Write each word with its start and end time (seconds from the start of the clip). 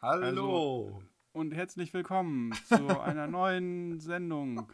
Hallo. 0.00 1.02
Und 1.32 1.52
herzlich 1.52 1.92
willkommen 1.92 2.52
zu 2.66 2.74
einer 3.02 3.26
neuen 3.26 3.98
Sendung 4.00 4.72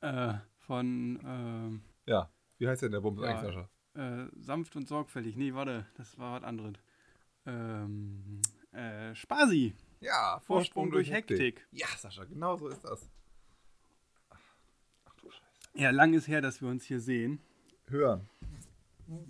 äh, 0.00 0.34
von 0.58 1.80
Ja, 2.06 2.30
wie 2.58 2.68
heißt 2.68 2.82
denn 2.82 2.92
der 2.92 3.00
Bums 3.00 3.22
Ja. 3.22 3.28
eigentlich, 3.38 3.54
Sascha? 3.54 3.68
äh, 3.94 4.24
äh, 4.24 4.28
Sanft 4.38 4.76
und 4.76 4.88
Sorgfältig. 4.88 5.36
Nee, 5.36 5.54
warte, 5.54 5.86
das 5.96 6.18
war 6.18 6.34
was 6.40 6.46
anderes. 6.46 6.74
Ähm, 7.46 8.42
äh, 8.72 9.14
Spasi. 9.14 9.74
Ja, 10.00 10.40
Vorsprung 10.40 10.90
durch 10.90 11.10
Hektik. 11.10 11.66
Ja, 11.70 11.86
Sascha, 11.96 12.24
genau 12.24 12.56
so 12.56 12.68
ist 12.68 12.84
das. 12.84 13.08
Ach 15.06 15.14
du 15.16 15.30
Scheiße. 15.30 15.60
Ja, 15.74 15.90
lang 15.90 16.12
ist 16.12 16.28
her, 16.28 16.42
dass 16.42 16.60
wir 16.60 16.68
uns 16.68 16.84
hier 16.84 17.00
sehen. 17.00 17.40
Hören. 17.88 18.28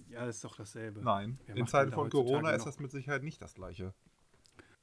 Ja, 0.08 0.26
ist 0.26 0.42
doch 0.42 0.56
dasselbe. 0.56 1.00
Nein, 1.02 1.38
Wer 1.46 1.56
in 1.56 1.66
Zeiten 1.66 1.92
von 1.92 2.08
Corona 2.10 2.50
ist 2.50 2.64
das 2.64 2.80
mit 2.80 2.90
Sicherheit 2.90 3.22
nicht 3.22 3.40
das 3.42 3.54
gleiche. 3.54 3.94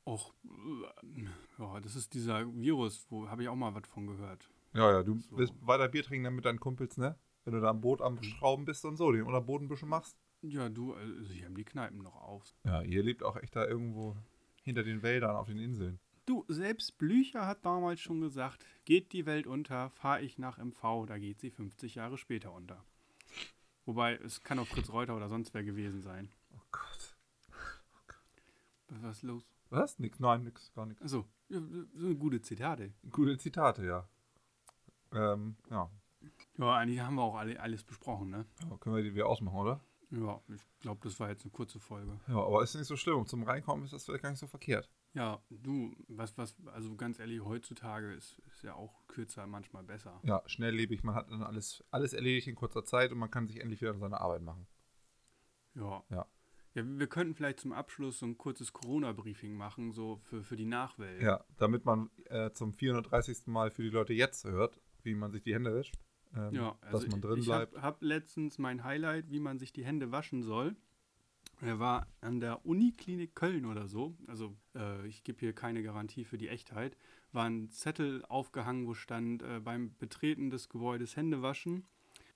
Och, 0.06 0.34
äh, 0.44 1.24
ja, 1.60 1.80
das 1.80 1.96
ist 1.96 2.14
dieser 2.14 2.46
Virus, 2.54 3.06
wo 3.10 3.30
habe 3.30 3.44
ich 3.44 3.50
auch 3.50 3.56
mal 3.56 3.74
was 3.74 3.88
von 3.88 4.08
gehört. 4.08 4.50
Ja, 4.74 4.92
ja, 4.92 5.04
du 5.04 5.20
So. 5.20 5.38
willst 5.38 5.54
weiter 5.62 5.88
Bier 5.88 6.04
trinken 6.04 6.26
dann 6.26 6.36
mit 6.36 6.46
deinen 6.46 6.60
Kumpels, 6.60 6.98
ne? 6.98 7.18
Wenn 7.46 7.54
du 7.54 7.62
da 7.62 7.70
am 7.70 7.82
Boot 7.82 8.02
am 8.02 8.22
Schrauben 8.24 8.66
bist 8.66 8.86
und 8.86 8.98
so, 8.98 9.12
den 9.12 9.24
Unterboden 9.24 9.66
ein 9.66 9.70
bisschen 9.70 9.90
machst. 9.90 10.18
Ja, 10.42 10.68
du, 10.70 10.94
also 10.94 11.32
hier 11.32 11.46
haben 11.46 11.56
die 11.56 11.64
Kneipen 11.64 12.00
noch 12.00 12.16
auf. 12.16 12.54
Ja, 12.66 12.82
ihr 12.82 13.04
lebt 13.04 13.24
auch 13.24 13.38
echt 13.38 13.56
da 13.56 13.66
irgendwo 13.66 14.18
hinter 14.64 14.84
den 14.84 15.02
Wäldern 15.04 15.36
auf 15.36 15.48
den 15.48 15.60
Inseln. 15.60 16.00
Du, 16.26 16.46
selbst 16.48 16.98
Blücher 16.98 17.46
hat 17.46 17.66
damals 17.66 18.00
schon 18.00 18.22
gesagt, 18.22 18.66
geht 18.86 19.12
die 19.14 19.26
Welt 19.26 19.46
unter, 19.46 19.90
fahre 19.92 20.22
ich 20.22 20.38
nach 20.38 20.58
MV, 20.58 21.06
da 21.06 21.18
geht 21.18 21.40
sie 21.40 21.52
50 21.52 21.96
Jahre 21.96 22.18
später 22.18 22.54
unter. 22.54 22.84
Wobei, 23.86 24.16
es 24.16 24.42
kann 24.44 24.60
auch 24.60 24.68
Fritz 24.68 24.90
Reuter 24.90 25.16
oder 25.18 25.28
sonst 25.28 25.54
wer 25.54 25.64
gewesen 25.64 26.02
sein. 26.02 26.30
Oh 26.56 26.62
Gott. 26.72 27.16
Was 29.02 29.18
ist 29.18 29.24
los? 29.24 29.44
Was? 29.74 29.98
Nix, 29.98 30.20
nein, 30.20 30.44
nix, 30.44 30.72
gar 30.74 30.86
nichts. 30.86 31.02
Achso, 31.02 31.26
ja, 31.50 31.60
so 31.96 32.16
gute 32.16 32.42
Zitate. 32.42 32.94
Gute 33.12 33.38
Zitate, 33.38 33.86
ja. 33.86 34.08
Ähm, 35.12 35.58
ja. 35.70 35.90
Ja, 36.58 36.76
eigentlich 36.76 37.00
haben 37.00 37.16
wir 37.16 37.24
auch 37.24 37.36
alle, 37.36 37.60
alles 37.60 37.84
besprochen, 37.84 38.30
ne? 38.30 38.46
ja. 38.70 38.78
Können 38.78 38.96
wir 38.96 39.04
die 39.04 39.14
wieder 39.14 39.28
ausmachen, 39.28 39.58
oder? 39.58 39.82
Ja, 40.12 40.40
ich 40.48 40.62
glaube, 40.80 41.02
das 41.04 41.20
war 41.20 41.30
jetzt 41.30 41.44
eine 41.44 41.52
kurze 41.52 41.80
Folge. 41.80 42.20
Ja, 42.28 42.36
aber 42.36 42.62
ist 42.62 42.76
nicht 42.76 42.86
so 42.86 42.96
schlimm. 42.96 43.26
Zum 43.26 43.44
Reinkommen 43.44 43.84
ist 43.84 43.94
das 43.94 44.06
vielleicht 44.06 44.22
gar 44.22 44.30
nicht 44.30 44.40
so 44.40 44.46
verkehrt. 44.46 44.88
Ja, 45.16 45.42
du, 45.50 45.96
was, 46.08 46.38
was, 46.38 46.56
also 46.68 46.96
ganz 46.96 47.18
ehrlich, 47.18 47.44
heutzutage 47.44 48.14
ist, 48.14 48.40
ist 48.46 48.64
ja 48.64 48.76
auch 48.76 49.08
kürzer 49.08 49.48
manchmal 49.48 49.84
besser. 49.84 50.20
Ja, 50.24 50.44
schnelllebig. 50.46 51.04
Man 51.04 51.16
hat 51.16 51.32
dann 51.32 51.42
alles, 51.42 51.84
alles 51.90 52.14
erledigt 52.14 52.48
in 52.48 52.56
kurzer 52.56 52.86
Zeit 52.86 53.12
und 53.12 53.18
man 53.18 53.32
kann 53.32 53.48
sich 53.48 53.60
endlich 53.60 53.82
wieder 53.82 53.92
an 53.92 54.00
seine 54.00 54.22
Arbeit 54.22 54.44
machen. 54.44 54.68
Ja. 55.74 56.04
Ja. 56.10 56.28
Ja, 56.76 56.84
wir 56.86 57.08
könnten 57.08 57.36
vielleicht 57.36 57.60
zum 57.60 57.72
Abschluss 57.72 58.20
so 58.20 58.26
ein 58.26 58.38
kurzes 58.38 58.74
Corona-Briefing 58.74 59.54
machen, 59.54 59.92
so 59.92 60.18
für, 60.24 60.44
für 60.44 60.56
die 60.56 60.66
Nachwelt. 60.66 61.22
Ja, 61.22 61.44
damit 61.58 61.86
man 61.86 62.10
äh, 62.26 62.52
zum 62.52 62.74
430. 62.74 63.48
Mal 63.48 63.70
für 63.70 63.84
die 63.84 63.90
Leute 63.90 64.14
jetzt 64.14 64.46
hört, 64.46 64.80
wie 65.04 65.14
man 65.14 65.32
sich 65.32 65.44
die 65.44 65.54
Hände 65.54 65.74
wäscht. 65.74 65.96
Ähm, 66.36 66.54
Ja, 66.54 66.78
also 66.82 67.00
dass 67.00 67.12
man 67.12 67.22
drin 67.22 67.40
ich 67.40 67.46
bleibt. 67.46 67.74
habe 67.76 67.82
hab 67.84 68.02
letztens 68.02 68.58
mein 68.58 68.84
Highlight, 68.84 69.30
wie 69.30 69.40
man 69.40 69.60
sich 69.60 69.72
die 69.72 69.86
Hände 69.86 70.12
waschen 70.12 70.42
soll. 70.42 70.76
Er 71.62 71.80
war 71.80 72.08
an 72.22 72.40
der 72.40 72.66
Uniklinik 72.66 73.36
Köln 73.36 73.66
oder 73.66 73.88
so. 73.88 74.18
Also 74.28 74.56
äh, 74.76 75.08
ich 75.08 75.24
gebe 75.24 75.40
hier 75.40 75.54
keine 75.54 75.84
Garantie 75.84 76.26
für 76.26 76.38
die 76.38 76.50
Echtheit. 76.50 76.98
War 77.32 77.46
ein 77.46 77.70
Zettel 77.70 78.26
aufgehangen, 78.26 78.88
wo 78.88 78.94
stand 78.96 79.44
äh, 79.44 79.60
beim 79.60 79.96
Betreten 79.98 80.50
des 80.50 80.70
Gebäudes 80.70 81.16
Hände 81.16 81.42
waschen. 81.42 81.86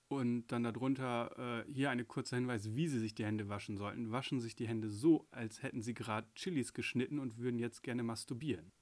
Und 0.08 0.46
dann 0.48 0.62
darunter 0.62 1.64
äh, 1.68 1.72
hier 1.72 1.90
eine 1.90 2.04
kurze 2.04 2.36
Hinweis, 2.36 2.74
wie 2.74 2.88
sie 2.88 2.98
sich 2.98 3.14
die 3.14 3.26
Hände 3.26 3.48
waschen 3.50 3.76
sollten. 3.76 4.10
Waschen 4.10 4.40
sich 4.40 4.56
die 4.56 4.66
Hände 4.66 4.88
so, 4.88 5.28
als 5.30 5.62
hätten 5.62 5.82
sie 5.82 5.92
gerade 5.92 6.26
Chilis 6.34 6.72
geschnitten 6.72 7.18
und 7.18 7.36
würden 7.36 7.58
jetzt 7.58 7.82
gerne 7.82 8.02
masturbieren. 8.02 8.72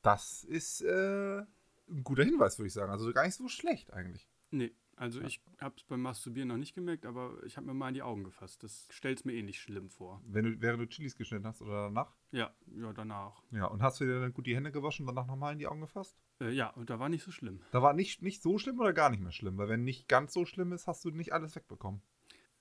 Das 0.00 0.44
ist 0.44 0.80
äh, 0.80 1.40
ein 1.40 2.04
guter 2.04 2.24
Hinweis, 2.24 2.58
würde 2.58 2.68
ich 2.68 2.72
sagen. 2.72 2.90
Also 2.90 3.12
gar 3.12 3.24
nicht 3.24 3.34
so 3.34 3.48
schlecht 3.48 3.92
eigentlich. 3.92 4.28
Nee, 4.50 4.72
also 5.02 5.20
ich 5.20 5.42
habe 5.58 5.74
es 5.76 5.82
beim 5.82 6.00
Masturbieren 6.00 6.48
noch 6.48 6.56
nicht 6.56 6.76
gemerkt, 6.76 7.06
aber 7.06 7.34
ich 7.44 7.56
habe 7.56 7.66
mir 7.66 7.74
mal 7.74 7.88
in 7.88 7.94
die 7.94 8.02
Augen 8.02 8.22
gefasst. 8.22 8.62
Das 8.62 8.86
stellt 8.88 9.18
es 9.18 9.24
mir 9.24 9.32
ähnlich 9.32 9.60
schlimm 9.60 9.90
vor. 9.90 10.22
Wenn 10.24 10.44
du, 10.44 10.60
während 10.60 10.80
du 10.80 10.86
Chilis 10.86 11.16
geschnitten 11.16 11.44
hast 11.44 11.60
oder 11.60 11.88
danach. 11.88 12.14
Ja, 12.30 12.54
ja, 12.66 12.92
danach. 12.92 13.42
Ja, 13.50 13.66
und 13.66 13.82
hast 13.82 14.00
du 14.00 14.04
dir 14.04 14.20
dann 14.20 14.32
gut 14.32 14.46
die 14.46 14.54
Hände 14.54 14.70
gewaschen 14.70 15.04
und 15.04 15.12
danach 15.12 15.26
nochmal 15.26 15.54
in 15.54 15.58
die 15.58 15.66
Augen 15.66 15.80
gefasst? 15.80 16.16
Äh, 16.40 16.50
ja, 16.50 16.68
und 16.70 16.88
da 16.88 17.00
war 17.00 17.08
nicht 17.08 17.24
so 17.24 17.32
schlimm. 17.32 17.58
Da 17.72 17.82
war 17.82 17.94
nicht, 17.94 18.22
nicht 18.22 18.42
so 18.42 18.58
schlimm 18.58 18.78
oder 18.78 18.92
gar 18.92 19.10
nicht 19.10 19.20
mehr 19.20 19.32
schlimm, 19.32 19.58
weil 19.58 19.68
wenn 19.68 19.82
nicht 19.82 20.06
ganz 20.06 20.34
so 20.34 20.44
schlimm 20.44 20.70
ist, 20.72 20.86
hast 20.86 21.04
du 21.04 21.10
nicht 21.10 21.32
alles 21.32 21.56
wegbekommen. 21.56 22.00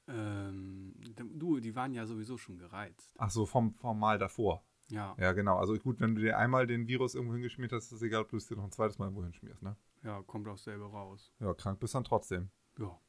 Ähm, 0.08 0.96
du, 1.36 1.60
die 1.60 1.76
waren 1.76 1.94
ja 1.94 2.08
sowieso 2.08 2.40
schon 2.40 2.58
gereizt. 2.58 3.14
Ach 3.20 3.30
so, 3.30 3.46
vom, 3.46 3.76
vom 3.76 4.00
Mal 4.00 4.18
davor. 4.18 4.66
Ja, 4.90 5.16
Ja, 5.20 5.34
genau. 5.34 5.58
Also 5.60 5.78
gut, 5.78 6.00
wenn 6.00 6.16
du 6.16 6.22
dir 6.22 6.40
einmal 6.40 6.66
den 6.66 6.88
Virus 6.88 7.14
irgendwo 7.14 7.36
hingeschmiert 7.36 7.72
hast, 7.72 7.86
ist 7.86 7.92
es 7.92 8.02
egal, 8.02 8.24
ob 8.24 8.30
du 8.30 8.38
es 8.38 8.48
dir 8.48 8.56
noch 8.56 8.64
ein 8.64 8.72
zweites 8.72 8.98
Mal 8.98 9.06
irgendwo 9.06 9.24
hinschmierst, 9.24 9.62
ne? 9.62 9.78
Ja, 10.04 10.22
kommt 10.24 10.48
auch 10.48 10.58
selber 10.58 10.88
raus. 10.88 11.32
Ja, 11.40 11.54
krank 11.54 11.80
bist 11.80 11.96
dann 11.96 12.04
trotzdem. 12.04 12.50
Ja. 12.78 13.00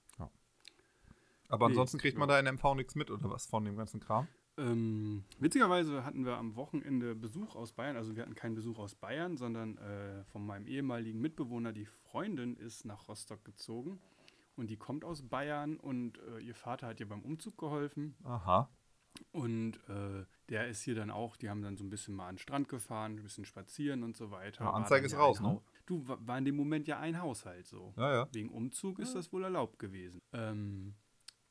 Aber 1.52 1.68
Nee, 1.68 1.72
ansonsten 1.72 1.98
kriegt 1.98 2.16
man 2.16 2.30
ja. 2.30 2.40
da 2.40 2.48
in 2.48 2.54
MV 2.54 2.74
nichts 2.76 2.94
mit 2.94 3.10
oder 3.10 3.28
was 3.28 3.44
von 3.44 3.62
dem 3.66 3.76
ganzen 3.76 4.00
Kram? 4.00 4.26
Ähm, 4.56 5.24
witzigerweise 5.38 6.02
hatten 6.02 6.24
wir 6.24 6.38
am 6.38 6.56
Wochenende 6.56 7.14
Besuch 7.14 7.54
aus 7.56 7.72
Bayern. 7.72 7.96
Also 7.96 8.16
wir 8.16 8.22
hatten 8.22 8.34
keinen 8.34 8.54
Besuch 8.54 8.78
aus 8.78 8.94
Bayern, 8.94 9.36
sondern 9.36 9.76
äh, 9.76 10.24
von 10.24 10.46
meinem 10.46 10.66
ehemaligen 10.66 11.20
Mitbewohner. 11.20 11.72
Die 11.72 11.84
Freundin 11.84 12.56
ist 12.56 12.86
nach 12.86 13.06
Rostock 13.06 13.44
gezogen 13.44 14.00
und 14.56 14.70
die 14.70 14.78
kommt 14.78 15.04
aus 15.04 15.28
Bayern 15.28 15.76
und 15.76 16.18
äh, 16.18 16.38
ihr 16.38 16.54
Vater 16.54 16.86
hat 16.86 17.00
ihr 17.00 17.08
beim 17.08 17.20
Umzug 17.20 17.58
geholfen. 17.58 18.16
Aha. 18.24 18.70
Und 19.30 19.76
äh, 19.90 20.24
der 20.48 20.68
ist 20.68 20.80
hier 20.80 20.94
dann 20.94 21.10
auch, 21.10 21.36
die 21.36 21.50
haben 21.50 21.60
dann 21.60 21.76
so 21.76 21.84
ein 21.84 21.90
bisschen 21.90 22.14
mal 22.14 22.28
an 22.28 22.36
den 22.36 22.38
Strand 22.38 22.70
gefahren, 22.70 23.16
ein 23.16 23.22
bisschen 23.22 23.44
spazieren 23.44 24.02
und 24.04 24.16
so 24.16 24.30
weiter. 24.30 24.64
Ja, 24.64 24.70
Anzeige 24.70 25.04
ist 25.04 25.12
ja 25.12 25.18
raus, 25.18 25.38
ne? 25.40 25.60
Du, 25.86 26.06
wa- 26.06 26.18
war 26.20 26.38
in 26.38 26.44
dem 26.44 26.56
Moment 26.56 26.86
ja 26.86 26.98
ein 27.00 27.20
Haushalt 27.20 27.66
so. 27.66 27.92
Ja, 27.96 28.12
ja. 28.12 28.28
Wegen 28.32 28.50
Umzug 28.50 28.98
ist 28.98 29.14
das 29.14 29.32
wohl 29.32 29.42
erlaubt 29.44 29.78
gewesen. 29.78 30.20
Ähm, 30.32 30.94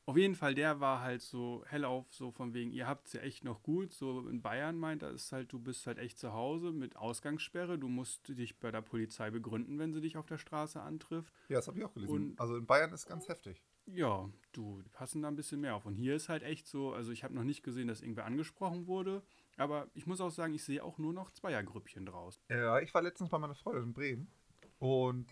auf 0.06 0.18
jeden 0.18 0.36
Fall, 0.36 0.56
der 0.56 0.80
war 0.80 1.02
halt 1.02 1.22
so 1.22 1.64
hellauf, 1.68 2.12
so 2.12 2.32
von 2.32 2.54
wegen, 2.54 2.72
ihr 2.72 2.88
habt 2.88 3.08
es 3.08 3.14
ja 3.14 3.22
echt 3.22 3.44
noch 3.44 3.62
gut. 3.62 3.94
So 3.94 4.28
in 4.28 4.42
Bayern 4.42 4.78
meint 4.78 5.04
er, 5.04 5.12
ist 5.12 5.32
halt, 5.32 5.54
du 5.54 5.60
bist 5.60 5.86
halt 5.86 6.00
echt 6.00 6.18
zu 6.18 6.34
Hause 6.34 6.72
mit 6.72 6.96
Ausgangssperre. 6.96 7.78
Du 7.78 7.88
musst 7.88 8.28
dich 8.30 8.58
bei 8.60 8.72
der 8.72 8.82
Polizei 8.82 9.30
begründen, 9.30 9.78
wenn 9.80 9.94
sie 9.94 10.02
dich 10.02 10.18
auf 10.18 10.26
der 10.26 10.38
Straße 10.38 10.82
antrifft. 10.82 11.34
Ja, 11.50 11.58
das 11.58 11.68
habe 11.68 11.78
ich 11.78 11.86
auch 11.86 11.94
gelesen. 11.94 12.14
Und- 12.32 12.40
also 12.40 12.56
in 12.58 12.66
Bayern 12.66 12.92
ist 12.94 13.06
ganz 13.06 13.28
heftig. 13.30 13.62
Ja, 13.86 14.30
du, 14.54 14.82
die 14.82 14.90
passen 14.90 15.22
da 15.22 15.28
ein 15.28 15.36
bisschen 15.36 15.60
mehr 15.62 15.76
auf. 15.76 15.86
Und 15.86 15.96
hier 15.96 16.16
ist 16.16 16.30
halt 16.30 16.44
echt 16.44 16.68
so, 16.68 16.94
also 16.94 17.12
ich 17.12 17.24
habe 17.24 17.34
noch 17.34 17.44
nicht 17.44 17.64
gesehen, 17.64 17.88
dass 17.88 18.02
irgendwer 18.02 18.26
angesprochen 18.26 18.88
wurde. 18.88 19.24
Aber 19.58 19.88
ich 19.94 20.08
muss 20.08 20.22
auch 20.22 20.32
sagen, 20.32 20.54
ich 20.54 20.64
sehe 20.64 20.84
auch 20.84 20.98
nur 20.98 21.14
noch 21.14 21.32
Zweiergrüppchen 21.32 22.06
draus. 22.06 22.42
Ja, 22.50 22.80
ich 22.80 22.94
war 22.94 23.02
letztens 23.02 23.30
bei 23.30 23.38
meiner 23.38 23.56
Freundin 23.56 23.84
in 23.84 23.94
Bremen 23.94 24.32
und 24.80 25.28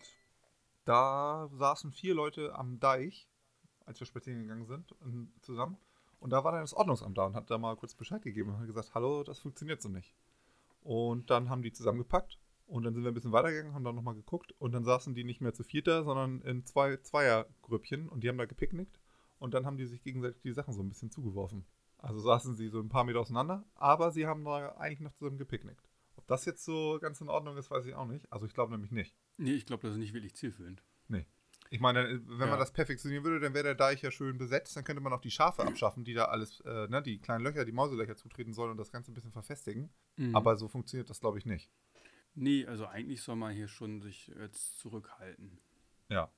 da 0.85 1.50
saßen 1.53 1.91
vier 1.91 2.13
Leute 2.13 2.56
am 2.56 2.80
Deich, 2.80 3.30
als 3.85 4.00
wir 4.00 4.07
spazieren 4.07 4.41
gegangen 4.41 4.66
sind, 4.66 4.96
zusammen. 5.41 5.78
Und 6.19 6.31
da 6.31 6.44
war 6.44 6.52
dann 6.52 6.62
das 6.62 6.74
Ordnungsamt 6.74 7.18
da 7.18 7.25
und 7.25 7.35
hat 7.35 7.50
da 7.50 7.57
mal 7.57 7.75
kurz 7.78 7.96
Bescheid 7.96 8.22
gegeben 8.22 8.50
und 8.50 8.59
hat 8.59 8.68
gesagt, 8.68 8.94
hallo, 8.94 9.24
das 9.24 9.40
funktioniert 9.40 9.81
so 9.81 9.90
nicht. 9.90 10.13
Und 10.81 11.30
dann 11.30 11.50
haben 11.50 11.62
die 11.62 11.72
zusammengepackt 11.72 12.38
und 12.68 12.84
dann 12.84 12.94
sind 12.94 13.03
wir 13.03 13.12
ein 13.12 13.13
bisschen 13.13 13.31
weitergegangen, 13.31 13.74
haben 13.74 13.84
dann 13.84 13.96
nochmal 13.96 14.16
geguckt 14.16 14.53
und 14.59 14.74
dann 14.74 14.84
saßen 14.84 15.16
die 15.16 15.24
nicht 15.24 15.41
mehr 15.41 15.53
zu 15.53 15.63
vierter, 15.63 16.03
sondern 16.03 16.41
in 16.41 16.66
zwei 16.66 16.97
Zweiergrüppchen 16.97 18.09
und 18.09 18.24
die 18.24 18.30
haben 18.30 18.38
da 18.38 18.46
gepicknickt 18.46 19.00
und 19.40 19.53
dann 19.53 19.66
haben 19.66 19.78
die 19.78 19.86
sich 19.86 20.03
gegenseitig 20.03 20.41
die 20.41 20.53
Sachen 20.53 20.74
so 20.74 20.81
ein 20.81 20.90
bisschen 20.90 21.09
zugeworfen. 21.09 21.66
Also 22.00 22.20
saßen 22.20 22.56
sie 22.56 22.70
so 22.70 22.80
ein 22.80 22.90
paar 22.90 23.04
Meter 23.04 23.20
auseinander, 23.20 23.66
aber 23.76 24.12
sie 24.12 24.26
haben 24.26 24.44
da 24.46 24.74
eigentlich 24.78 25.02
noch 25.02 25.14
zusammen 25.14 25.38
gepicknickt. 25.38 25.88
Ob 26.16 26.28
das 26.28 26.46
jetzt 26.46 26.64
so 26.66 26.98
ganz 27.02 27.22
in 27.22 27.30
Ordnung 27.30 27.58
ist, 27.58 27.70
weiß 27.72 27.86
ich 27.86 27.94
auch 27.96 28.06
nicht. 28.08 28.32
Also 28.32 28.46
ich 28.46 28.54
glaube 28.54 28.72
nämlich 28.72 28.92
nicht. 28.92 29.16
Nee, 29.38 29.54
ich 29.54 29.66
glaube, 29.66 29.84
das 29.84 29.94
ist 29.94 30.00
nicht 30.00 30.14
wirklich 30.14 30.36
zielführend. 30.36 30.84
Ich 31.72 31.80
meine, 31.80 32.20
wenn 32.26 32.40
Ja. 32.40 32.48
man 32.48 32.58
das 32.60 32.72
perfektionieren 32.74 33.24
würde, 33.24 33.40
dann 33.40 33.54
wäre 33.54 33.64
der 33.64 33.76
Deich 33.76 34.02
ja 34.02 34.10
schön 34.10 34.40
besetzt. 34.40 34.76
Dann 34.76 34.84
könnte 34.84 35.02
man 35.04 35.14
auch 35.14 35.22
die 35.22 35.30
Schafe 35.30 35.64
abschaffen, 35.64 36.04
die 36.04 36.16
da 36.16 36.26
alles, 36.26 36.62
äh, 36.62 36.88
ne, 36.88 37.04
die 37.04 37.20
kleinen 37.20 37.44
Löcher, 37.44 37.64
die 37.64 37.72
Mauselöcher 37.72 38.16
zutreten 38.16 38.54
sollen 38.54 38.72
und 38.72 38.78
das 38.78 38.92
Ganze 38.92 39.12
ein 39.12 39.14
bisschen 39.14 39.31
verfestigen. 39.31 39.94
Mhm. 40.16 40.36
Aber 40.36 40.56
so 40.56 40.68
funktioniert 40.68 41.12
das, 41.12 41.20
glaube 41.20 41.38
ich, 41.38 41.46
nicht. 41.46 41.72
Nee, 42.34 42.66
also 42.66 42.88
eigentlich 42.88 43.22
soll 43.22 43.36
man 43.36 43.54
hier 43.54 43.68
schon 43.68 44.02
sich 44.02 44.30
jetzt 44.30 44.80
zurückhalten. 44.80 45.60
Ja. 46.07 46.31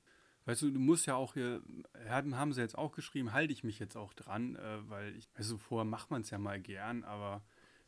Weißt 0.44 0.62
du, 0.62 0.70
du 0.70 0.80
musst 0.80 1.06
ja 1.06 1.14
auch 1.14 1.34
hier, 1.34 1.62
haben, 2.08 2.36
haben 2.36 2.52
sie 2.52 2.60
jetzt 2.60 2.76
auch 2.76 2.92
geschrieben, 2.92 3.32
halte 3.32 3.52
ich 3.52 3.62
mich 3.62 3.78
jetzt 3.78 3.96
auch 3.96 4.12
dran, 4.12 4.56
äh, 4.56 4.88
weil 4.88 5.14
ich, 5.16 5.28
also 5.34 5.56
vorher 5.56 5.84
macht 5.84 6.10
man 6.10 6.22
es 6.22 6.30
ja 6.30 6.38
mal 6.38 6.60
gern, 6.60 7.04
aber 7.04 7.44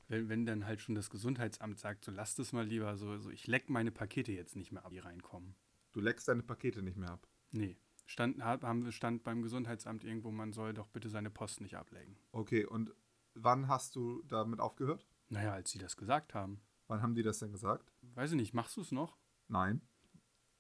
wenn, 0.09 0.29
wenn 0.29 0.47
dann 0.47 0.67
halt 0.67 0.81
schon 0.81 0.95
das 0.95 1.11
Gesundheitsamt 1.11 1.79
sagt, 1.79 2.05
so 2.05 2.12
lasst 2.12 2.39
es 2.39 2.53
mal 2.53 2.67
lieber, 2.67 2.97
so, 2.97 3.19
so 3.19 3.31
ich 3.31 3.47
leck 3.47 3.71
meine 3.71 3.91
Pakete 3.91 4.33
jetzt 4.33 4.55
nicht 4.55 4.71
mehr 4.71 4.85
ab, 4.85 4.93
die 4.93 4.99
reinkommen. 4.99 5.56
Du 5.93 6.01
leckst 6.01 6.29
deine 6.29 6.43
Pakete 6.43 6.83
nicht 6.83 6.97
mehr 6.97 7.11
ab. 7.11 7.27
Nee. 7.51 7.77
Stand, 8.06 8.43
hab- 8.45 8.62
haben 8.62 8.85
wir 8.85 8.93
stand 8.93 9.25
beim 9.25 9.43
Gesundheitsamt 9.43 10.05
irgendwo, 10.05 10.31
man 10.31 10.53
soll 10.53 10.75
doch 10.75 10.89
bitte 10.89 11.09
seine 11.09 11.31
Post 11.31 11.61
nicht 11.61 11.77
ablegen. 11.77 12.17
Okay, 12.33 12.67
und 12.67 12.93
wann 13.35 13.69
hast 13.69 13.97
du 13.97 14.23
damit 14.25 14.61
aufgehört? 14.61 15.06
Naja, 15.29 15.53
als 15.55 15.71
sie 15.71 15.79
das 15.79 15.97
gesagt 15.97 16.35
haben. 16.35 16.61
Wann 16.87 17.01
haben 17.01 17.15
die 17.15 17.23
das 17.23 17.39
denn 17.39 17.51
gesagt? 17.51 17.91
Weiß 18.15 18.31
ich 18.31 18.37
nicht, 18.37 18.53
machst 18.53 18.77
du 18.77 18.83
es 18.83 18.93
noch? 18.93 19.17
Nein. 19.49 19.81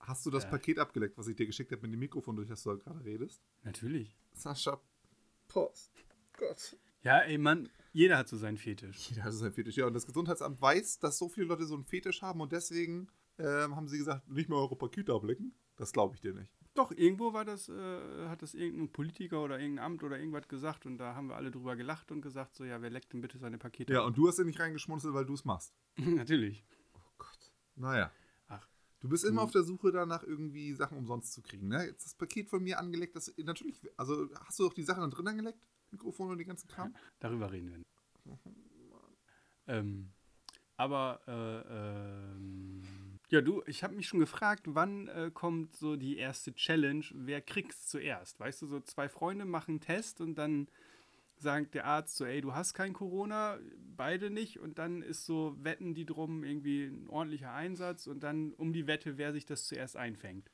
Hast 0.06 0.24
du 0.26 0.30
das 0.30 0.44
Äh. 0.44 0.50
Paket 0.50 0.78
abgeleckt, 0.78 1.16
was 1.18 1.26
ich 1.28 1.36
dir 1.36 1.46
geschickt 1.46 1.72
habe 1.72 1.82
mit 1.82 1.92
dem 1.92 2.00
Mikrofon, 2.00 2.36
durch 2.36 2.48
das 2.48 2.62
du 2.62 2.76
gerade 2.78 3.04
redest? 3.04 3.42
Natürlich. 3.62 4.16
Sascha 4.32 4.80
Post. 5.48 5.92
Gott. 6.36 6.76
Ja, 7.02 7.20
ey, 7.20 7.38
Mann, 7.38 7.68
jeder 7.92 8.16
hat 8.18 8.28
so 8.28 8.36
seinen 8.36 8.56
Fetisch. 8.58 9.10
Jeder 9.10 9.24
hat 9.24 9.32
so 9.32 9.38
seinen 9.38 9.52
Fetisch. 9.52 9.76
Ja, 9.76 9.86
und 9.86 9.94
das 9.94 10.06
Gesundheitsamt 10.06 10.60
weiß, 10.60 10.98
dass 10.98 11.18
so 11.18 11.28
viele 11.28 11.46
Leute 11.46 11.64
so 11.66 11.74
einen 11.74 11.84
Fetisch 11.84 12.22
haben 12.22 12.40
und 12.40 12.52
deswegen 12.52 13.08
ähm, 13.38 13.76
haben 13.76 13.88
sie 13.88 13.98
gesagt, 13.98 14.28
nicht 14.28 14.48
mehr 14.48 14.58
eure 14.58 14.76
Pakete 14.76 15.12
ablecken. 15.12 15.54
Das 15.76 15.92
glaube 15.92 16.14
ich 16.14 16.20
dir 16.20 16.32
nicht. 16.34 16.50
Doch, 16.74 16.90
irgendwo 16.90 17.32
war 17.32 17.44
das, 17.44 17.68
äh, 17.68 18.26
hat 18.28 18.42
das 18.42 18.54
irgendein 18.54 18.90
Politiker 18.90 19.44
oder 19.44 19.60
irgendein 19.60 19.84
Amt 19.84 20.02
oder 20.02 20.18
irgendwas 20.18 20.48
gesagt 20.48 20.86
und 20.86 20.98
da 20.98 21.14
haben 21.14 21.28
wir 21.28 21.36
alle 21.36 21.50
drüber 21.52 21.76
gelacht 21.76 22.10
und 22.10 22.20
gesagt, 22.20 22.56
so, 22.56 22.64
ja, 22.64 22.82
wer 22.82 22.90
leckt 22.90 23.12
denn 23.12 23.20
bitte 23.20 23.38
seine 23.38 23.58
Pakete 23.58 23.92
Ja, 23.92 24.00
ab? 24.00 24.06
und 24.08 24.18
du 24.18 24.26
hast 24.26 24.38
ja 24.38 24.44
nicht 24.44 24.58
reingeschmunzelt, 24.58 25.14
weil 25.14 25.24
du 25.24 25.34
es 25.34 25.44
machst. 25.44 25.72
Natürlich. 25.98 26.64
Oh 26.94 27.00
Gott. 27.18 27.52
Naja. 27.76 28.10
Du 29.04 29.10
bist 29.10 29.22
immer 29.22 29.42
Mhm. 29.42 29.44
auf 29.44 29.50
der 29.50 29.64
Suche 29.64 29.92
danach, 29.92 30.22
irgendwie 30.22 30.72
Sachen 30.72 30.96
umsonst 30.96 31.34
zu 31.34 31.42
kriegen, 31.42 31.68
ne? 31.68 31.84
Jetzt 31.84 32.06
das 32.06 32.14
Paket 32.14 32.48
von 32.48 32.62
mir 32.62 32.78
angelegt, 32.78 33.14
das 33.14 33.30
natürlich, 33.36 33.78
also 33.98 34.30
hast 34.46 34.58
du 34.58 34.66
auch 34.66 34.72
die 34.72 34.82
Sachen 34.82 35.02
da 35.02 35.08
drin 35.14 35.28
angelegt? 35.28 35.58
Mikrofon 35.90 36.30
und 36.30 36.38
den 36.38 36.46
ganzen 36.48 36.68
Kram? 36.68 36.94
Darüber 37.20 37.52
reden 37.52 37.70
wir 37.70 37.76
nicht. 37.76 37.90
Ähm, 39.66 40.10
aber, 40.78 41.20
äh, 41.26 42.32
ähm, 42.32 42.80
ja, 43.28 43.42
du, 43.42 43.62
ich 43.66 43.84
habe 43.84 43.94
mich 43.94 44.08
schon 44.08 44.20
gefragt, 44.20 44.62
wann 44.68 45.08
äh, 45.08 45.30
kommt 45.34 45.76
so 45.76 45.96
die 45.96 46.16
erste 46.16 46.54
Challenge, 46.54 47.04
wer 47.12 47.42
kriegt's 47.42 47.88
zuerst? 47.88 48.40
Weißt 48.40 48.62
du, 48.62 48.66
so 48.66 48.80
zwei 48.80 49.10
Freunde 49.10 49.44
machen 49.44 49.72
einen 49.72 49.80
Test 49.80 50.22
und 50.22 50.36
dann 50.36 50.66
sagt 51.36 51.74
der 51.74 51.84
Arzt 51.84 52.16
so, 52.16 52.24
ey, 52.24 52.40
du 52.40 52.54
hast 52.54 52.74
kein 52.74 52.92
Corona, 52.92 53.58
beide 53.96 54.30
nicht 54.30 54.58
und 54.60 54.78
dann 54.78 55.02
ist 55.02 55.26
so, 55.26 55.56
wetten 55.58 55.94
die 55.94 56.06
drum 56.06 56.44
irgendwie 56.44 56.84
ein 56.86 57.08
ordentlicher 57.08 57.52
Einsatz 57.52 58.06
und 58.06 58.20
dann 58.20 58.52
um 58.54 58.72
die 58.72 58.86
Wette, 58.86 59.18
wer 59.18 59.32
sich 59.32 59.46
das 59.46 59.66
zuerst 59.66 59.96
einfängt. 59.96 60.50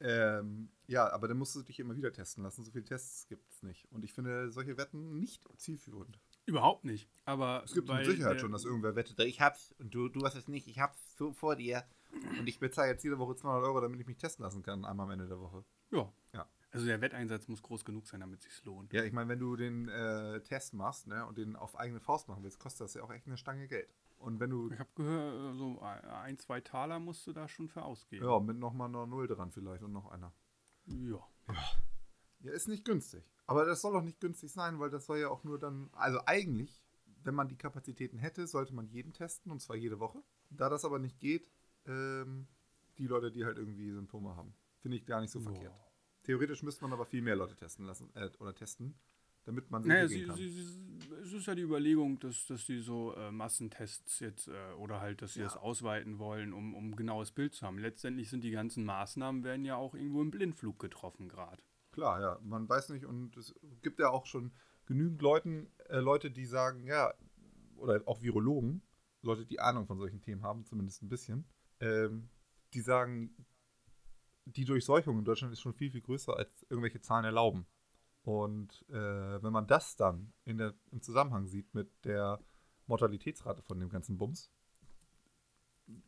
Ähm, 0.00 0.70
ja, 0.86 1.10
aber 1.10 1.26
dann 1.26 1.38
musst 1.38 1.56
du 1.56 1.62
dich 1.62 1.80
immer 1.80 1.96
wieder 1.96 2.12
testen 2.12 2.44
lassen. 2.44 2.62
So 2.62 2.70
viele 2.70 2.84
Tests 2.84 3.26
gibt 3.26 3.50
es 3.50 3.62
nicht. 3.62 3.90
Und 3.90 4.04
ich 4.04 4.12
finde 4.12 4.50
solche 4.52 4.76
Wetten 4.76 5.18
nicht 5.18 5.44
zielführend. 5.56 6.20
Überhaupt 6.46 6.84
nicht, 6.84 7.10
aber 7.24 7.62
Es 7.64 7.74
gibt 7.74 7.88
mit 7.88 8.06
Sicherheit 8.06 8.40
schon, 8.40 8.52
dass 8.52 8.64
irgendwer 8.64 8.96
wettet, 8.96 9.20
ich 9.20 9.40
hab's 9.40 9.74
und 9.78 9.94
du, 9.94 10.08
du 10.08 10.24
hast 10.24 10.34
es 10.34 10.48
nicht, 10.48 10.66
ich 10.66 10.78
hab's 10.78 10.98
so 11.16 11.32
vor 11.32 11.56
dir. 11.56 11.84
Und 12.38 12.48
ich 12.48 12.58
bezahle 12.58 12.90
jetzt 12.90 13.04
jede 13.04 13.18
Woche 13.18 13.36
200 13.36 13.64
Euro, 13.64 13.80
damit 13.82 14.00
ich 14.00 14.06
mich 14.06 14.16
testen 14.16 14.44
lassen 14.44 14.62
kann, 14.62 14.86
einmal 14.86 15.04
am 15.04 15.10
Ende 15.10 15.28
der 15.28 15.40
Woche. 15.40 15.62
Ja. 15.90 16.10
Ja. 16.70 16.74
Also 16.74 16.86
der 16.86 17.00
Wetteinsatz 17.00 17.48
muss 17.48 17.62
groß 17.62 17.84
genug 17.84 18.06
sein, 18.06 18.20
damit 18.20 18.40
es 18.40 18.44
sich 18.44 18.64
lohnt. 18.64 18.92
Ja, 18.92 19.02
ich 19.04 19.12
meine, 19.12 19.28
wenn 19.30 19.38
du 19.38 19.56
den 19.56 19.88
äh, 19.88 20.40
Test 20.42 20.74
machst 20.74 21.06
ne, 21.06 21.24
und 21.26 21.38
den 21.38 21.56
auf 21.56 21.78
eigene 21.78 22.00
Faust 22.00 22.28
machen 22.28 22.42
willst, 22.42 22.58
kostet 22.58 22.82
das 22.82 22.94
ja 22.94 23.02
auch 23.02 23.10
echt 23.10 23.26
eine 23.26 23.36
Stange 23.38 23.66
Geld. 23.68 23.88
Und 24.18 24.38
wenn 24.40 24.50
du, 24.50 24.70
Ich 24.70 24.78
habe 24.78 24.90
gehört, 24.96 25.54
äh, 25.54 25.56
so 25.56 25.80
ein, 25.80 26.38
zwei 26.38 26.60
Taler 26.60 26.98
musst 26.98 27.26
du 27.26 27.32
da 27.32 27.48
schon 27.48 27.68
für 27.68 27.82
ausgeben. 27.82 28.24
ja, 28.26 28.38
mit 28.40 28.58
nochmal 28.58 28.88
einer 28.88 29.06
Null 29.06 29.26
dran 29.28 29.50
vielleicht 29.52 29.82
und 29.82 29.92
noch 29.92 30.10
einer. 30.10 30.32
Ja. 30.86 31.26
Ja, 32.40 32.52
ist 32.52 32.68
nicht 32.68 32.84
günstig. 32.84 33.24
Aber 33.46 33.64
das 33.64 33.80
soll 33.80 33.92
doch 33.94 34.02
nicht 34.02 34.20
günstig 34.20 34.52
sein, 34.52 34.78
weil 34.78 34.90
das 34.90 35.06
soll 35.06 35.18
ja 35.18 35.28
auch 35.28 35.44
nur 35.44 35.58
dann, 35.58 35.88
also 35.92 36.20
eigentlich, 36.26 36.84
wenn 37.24 37.34
man 37.34 37.48
die 37.48 37.56
Kapazitäten 37.56 38.18
hätte, 38.18 38.46
sollte 38.46 38.74
man 38.74 38.86
jeden 38.88 39.12
testen 39.12 39.50
und 39.50 39.60
zwar 39.60 39.76
jede 39.76 39.98
Woche. 40.00 40.22
Da 40.50 40.68
das 40.68 40.84
aber 40.84 40.98
nicht 40.98 41.18
geht, 41.18 41.50
ähm, 41.86 42.46
die 42.98 43.06
Leute, 43.06 43.30
die 43.32 43.44
halt 43.44 43.56
irgendwie 43.58 43.90
Symptome 43.90 44.36
haben, 44.36 44.54
finde 44.80 44.96
ich 44.96 45.06
gar 45.06 45.20
nicht 45.20 45.30
so 45.30 45.38
Ja. 45.40 45.44
verkehrt. 45.50 45.74
Theoretisch 46.28 46.62
müsste 46.62 46.82
man 46.84 46.92
aber 46.92 47.06
viel 47.06 47.22
mehr 47.22 47.36
Leute 47.36 47.56
testen 47.56 47.86
lassen 47.86 48.10
äh, 48.14 48.28
oder 48.38 48.54
testen, 48.54 48.94
damit 49.44 49.70
man 49.70 49.82
sie 49.82 49.88
Naja, 49.88 50.06
sie, 50.08 50.26
kann. 50.26 50.36
sie, 50.36 50.50
sie, 50.50 50.60
es 51.22 51.32
ist 51.32 51.46
ja 51.46 51.54
die 51.54 51.62
Überlegung, 51.62 52.18
dass, 52.18 52.44
dass 52.44 52.66
die 52.66 52.80
so 52.80 53.14
äh, 53.14 53.30
Massentests 53.30 54.20
jetzt 54.20 54.46
äh, 54.48 54.72
oder 54.76 55.00
halt, 55.00 55.22
dass 55.22 55.32
sie 55.32 55.40
Ja. 55.40 55.46
das 55.46 55.56
ausweiten 55.56 56.18
wollen, 56.18 56.52
um, 56.52 56.74
um 56.74 56.90
ein 56.90 56.96
genaues 56.96 57.32
Bild 57.32 57.54
zu 57.54 57.66
haben. 57.66 57.78
Letztendlich 57.78 58.28
sind 58.28 58.44
die 58.44 58.50
ganzen 58.50 58.84
Maßnahmen 58.84 59.42
werden 59.42 59.64
ja 59.64 59.76
auch 59.76 59.94
irgendwo 59.94 60.20
im 60.20 60.30
Blindflug 60.30 60.78
getroffen 60.78 61.30
gerade. 61.30 61.62
Klar, 61.92 62.20
ja, 62.20 62.38
man 62.42 62.68
weiß 62.68 62.90
nicht 62.90 63.06
und 63.06 63.34
es 63.38 63.54
gibt 63.80 63.98
ja 63.98 64.10
auch 64.10 64.26
schon 64.26 64.52
genügend 64.84 65.22
Leuten, 65.22 65.70
äh, 65.88 65.96
Leute, 66.00 66.30
die 66.30 66.44
sagen, 66.44 66.84
ja, 66.84 67.14
oder 67.76 68.02
auch 68.06 68.20
Virologen, 68.20 68.82
Leute, 69.22 69.46
die 69.46 69.60
Ahnung 69.60 69.86
von 69.86 69.96
solchen 69.96 70.20
Themen 70.20 70.42
haben, 70.42 70.66
zumindest 70.66 71.02
ein 71.02 71.08
bisschen, 71.08 71.46
ähm, 71.80 72.28
die 72.74 72.82
sagen, 72.82 73.34
die 74.56 74.64
Durchseuchung 74.64 75.18
in 75.18 75.24
Deutschland 75.24 75.52
ist 75.52 75.60
schon 75.60 75.74
viel, 75.74 75.90
viel 75.90 76.00
größer, 76.02 76.36
als 76.36 76.66
irgendwelche 76.68 77.00
Zahlen 77.00 77.24
erlauben. 77.24 77.66
Und 78.22 78.84
äh, 78.90 79.42
wenn 79.42 79.52
man 79.52 79.66
das 79.66 79.96
dann 79.96 80.32
der, 80.46 80.74
im 80.92 81.00
Zusammenhang 81.02 81.46
sieht 81.46 81.74
mit 81.74 81.90
der 82.04 82.40
Mortalitätsrate 82.86 83.62
von 83.62 83.80
dem 83.80 83.88
ganzen 83.88 84.18
Bums, 84.18 84.50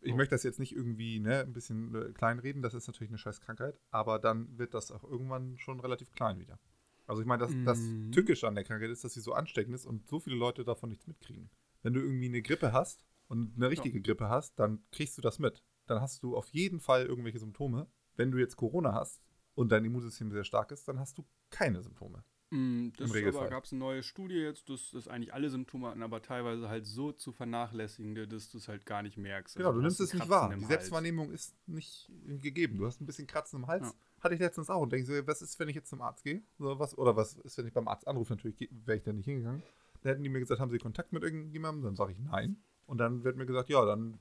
ich 0.03 0.13
Oh. 0.13 0.17
möchte 0.17 0.35
das 0.35 0.43
jetzt 0.43 0.59
nicht 0.59 0.75
irgendwie 0.75 1.21
ne, 1.21 1.41
ein 1.41 1.53
bisschen 1.53 1.95
äh, 1.95 2.13
kleinreden, 2.13 2.63
das 2.63 2.75
ist 2.75 2.87
natürlich 2.87 3.11
eine 3.11 3.19
scheiß 3.19 3.41
Krankheit, 3.41 3.79
aber 3.91 4.19
dann 4.19 4.59
wird 4.59 4.75
das 4.75 4.91
auch 4.91 5.05
irgendwann 5.05 5.59
schon 5.59 5.81
relativ 5.81 6.13
klein 6.13 6.39
wieder. 6.39 6.59
Also 7.07 7.23
ich 7.23 7.27
meine, 7.27 7.43
das, 7.43 7.53
das 7.65 7.79
Mhm. 7.81 8.11
Tückische 8.11 8.47
an 8.47 8.55
der 8.55 8.65
Krankheit 8.65 8.91
ist, 8.91 9.05
dass 9.05 9.15
sie 9.15 9.21
so 9.21 9.33
ansteckend 9.33 9.75
ist 9.75 9.87
und 9.87 10.07
so 10.07 10.21
viele 10.21 10.37
Leute 10.37 10.65
davon 10.65 10.91
nichts 10.91 11.07
mitkriegen. 11.07 11.51
Wenn 11.83 11.95
du 11.95 12.01
irgendwie 12.01 12.27
eine 12.27 12.43
Grippe 12.43 12.73
hast 12.73 13.05
und 13.29 13.57
eine 13.57 13.71
richtige 13.71 14.01
Grippe 14.03 14.29
hast, 14.29 14.59
dann 14.59 14.85
kriegst 14.93 15.17
du 15.17 15.23
das 15.23 15.39
mit. 15.39 15.65
Dann 15.87 16.01
hast 16.01 16.23
du 16.23 16.37
auf 16.37 16.49
jeden 16.49 16.79
Fall 16.81 17.07
irgendwelche 17.07 17.39
Symptome. 17.39 17.89
Wenn 18.21 18.31
du 18.31 18.37
jetzt 18.37 18.57
Corona 18.57 18.93
hast 18.93 19.23
und 19.55 19.73
dein 19.73 19.83
Immunsystem 19.83 20.31
sehr 20.31 20.45
stark 20.45 20.73
ist, 20.73 20.87
dann 20.87 20.99
hast 20.99 21.17
du 21.17 21.25
keine 21.49 21.81
Symptome. 21.81 22.23
Mm, 22.51 22.89
Das 22.99 23.11
gab 23.15 23.65
es 23.65 23.73
eine 23.73 23.79
neue 23.79 24.03
Studie 24.03 24.35
jetzt, 24.35 24.69
dass 24.69 24.91
das 24.91 25.09
eigentlich 25.09 25.33
alle 25.33 25.49
Symptome 25.49 25.89
hatten, 25.89 26.03
aber 26.03 26.21
teilweise 26.21 26.69
halt 26.69 26.85
so 26.85 27.13
zu 27.13 27.33
vernachlässigen, 27.33 28.15
dass 28.29 28.51
du 28.51 28.59
es 28.59 28.69
halt 28.69 28.85
gar 28.85 29.03
nicht 29.03 29.17
merkst. 29.17 29.57
Genau, 29.57 29.71
Also 29.71 29.79
du 29.81 29.85
nimmst 29.85 30.01
es 30.01 30.13
nicht 30.13 30.29
wahr. 30.29 30.51
Die 30.51 30.57
Hals. 30.57 30.69
Selbstwahrnehmung 30.69 31.31
ist 31.31 31.57
nicht 31.67 32.11
gegeben. 32.43 32.77
Du 32.77 32.85
hast 32.85 33.01
ein 33.01 33.07
bisschen 33.07 33.27
Kratzen 33.27 33.61
im 33.61 33.67
Hals. 33.67 33.87
Ja. 33.87 33.95
Hatte 34.23 34.35
ich 34.35 34.41
letztens 34.41 34.69
auch 34.69 34.83
und 34.83 34.93
denke 34.93 35.07
so, 35.07 35.27
was 35.27 35.41
ist, 35.41 35.59
wenn 35.59 35.71
ich 35.71 35.77
jetzt 35.77 35.89
zum 35.89 36.03
Arzt 36.03 36.23
gehe? 36.23 36.43
So, 36.59 36.79
was, 36.79 36.99
oder 36.99 37.17
was 37.17 37.39
ist, 37.39 37.57
wenn 37.57 37.67
ich 37.67 37.73
beim 37.73 37.89
Arzt 37.89 38.07
anrufe? 38.07 38.35
Natürlich 38.35 38.69
wäre 38.85 38.99
ich 38.99 39.05
da 39.05 39.15
nicht 39.15 39.25
hingegangen. 39.25 39.63
Dann 40.03 40.11
hätten 40.11 40.23
die 40.23 40.29
mir 40.29 40.41
gesagt, 40.41 40.61
haben 40.61 40.71
sie 40.71 40.79
Kontakt 40.79 41.15
mit 41.15 41.23
irgendjemandem? 41.23 41.85
Dann 41.85 41.97
sage 41.97 42.13
ich 42.13 42.19
nein. 42.19 42.59
Und 42.87 42.99
dann 42.99 43.25
wird 43.25 43.39
mir 43.39 43.47
gesagt, 43.47 43.71
ja, 43.71 43.83
dann 43.87 44.19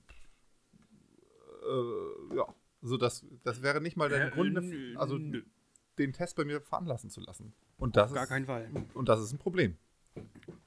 äh, 1.64 2.36
ja. 2.36 2.46
So, 2.82 2.98
das, 2.98 3.26
das 3.44 3.62
wäre 3.62 3.82
nicht 3.82 3.98
mal 3.98 4.10
der 4.10 4.28
Äh, 4.28 4.32
Grund, 4.32 4.54
nö, 4.54 4.96
also 4.98 5.18
nö. 5.18 5.44
den 5.98 6.14
Test 6.14 6.36
bei 6.36 6.46
mir 6.46 6.62
veranlassen 6.62 7.10
zu 7.10 7.20
lassen. 7.22 7.54
Und 7.78 7.98
das, 7.98 8.12
Auf 8.12 8.16
gar 8.16 8.24
ist, 8.24 8.30
keinen 8.30 8.46
Fall. 8.46 8.70
und 8.94 9.10
das 9.10 9.20
ist 9.22 9.32
ein 9.34 9.38
Problem. 9.40 9.78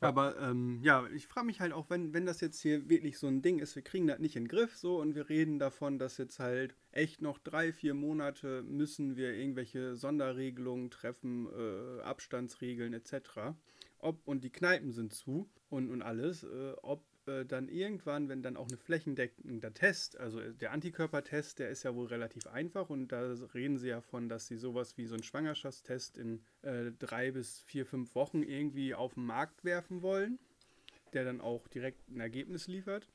Aber 0.01 0.39
ähm, 0.41 0.81
ja, 0.83 1.07
ich 1.15 1.27
frage 1.27 1.47
mich 1.47 1.61
halt 1.61 1.73
auch, 1.73 1.91
wenn, 1.91 2.13
wenn 2.15 2.27
das 2.27 2.41
jetzt 2.41 2.61
hier 2.61 2.89
wirklich 2.89 3.19
so 3.19 3.27
ein 3.27 3.43
Ding 3.43 3.59
ist, 3.59 3.75
wir 3.77 3.83
kriegen 3.83 4.07
das 4.07 4.19
nicht 4.19 4.37
in 4.37 4.45
den 4.45 4.49
Griff 4.49 4.77
so 4.77 5.01
und 5.01 5.15
wir 5.15 5.29
reden 5.29 5.59
davon, 5.59 5.99
dass 5.99 6.17
jetzt 6.17 6.39
halt 6.39 6.75
echt 6.91 7.21
noch 7.23 7.39
drei, 7.39 7.73
vier 7.73 7.95
Monate 7.95 8.63
müssen 8.63 9.17
wir 9.17 9.35
irgendwelche 9.35 9.95
Sonderregelungen 9.97 10.91
treffen, 10.91 11.49
äh, 11.55 12.01
Abstandsregeln 12.03 12.95
etc. 12.95 13.55
Ob, 13.99 14.27
und 14.27 14.43
die 14.43 14.51
Kneipen 14.51 14.93
sind 14.93 15.13
zu 15.13 15.49
und, 15.71 15.91
und 15.91 16.03
alles, 16.03 16.45
äh, 16.45 16.73
ob 16.83 17.05
äh, 17.27 17.45
dann 17.45 17.69
irgendwann, 17.69 18.29
wenn 18.29 18.43
dann 18.43 18.57
auch 18.57 18.69
eine 18.69 18.77
flächendeckender 18.77 19.73
Test, 19.73 20.19
also 20.19 20.41
äh, 20.41 20.53
der 20.55 20.73
Antikörpertest, 20.73 21.59
der 21.59 21.71
ist 21.71 21.83
ja 21.83 21.95
wohl 21.95 22.07
relativ 22.07 22.47
einfach 22.47 22.91
und 22.91 23.09
da 23.09 23.21
reden 23.55 23.79
sie 23.79 23.89
ja 23.89 24.01
von, 24.01 24.29
dass 24.29 24.47
sie 24.47 24.57
sowas 24.57 24.97
wie 24.99 25.07
so 25.07 25.15
einen 25.15 25.23
Schwangerschaftstest 25.23 26.19
in 26.19 26.45
äh, 26.63 26.91
drei 26.99 27.31
bis 27.31 27.61
vier, 27.61 27.87
fünf 27.87 28.15
Wochen 28.15 28.43
irgendwie 28.43 28.95
auf 28.95 29.15
den 29.15 29.25
Markt 29.25 29.65
werfen 29.65 30.03
wollen, 30.03 30.39
der 31.13 31.25
dann 31.25 31.41
auch 31.41 31.69
direkt 31.69 32.09
ein 32.09 32.21
Ergebnis 32.21 32.67
liefert. 32.67 33.09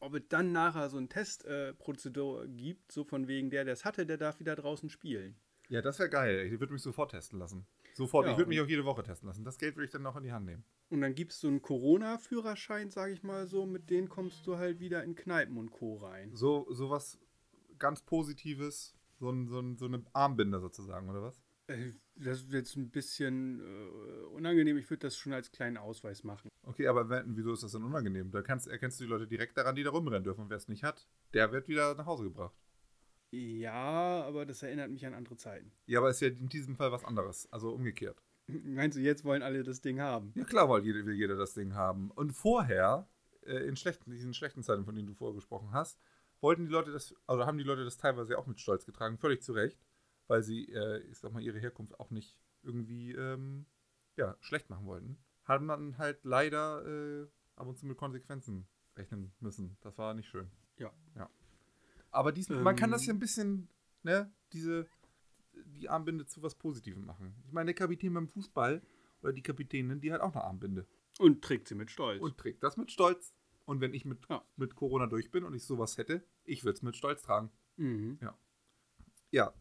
Ob 0.00 0.14
es 0.14 0.22
dann 0.28 0.52
nachher 0.52 0.88
so 0.88 0.98
eine 0.98 1.08
Testprozedur 1.08 2.46
gibt, 2.46 2.92
so 2.92 3.02
von 3.02 3.26
wegen 3.26 3.50
der, 3.50 3.64
der 3.64 3.72
es 3.72 3.84
hatte, 3.84 4.06
der 4.06 4.16
darf 4.16 4.38
wieder 4.38 4.54
draußen 4.54 4.90
spielen. 4.90 5.34
Ja, 5.68 5.82
das 5.82 5.98
wäre 5.98 6.08
geil. 6.08 6.46
Ich 6.46 6.60
würde 6.60 6.72
mich 6.72 6.82
sofort 6.82 7.10
testen 7.10 7.38
lassen. 7.38 7.66
Sofort. 7.98 8.24
Ja, 8.26 8.32
ich 8.32 8.38
würde 8.38 8.48
mich 8.48 8.60
auch 8.60 8.66
jede 8.68 8.84
Woche 8.84 9.02
testen 9.02 9.26
lassen. 9.28 9.44
Das 9.44 9.58
Geld 9.58 9.76
würde 9.76 9.84
ich 9.86 9.90
dann 9.90 10.02
noch 10.02 10.16
in 10.16 10.22
die 10.22 10.32
Hand 10.32 10.46
nehmen. 10.46 10.64
Und 10.88 11.00
dann 11.02 11.14
gibt 11.14 11.32
es 11.32 11.40
so 11.40 11.48
einen 11.48 11.60
Corona-Führerschein, 11.60 12.90
sage 12.90 13.12
ich 13.12 13.22
mal 13.22 13.46
so, 13.46 13.66
mit 13.66 13.90
denen 13.90 14.08
kommst 14.08 14.46
du 14.46 14.56
halt 14.56 14.80
wieder 14.80 15.02
in 15.04 15.14
Kneipen 15.14 15.58
und 15.58 15.70
Co. 15.70 15.96
rein. 15.96 16.30
So, 16.34 16.66
so 16.70 16.88
was 16.90 17.18
ganz 17.78 18.02
Positives, 18.02 18.94
so, 19.18 19.30
ein, 19.30 19.48
so, 19.48 19.60
ein, 19.60 19.76
so 19.76 19.86
eine 19.86 20.02
Armbinde 20.12 20.60
sozusagen, 20.60 21.10
oder 21.10 21.22
was? 21.22 21.42
Äh, 21.66 21.92
Das 22.14 22.38
ist 22.42 22.52
jetzt 22.52 22.76
ein 22.76 22.90
bisschen 22.90 23.60
äh, 23.60 24.24
unangenehm. 24.34 24.78
Ich 24.78 24.88
würde 24.90 25.00
das 25.06 25.16
schon 25.16 25.32
als 25.32 25.50
kleinen 25.50 25.76
Ausweis 25.76 26.24
machen. 26.24 26.48
Okay, 26.62 26.86
aber 26.86 27.08
wenn, 27.08 27.36
wieso 27.36 27.52
ist 27.52 27.62
das 27.62 27.72
denn 27.72 27.82
unangenehm? 27.84 28.30
Da 28.30 28.42
kannst, 28.42 28.68
erkennst 28.68 29.00
du 29.00 29.04
die 29.04 29.10
Leute 29.10 29.26
direkt 29.26 29.56
daran, 29.56 29.74
die 29.76 29.82
da 29.82 29.90
rumrennen 29.90 30.24
dürfen. 30.24 30.42
Und 30.42 30.50
wer 30.50 30.56
es 30.56 30.68
nicht 30.68 30.84
hat, 30.84 31.06
der 31.34 31.52
wird 31.52 31.68
wieder 31.68 31.94
nach 31.94 32.06
Hause 32.06 32.24
gebracht. 32.24 32.54
Ja, 33.30 34.24
aber 34.24 34.46
das 34.46 34.62
erinnert 34.62 34.90
mich 34.90 35.04
an 35.04 35.14
andere 35.14 35.36
Zeiten. 35.36 35.72
Ja, 35.86 35.98
aber 35.98 36.10
ist 36.10 36.20
ja 36.20 36.28
in 36.28 36.48
diesem 36.48 36.76
Fall 36.76 36.92
was 36.92 37.04
anderes. 37.04 37.50
Also 37.52 37.70
umgekehrt. 37.70 38.22
Meinst 38.46 38.96
du, 38.96 39.02
jetzt 39.02 39.24
wollen 39.24 39.42
alle 39.42 39.62
das 39.62 39.80
Ding 39.80 40.00
haben? 40.00 40.32
Ja, 40.34 40.44
klar, 40.44 40.68
weil 40.68 40.84
jeder, 40.84 41.04
will 41.04 41.14
jeder 41.14 41.36
das 41.36 41.54
Ding 41.54 41.74
haben. 41.74 42.10
Und 42.12 42.32
vorher, 42.32 43.08
äh, 43.44 43.66
in 43.68 43.76
schlechten, 43.76 44.10
diesen 44.10 44.34
schlechten 44.34 44.62
Zeiten, 44.62 44.84
von 44.84 44.94
denen 44.94 45.06
du 45.06 45.14
vorher 45.14 45.34
gesprochen 45.34 45.70
hast, 45.72 46.00
wollten 46.40 46.66
die 46.66 46.72
Leute 46.72 46.92
das, 46.92 47.14
also 47.26 47.44
haben 47.44 47.58
die 47.58 47.64
Leute 47.64 47.84
das 47.84 47.96
teilweise 47.96 48.38
auch 48.38 48.46
mit 48.46 48.60
Stolz 48.60 48.86
getragen, 48.86 49.18
völlig 49.18 49.42
zu 49.42 49.52
Recht, 49.52 49.78
weil 50.26 50.42
sie, 50.42 50.72
äh, 50.72 51.00
ich 51.10 51.18
sag 51.18 51.32
mal, 51.32 51.42
ihre 51.42 51.58
Herkunft 51.58 51.98
auch 51.98 52.10
nicht 52.10 52.38
irgendwie, 52.62 53.12
ähm, 53.12 53.66
ja, 54.16 54.36
schlecht 54.40 54.70
machen 54.70 54.86
wollten. 54.86 55.18
Haben 55.44 55.68
dann 55.68 55.98
halt 55.98 56.24
leider 56.24 56.86
äh, 56.86 57.26
ab 57.56 57.66
und 57.66 57.76
zu 57.76 57.86
mit 57.86 57.98
Konsequenzen 57.98 58.68
rechnen 58.96 59.32
müssen. 59.40 59.76
Das 59.80 59.98
war 59.98 60.14
nicht 60.14 60.28
schön. 60.28 60.50
Ja. 60.76 60.92
Ja. 61.14 61.30
Aber 62.10 62.32
dies, 62.32 62.48
man 62.48 62.76
kann 62.76 62.90
das 62.90 63.02
Ähm. 63.02 63.08
ja 63.08 63.14
ein 63.14 63.18
bisschen, 63.18 63.68
ne, 64.02 64.32
diese, 64.52 64.86
die 65.54 65.88
Armbinde 65.88 66.26
zu 66.26 66.42
was 66.42 66.54
Positivem 66.54 67.04
machen. 67.04 67.34
Ich 67.46 67.52
meine, 67.52 67.66
der 67.66 67.74
Kapitän 67.74 68.14
beim 68.14 68.28
Fußball 68.28 68.82
oder 69.22 69.32
die 69.32 69.42
Kapitänin, 69.42 70.00
die 70.00 70.12
hat 70.12 70.20
auch 70.20 70.34
eine 70.34 70.44
Armbinde. 70.44 70.86
Und 71.18 71.42
trägt 71.42 71.68
sie 71.68 71.74
mit 71.74 71.90
Stolz. 71.90 72.20
und 72.22 72.38
trägt 72.38 72.62
das 72.62 72.76
mit 72.76 72.90
Stolz. 72.92 73.34
Und 73.64 73.80
wenn 73.80 73.92
ich 73.92 74.04
mit, 74.04 74.26
Ja. 74.30 74.42
mit 74.56 74.74
Corona 74.76 75.06
durch 75.06 75.30
bin 75.30 75.44
und 75.44 75.52
ich 75.54 75.64
sowas 75.64 75.98
hätte, 75.98 76.24
ich 76.44 76.64
würde 76.64 76.76
es 76.76 76.82
mit 76.82 76.96
Stolz 76.96 77.22
tragen. 77.22 77.50
mhm. 77.76 78.18
Ja. 78.22 78.38
Ja. 79.30 79.52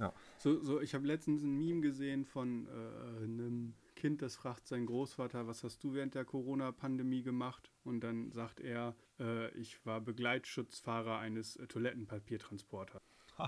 Ja. 0.00 0.12
So, 0.38 0.60
so, 0.64 0.80
ich 0.80 0.94
habe 0.94 1.06
letztens 1.06 1.42
ein 1.44 1.56
Meme 1.56 1.80
gesehen 1.80 2.24
von 2.24 2.66
äh, 2.66 3.22
einem 3.24 3.74
Kind, 3.94 4.22
das 4.22 4.36
fragt 4.36 4.66
seinen 4.66 4.86
Großvater, 4.86 5.46
was 5.46 5.62
hast 5.64 5.82
du 5.84 5.94
während 5.94 6.14
der 6.14 6.24
Corona-Pandemie 6.24 7.22
gemacht? 7.22 7.70
Und 7.84 8.00
dann 8.00 8.30
sagt 8.32 8.60
er, 8.60 8.96
äh, 9.18 9.50
ich 9.58 9.84
war 9.86 10.00
Begleitschutzfahrer 10.00 11.18
eines 11.18 11.56
äh, 11.56 11.66
Toilettenpapiertransporters. 11.66 13.02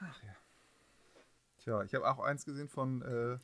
Ach 0.00 0.22
ja. 0.22 0.36
Tja, 1.58 1.82
ich 1.82 1.94
habe 1.94 2.08
auch 2.08 2.20
eins 2.20 2.44
gesehen 2.44 2.68
von, 2.68 3.02
äh, 3.02 3.38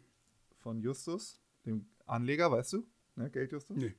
von 0.58 0.80
Justus, 0.80 1.40
dem 1.66 1.86
Anleger, 2.06 2.50
weißt 2.50 2.74
du? 2.74 2.86
Ne, 3.16 3.30
Geld 3.30 3.52
Justus? 3.52 3.76
Nee, 3.76 3.94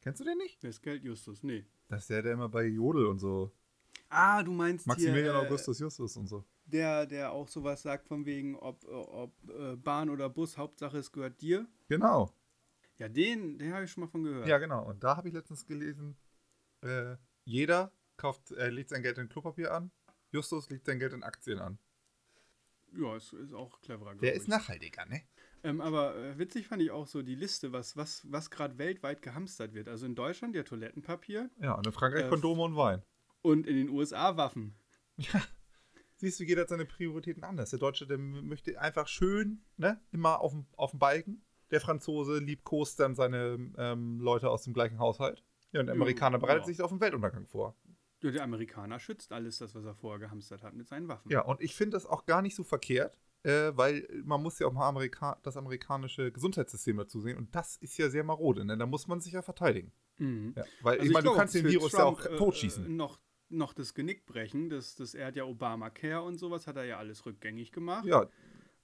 Kennst 0.00 0.20
du 0.20 0.24
den 0.24 0.38
nicht? 0.38 0.62
wer 0.62 0.70
ist 0.70 0.82
Geld 0.82 1.04
Justus? 1.04 1.42
Nee. 1.42 1.66
Das 1.88 2.02
ist 2.02 2.10
der, 2.10 2.22
der 2.22 2.32
immer 2.32 2.48
bei 2.48 2.64
Jodel 2.64 3.06
und 3.06 3.18
so. 3.18 3.52
Ah, 4.08 4.42
du 4.42 4.52
meinst 4.52 4.86
Maximilian 4.86 5.34
hier, 5.34 5.42
äh, 5.42 5.46
Augustus 5.46 5.78
Justus 5.78 6.16
und 6.16 6.26
so. 6.26 6.44
Der, 6.70 7.06
der 7.06 7.32
auch 7.32 7.48
sowas 7.48 7.82
sagt 7.82 8.06
von 8.06 8.24
wegen, 8.26 8.56
ob, 8.56 8.84
ob 8.88 9.32
äh, 9.50 9.76
Bahn 9.76 10.08
oder 10.10 10.28
Bus, 10.28 10.56
Hauptsache 10.58 10.98
es 10.98 11.12
gehört 11.12 11.40
dir. 11.40 11.66
Genau. 11.88 12.32
Ja, 12.98 13.08
den, 13.08 13.58
den 13.58 13.72
habe 13.72 13.84
ich 13.84 13.90
schon 13.90 14.02
mal 14.04 14.10
von 14.10 14.22
gehört. 14.24 14.46
Ja, 14.46 14.58
genau. 14.58 14.84
Und 14.86 15.02
da 15.02 15.16
habe 15.16 15.28
ich 15.28 15.34
letztens 15.34 15.66
gelesen, 15.66 16.16
äh, 16.82 17.16
jeder 17.44 17.92
kauft, 18.16 18.50
äh, 18.52 18.68
legt 18.70 18.90
sein 18.90 19.02
Geld 19.02 19.18
in 19.18 19.28
Klopapier 19.28 19.72
an, 19.72 19.90
Justus 20.30 20.68
legt 20.70 20.86
sein 20.86 20.98
Geld 20.98 21.12
in 21.12 21.22
Aktien 21.22 21.58
an. 21.58 21.78
ja 22.92 23.16
ist, 23.16 23.32
ist 23.32 23.52
auch 23.54 23.80
cleverer, 23.80 24.14
Der 24.16 24.34
ist 24.34 24.42
ich. 24.44 24.48
nachhaltiger, 24.48 25.06
ne? 25.06 25.22
Ähm, 25.62 25.80
aber 25.80 26.16
äh, 26.16 26.38
witzig 26.38 26.68
fand 26.68 26.82
ich 26.82 26.90
auch 26.90 27.06
so 27.06 27.22
die 27.22 27.34
Liste, 27.34 27.72
was, 27.72 27.96
was, 27.96 28.26
was 28.30 28.50
gerade 28.50 28.78
weltweit 28.78 29.20
gehamstert 29.22 29.74
wird. 29.74 29.88
Also 29.88 30.06
in 30.06 30.14
Deutschland 30.14 30.54
ja 30.54 30.62
Toilettenpapier 30.62 31.50
Ja, 31.60 31.72
und 31.74 31.86
in 31.86 31.92
Frankreich 31.92 32.24
Äh, 32.24 32.28
Kondome 32.28 32.62
und 32.62 32.76
Wein. 32.76 33.02
und 33.42 33.66
in 33.66 33.76
den 33.76 33.88
USA 33.90 34.36
Waffen. 34.36 34.74
Ja. 35.16 35.42
Siehst 36.20 36.38
du, 36.38 36.44
jeder 36.44 36.62
hat 36.62 36.68
seine 36.68 36.84
Prioritäten 36.84 37.44
anders. 37.44 37.70
Der 37.70 37.78
Deutsche, 37.78 38.06
der 38.06 38.18
möchte 38.18 38.78
einfach 38.78 39.08
schön, 39.08 39.62
ne, 39.78 39.98
immer 40.12 40.40
auf 40.40 40.52
dem, 40.52 40.66
auf 40.76 40.90
dem 40.90 40.98
Balken. 40.98 41.42
Der 41.70 41.80
Franzose 41.80 42.38
liebkost 42.40 43.00
dann 43.00 43.14
seine 43.14 43.72
ähm, 43.78 44.20
Leute 44.20 44.50
aus 44.50 44.64
dem 44.64 44.74
gleichen 44.74 44.98
Haushalt. 44.98 45.42
Ja, 45.72 45.80
und 45.80 45.86
der 45.86 45.94
Ja, 45.94 46.00
Amerikaner 46.00 46.38
bereitet 46.38 46.64
ja. 46.64 46.66
sich 46.66 46.82
auf 46.82 46.90
den 46.90 47.00
Weltuntergang 47.00 47.46
vor. 47.46 47.74
Ja, 48.22 48.30
der 48.32 48.42
Amerikaner 48.42 49.00
schützt 49.00 49.32
alles 49.32 49.58
das, 49.58 49.74
was 49.74 49.82
er 49.86 49.94
vorher 49.94 50.18
gehamstert 50.18 50.62
hat 50.62 50.74
mit 50.74 50.88
seinen 50.88 51.08
Waffen. 51.08 51.30
Ja, 51.30 51.40
und 51.40 51.62
ich 51.62 51.74
finde 51.74 51.96
das 51.96 52.04
auch 52.04 52.26
gar 52.26 52.42
nicht 52.42 52.54
so 52.54 52.64
verkehrt, 52.64 53.16
äh, 53.44 53.72
weil 53.74 54.06
man 54.22 54.42
muss 54.42 54.58
ja 54.58 54.66
auch 54.66 54.74
mal 54.74 54.86
Amerika 54.88 55.38
das 55.42 55.56
amerikanische 55.56 56.30
Gesundheitssystem 56.32 56.98
dazu 56.98 57.22
sehen. 57.22 57.38
Und 57.38 57.54
das 57.54 57.76
ist 57.76 57.96
ja 57.96 58.10
sehr 58.10 58.24
marode, 58.24 58.66
ne? 58.66 58.76
Da 58.76 58.84
muss 58.84 59.08
man 59.08 59.22
sich 59.22 59.32
ja 59.32 59.40
verteidigen. 59.40 59.90
Mhm. 60.18 60.52
Ja, 60.54 60.64
weil 60.82 60.98
Also 60.98 61.06
ich 61.06 61.14
meine, 61.14 61.24
du 61.24 61.34
kannst 61.34 61.54
den 61.54 61.64
Virus 61.66 61.92
Trump, 61.92 62.22
ja 62.22 62.30
auch 62.30 62.36
totschießen. 62.36 62.84
Äh, 62.84 62.88
noch, 62.90 63.18
noch 63.50 63.72
das 63.74 63.94
Genick 63.94 64.26
brechen. 64.26 64.70
Das, 64.70 64.94
das, 64.96 65.14
er 65.14 65.26
hat 65.26 65.36
ja 65.36 65.44
Obamacare 65.44 66.22
und 66.22 66.38
sowas, 66.38 66.66
hat 66.66 66.76
er 66.76 66.84
ja 66.84 66.98
alles 66.98 67.26
rückgängig 67.26 67.72
gemacht. 67.72 68.06
ja, 68.06 68.26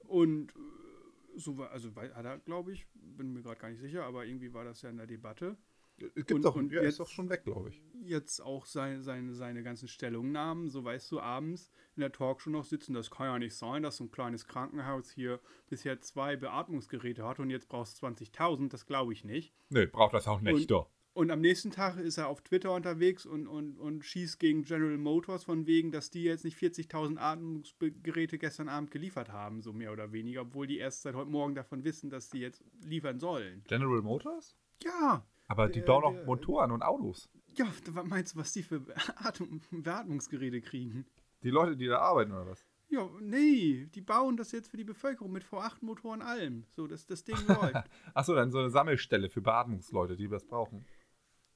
Und 0.00 0.50
äh, 0.54 1.38
so 1.38 1.56
war, 1.58 1.70
also 1.70 1.94
hat 1.94 2.24
er, 2.24 2.38
glaube 2.38 2.72
ich, 2.72 2.86
bin 2.94 3.32
mir 3.32 3.42
gerade 3.42 3.60
gar 3.60 3.70
nicht 3.70 3.80
sicher, 3.80 4.04
aber 4.04 4.24
irgendwie 4.26 4.52
war 4.52 4.64
das 4.64 4.82
ja 4.82 4.90
in 4.90 4.96
der 4.96 5.06
Debatte. 5.06 5.56
es 5.98 6.12
gibt 6.14 6.32
und- 6.32 6.44
doch, 6.44 6.56
und 6.56 6.72
ja, 6.72 6.80
jetzt- 6.82 6.92
ist 6.92 7.00
doch 7.00 7.08
schon 7.08 7.28
weg, 7.30 7.44
glaube 7.44 7.70
ich. 7.70 7.82
Jetzt 8.02 8.40
auch 8.40 8.66
seine, 8.66 9.02
seine, 9.02 9.34
seine 9.34 9.62
ganzen 9.62 9.88
Stellungnahmen, 9.88 10.68
so 10.68 10.84
weißt 10.84 11.10
du, 11.12 11.20
abends 11.20 11.70
in 11.96 12.00
der 12.00 12.12
Talkshow 12.12 12.50
noch 12.50 12.64
sitzen, 12.64 12.92
das 12.94 13.10
kann 13.10 13.26
ja 13.26 13.38
nicht 13.38 13.54
sein, 13.56 13.82
dass 13.82 13.96
so 13.96 14.04
ein 14.04 14.10
kleines 14.10 14.46
Krankenhaus 14.46 15.10
hier 15.10 15.40
bisher 15.68 16.00
zwei 16.00 16.36
Beatmungsgeräte 16.36 17.24
hat 17.26 17.38
und 17.40 17.50
jetzt 17.50 17.68
brauchst 17.68 18.00
du 18.02 18.06
20.000, 18.06 18.68
das 18.72 18.86
glaube 18.86 19.12
ich 19.12 19.24
nicht. 19.24 19.54
Nee, 19.70 19.86
braucht 19.86 20.14
das 20.14 20.28
auch 20.28 20.40
nicht, 20.40 20.54
Und- 20.54 20.70
doch. 20.70 20.90
Und 21.16 21.30
am 21.30 21.40
nächsten 21.40 21.70
Tag 21.70 21.96
ist 21.96 22.18
er 22.18 22.28
auf 22.28 22.42
Twitter 22.42 22.74
unterwegs 22.74 23.24
und, 23.24 23.46
und, 23.46 23.78
und 23.78 24.04
schießt 24.04 24.38
gegen 24.38 24.64
General 24.64 24.98
Motors 24.98 25.44
von 25.44 25.66
wegen, 25.66 25.90
dass 25.90 26.10
die 26.10 26.22
jetzt 26.24 26.44
nicht 26.44 26.58
40.000 26.58 27.16
Atmungsgeräte 27.16 28.36
gestern 28.36 28.68
Abend 28.68 28.90
geliefert 28.90 29.32
haben, 29.32 29.62
so 29.62 29.72
mehr 29.72 29.92
oder 29.92 30.12
weniger, 30.12 30.42
obwohl 30.42 30.66
die 30.66 30.76
erst 30.76 31.00
seit 31.02 31.14
heute 31.14 31.30
Morgen 31.30 31.54
davon 31.54 31.84
wissen, 31.84 32.10
dass 32.10 32.28
die 32.28 32.40
jetzt 32.40 32.62
liefern 32.84 33.18
sollen. 33.18 33.62
General 33.66 34.02
Motors? 34.02 34.56
Ja, 34.84 35.24
Aber 35.48 35.68
die 35.68 35.78
Der- 35.80 35.86
bauen 35.86 36.04
auch 36.04 36.12
der- 36.12 36.26
Motoren 36.26 36.70
und 36.70 36.82
Autos. 36.82 37.30
ja, 37.56 37.66
was 37.92 38.04
meinst 38.04 38.34
du, 38.34 38.38
was 38.40 38.52
die 38.52 38.62
für 38.62 38.80
Beatm 38.80 39.60
Beatmungsgeräte 39.70 40.60
kriegen? 40.60 41.06
Die 41.42 41.50
Leute, 41.50 41.78
die 41.78 41.86
da 41.86 41.98
arbeiten, 42.00 42.32
oder 42.32 42.46
was? 42.46 42.66
Ja, 42.88 43.08
nee, 43.22 43.86
die 43.94 44.00
bauen 44.02 44.36
das 44.36 44.52
jetzt 44.52 44.68
für 44.70 44.76
die 44.76 44.84
Bevölkerung 44.84 45.32
mit 45.32 45.44
V8-Motoren 45.44 46.20
allem. 46.20 46.64
So, 46.72 46.86
dass 46.86 47.06
das 47.06 47.24
Ding 47.24 47.36
läuft. 47.48 47.74
Achso, 48.14 48.34
dann 48.34 48.50
so 48.52 48.58
eine 48.58 48.70
Sammelstelle 48.70 49.28
für 49.30 49.40
Beatmungsleute, 49.40 50.16
die 50.16 50.28
das 50.28 50.44
brauchen. 50.44 50.84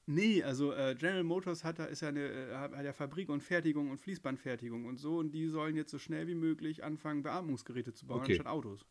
Nee, 0.07 0.43
also 0.43 0.73
äh, 0.73 0.95
General 0.97 1.23
Motors 1.23 1.63
hat 1.63 1.79
da 1.79 1.85
ist 1.85 2.01
ja 2.01 2.09
eine 2.09 2.21
äh, 2.27 2.55
hat 2.55 2.83
ja 2.83 2.91
Fabrik 2.93 3.29
und 3.29 3.41
Fertigung 3.41 3.91
und 3.91 3.97
Fließbandfertigung 3.99 4.85
und 4.85 4.97
so 4.97 5.17
und 5.19 5.31
die 5.31 5.47
sollen 5.47 5.75
jetzt 5.75 5.91
so 5.91 5.99
schnell 5.99 6.27
wie 6.27 6.35
möglich 6.35 6.83
anfangen 6.83 7.21
Beatmungsgeräte 7.23 7.93
zu 7.93 8.07
bauen 8.07 8.21
Okay. 8.21 8.33
anstatt 8.33 8.47
Autos. 8.47 8.85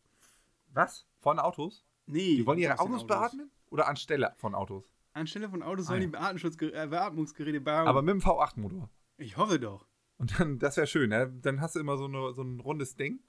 Was? 0.73 1.05
Von 1.19 1.37
Autos? 1.39 1.85
Nee, 2.05 2.37
Die 2.37 2.45
wollen 2.45 2.59
ihre 2.59 2.73
den 2.73 2.79
Autos 2.79 3.05
beatmen? 3.05 3.51
Oder 3.69 3.87
anstelle 3.87 4.33
von 4.37 4.55
Autos? 4.55 4.91
Anstelle 5.13 5.49
von 5.49 5.61
Autos 5.63 5.85
Ah, 5.85 5.89
sollen 5.89 6.01
ja. 6.01 6.07
die 6.07 6.11
Beatmungsgeräte, 6.11 6.77
äh, 6.77 6.87
Beatmungsgeräte 6.87 7.61
bauen. 7.61 7.87
Aber 7.87 8.01
mit 8.01 8.13
dem 8.13 8.21
V8-Motor. 8.21 8.89
ich 9.17 9.35
hoffe 9.37 9.59
doch. 9.59 9.85
Und 10.17 10.39
dann, 10.39 10.59
das 10.59 10.77
wäre 10.77 10.87
schön, 10.87 11.09
ne? 11.09 11.31
Dann 11.41 11.59
hast 11.61 11.75
du 11.75 11.79
immer 11.79 11.97
so, 11.97 12.05
eine, 12.05 12.33
so 12.33 12.41
ein 12.43 12.59
rundes 12.61 12.95
Ding, 12.95 13.21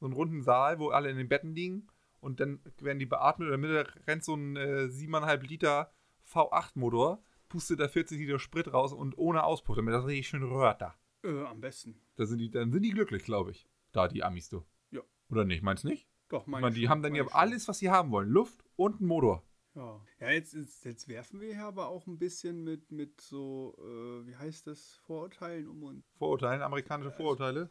so 0.00 0.06
einen 0.06 0.14
runden 0.14 0.42
Saal, 0.42 0.78
wo 0.78 0.88
alle 0.88 1.10
in 1.10 1.16
den 1.18 1.28
Betten 1.28 1.54
liegen 1.54 1.88
und 2.20 2.40
dann 2.40 2.60
werden 2.80 2.98
die 2.98 3.06
beatmet 3.06 3.48
und 3.48 3.54
in 3.54 3.60
der 3.62 3.82
Mitte 3.84 4.06
rennt 4.06 4.24
so 4.24 4.34
ein 4.34 4.56
äh, 4.56 4.84
7,5 4.90 5.42
Liter 5.46 5.92
V8-Motor, 6.32 7.22
pustet 7.48 7.80
da 7.80 7.88
40 7.88 8.18
Liter 8.18 8.38
Sprit 8.38 8.72
raus 8.72 8.92
und 8.92 9.16
ohne 9.18 9.44
Auspuff, 9.44 9.76
damit 9.76 9.94
das 9.94 10.06
richtig 10.06 10.28
schön 10.28 10.42
röhrt 10.42 10.80
da. 10.82 10.94
Äh, 11.22 11.44
am 11.44 11.60
besten. 11.60 12.00
da 12.16 12.26
sind 12.26 12.38
die, 12.38 12.50
dann 12.50 12.70
sind 12.72 12.82
die 12.82 12.90
glücklich, 12.90 13.24
glaube 13.24 13.50
ich. 13.52 13.66
Da, 13.92 14.08
die 14.08 14.22
Amis, 14.22 14.48
du. 14.48 14.64
Ja. 14.90 15.00
Oder 15.30 15.44
nicht, 15.44 15.62
meinst 15.62 15.84
du 15.84 15.88
nicht? 15.88 16.08
Doch, 16.28 16.42
Ich 16.42 16.46
meine 16.48 16.62
meine, 16.62 16.74
die 16.74 16.82
schon, 16.82 16.90
haben 16.90 17.02
dann 17.02 17.14
ja 17.14 17.24
meine 17.24 17.34
alles, 17.34 17.68
was 17.68 17.78
sie 17.78 17.90
haben 17.90 18.10
wollen. 18.10 18.28
Luft 18.28 18.64
und 18.76 18.98
einen 18.98 19.08
Motor. 19.08 19.42
Ja, 19.74 20.00
ja 20.20 20.30
jetzt, 20.30 20.54
jetzt, 20.54 20.84
jetzt 20.84 21.08
werfen 21.08 21.40
wir 21.40 21.50
ja 21.52 21.68
aber 21.68 21.88
auch 21.88 22.06
ein 22.06 22.18
bisschen 22.18 22.64
mit, 22.64 22.90
mit 22.90 23.20
so, 23.20 23.76
äh, 23.78 24.26
wie 24.26 24.34
heißt 24.36 24.66
das, 24.66 24.96
Vorurteilen 25.06 25.68
um 25.68 25.82
uns. 25.82 26.04
Vorurteile, 26.18 26.64
amerikanische 26.64 27.10
Vorurteile. 27.12 27.70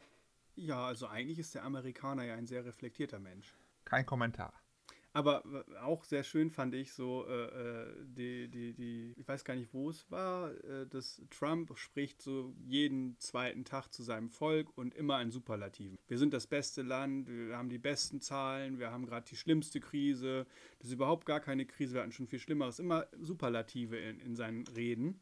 Ja, 0.56 0.86
also 0.86 1.08
eigentlich 1.08 1.40
ist 1.40 1.54
der 1.56 1.64
Amerikaner 1.66 2.24
ja 2.24 2.36
ein 2.36 2.48
sehr 2.48 2.64
reflektierter 2.64 3.20
Mensch. 3.20 3.54
Kein 3.84 4.06
Kommentar. 4.06 4.54
Aber 5.16 5.44
w- 5.46 5.78
auch 5.78 6.04
sehr 6.04 6.24
schön 6.24 6.52
fand 6.52 6.76
ich 6.76 6.92
so, 6.92 7.26
äh, 7.26 7.46
äh, 7.46 7.96
die, 8.06 8.50
die, 8.50 8.74
die, 8.74 9.14
ich 9.16 9.26
weiß 9.26 9.46
gar 9.46 9.56
nicht, 9.56 9.74
wo 9.74 9.90
es 9.90 10.12
war, 10.12 10.52
äh, 10.66 10.86
dass 10.88 11.22
Trump 11.30 11.72
spricht 11.78 12.22
so 12.22 12.54
jeden 12.68 13.18
zweiten 13.20 13.64
Tag 13.64 13.88
zu 13.94 14.04
seinem 14.04 14.30
Volk 14.30 14.78
und 14.78 14.94
immer 14.94 15.22
in 15.22 15.32
Superlativen. 15.32 15.98
Wir 16.10 16.18
sind 16.18 16.34
das 16.34 16.48
beste 16.48 16.82
Land, 16.82 17.30
wir 17.30 17.56
haben 17.58 17.70
die 17.70 17.78
besten 17.78 18.20
Zahlen, 18.20 18.78
wir 18.78 18.92
haben 18.92 19.06
gerade 19.06 19.26
die 19.30 19.38
schlimmste 19.38 19.80
Krise. 19.80 20.48
Das 20.80 20.88
ist 20.90 20.94
überhaupt 20.94 21.26
gar 21.26 21.40
keine 21.40 21.66
Krise, 21.66 21.94
wir 21.94 22.02
hatten 22.02 22.12
schon 22.12 22.28
viel 22.28 22.40
Schlimmeres. 22.40 22.80
Immer 22.80 23.08
Superlative 23.18 23.98
in, 23.98 24.20
in 24.20 24.36
seinen 24.36 24.68
Reden. 24.68 25.22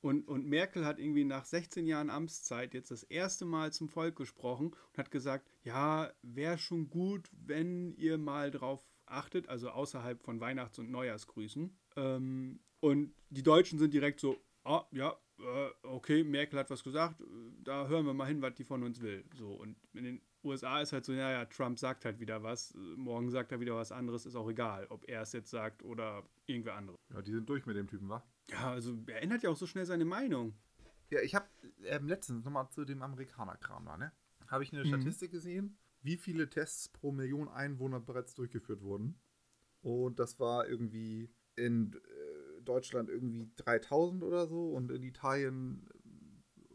Und, 0.00 0.28
und 0.28 0.46
Merkel 0.46 0.84
hat 0.84 0.98
irgendwie 1.00 1.24
nach 1.24 1.44
16 1.46 1.86
Jahren 1.86 2.10
Amtszeit 2.10 2.74
jetzt 2.74 2.90
das 2.90 3.04
erste 3.04 3.46
Mal 3.46 3.72
zum 3.72 3.88
Volk 3.88 4.16
gesprochen 4.16 4.66
und 4.68 4.98
hat 4.98 5.10
gesagt, 5.10 5.48
ja, 5.64 6.12
wäre 6.22 6.58
schon 6.58 6.90
gut, 6.90 7.30
wenn 7.32 7.94
ihr 7.96 8.18
mal 8.18 8.50
drauf 8.50 8.86
achtet, 9.06 9.48
also 9.48 9.70
außerhalb 9.70 10.22
von 10.22 10.40
Weihnachts- 10.40 10.78
und 10.78 10.90
Neujahrsgrüßen. 10.90 11.76
Ähm, 11.96 12.60
und 12.80 13.14
die 13.30 13.42
Deutschen 13.42 13.78
sind 13.78 13.94
direkt 13.94 14.20
so, 14.20 14.36
ah, 14.64 14.84
ja, 14.92 15.14
äh, 15.38 15.70
okay, 15.82 16.22
Merkel 16.24 16.58
hat 16.58 16.70
was 16.70 16.82
gesagt, 16.84 17.20
äh, 17.20 17.24
da 17.62 17.88
hören 17.88 18.06
wir 18.06 18.14
mal 18.14 18.26
hin, 18.26 18.42
was 18.42 18.54
die 18.54 18.64
von 18.64 18.82
uns 18.82 19.00
will. 19.00 19.24
So, 19.34 19.52
und 19.54 19.76
in 19.94 20.04
den 20.04 20.22
USA 20.42 20.80
ist 20.80 20.92
halt 20.92 21.04
so, 21.04 21.12
naja, 21.12 21.44
Trump 21.46 21.78
sagt 21.78 22.04
halt 22.04 22.20
wieder 22.20 22.42
was, 22.42 22.72
äh, 22.74 22.78
morgen 22.78 23.30
sagt 23.30 23.52
er 23.52 23.60
wieder 23.60 23.74
was 23.74 23.90
anderes, 23.92 24.26
ist 24.26 24.36
auch 24.36 24.48
egal, 24.48 24.86
ob 24.90 25.08
er 25.08 25.22
es 25.22 25.32
jetzt 25.32 25.50
sagt 25.50 25.82
oder 25.82 26.22
irgendwer 26.46 26.74
andere. 26.74 26.98
Ja, 27.12 27.22
die 27.22 27.32
sind 27.32 27.48
durch 27.48 27.66
mit 27.66 27.76
dem 27.76 27.88
Typen, 27.88 28.08
wa? 28.08 28.22
Ja, 28.50 28.72
also 28.72 28.96
er 29.06 29.22
ändert 29.22 29.42
ja 29.42 29.50
auch 29.50 29.56
so 29.56 29.66
schnell 29.66 29.86
seine 29.86 30.04
Meinung. 30.04 30.54
Ja, 31.10 31.20
ich 31.20 31.34
habe 31.34 31.46
ähm, 31.84 32.06
letztens 32.06 32.44
nochmal 32.44 32.68
zu 32.70 32.84
dem 32.84 33.02
Amerikaner-Kram 33.02 33.86
da, 33.86 33.96
ne? 33.96 34.12
Habe 34.48 34.62
ich 34.62 34.72
eine 34.72 34.84
Mhm. 34.84 34.88
Statistik 34.88 35.30
gesehen, 35.30 35.78
wie 36.04 36.16
viele 36.16 36.48
Tests 36.48 36.88
pro 36.88 37.10
Million 37.10 37.48
Einwohner 37.48 37.98
bereits 37.98 38.34
durchgeführt 38.34 38.82
wurden. 38.82 39.18
Und 39.80 40.18
das 40.18 40.38
war 40.38 40.68
irgendwie 40.68 41.30
in 41.56 41.94
äh, 41.94 42.60
Deutschland 42.62 43.08
irgendwie 43.08 43.50
3000 43.56 44.22
oder 44.22 44.46
so 44.46 44.70
und 44.70 44.90
in 44.90 45.02
Italien 45.02 45.88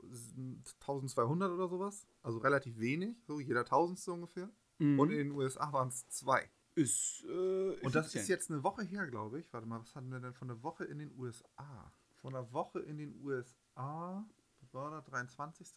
äh, 0.04 0.82
1200 0.82 1.52
oder 1.52 1.68
sowas. 1.68 2.08
Also 2.24 2.40
relativ 2.40 2.80
wenig, 2.80 3.18
so 3.26 3.40
jeder 3.40 3.66
Tausendste 3.66 4.12
ungefähr. 4.12 4.50
Mhm. 4.80 5.00
Und 5.00 5.12
in 5.12 5.18
den 5.18 5.32
USA 5.32 5.72
waren 5.72 5.90
es 5.90 6.08
zwei. 6.08 6.50
ist, 6.76 7.24
äh, 7.28 7.80
Und 7.82 7.94
das 7.94 8.16
ist 8.16 8.28
jetzt 8.30 8.50
eine 8.50 8.64
Woche 8.64 8.84
her, 8.84 9.06
glaube 9.08 9.40
ich. 9.40 9.54
Warte 9.54 9.68
mal, 9.68 9.80
was 9.80 9.96
hatten 9.96 10.12
wir 10.12 10.20
denn 10.20 10.34
von 10.34 10.50
einer 10.50 10.64
Woche 10.64 10.86
in 10.86 10.98
den 10.98 11.12
USA? 11.18 11.94
Von 12.16 12.36
einer 12.36 12.52
Woche 12.52 12.80
in 12.80 12.98
den 12.98 13.16
USA, 13.24 14.28
was 14.60 14.74
war 14.74 14.92
da, 14.92 15.02
23. 15.02 15.68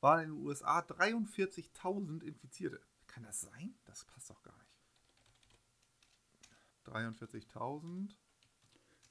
waren 0.00 0.24
in 0.24 0.30
den 0.30 0.46
USA 0.46 0.80
43.000 0.80 2.22
Infizierte. 2.22 2.80
Kann 3.10 3.24
das 3.24 3.40
sein? 3.40 3.74
Das 3.84 4.04
passt 4.04 4.30
doch 4.30 4.40
gar 4.42 4.56
nicht. 4.56 4.70
43.000. 6.86 8.14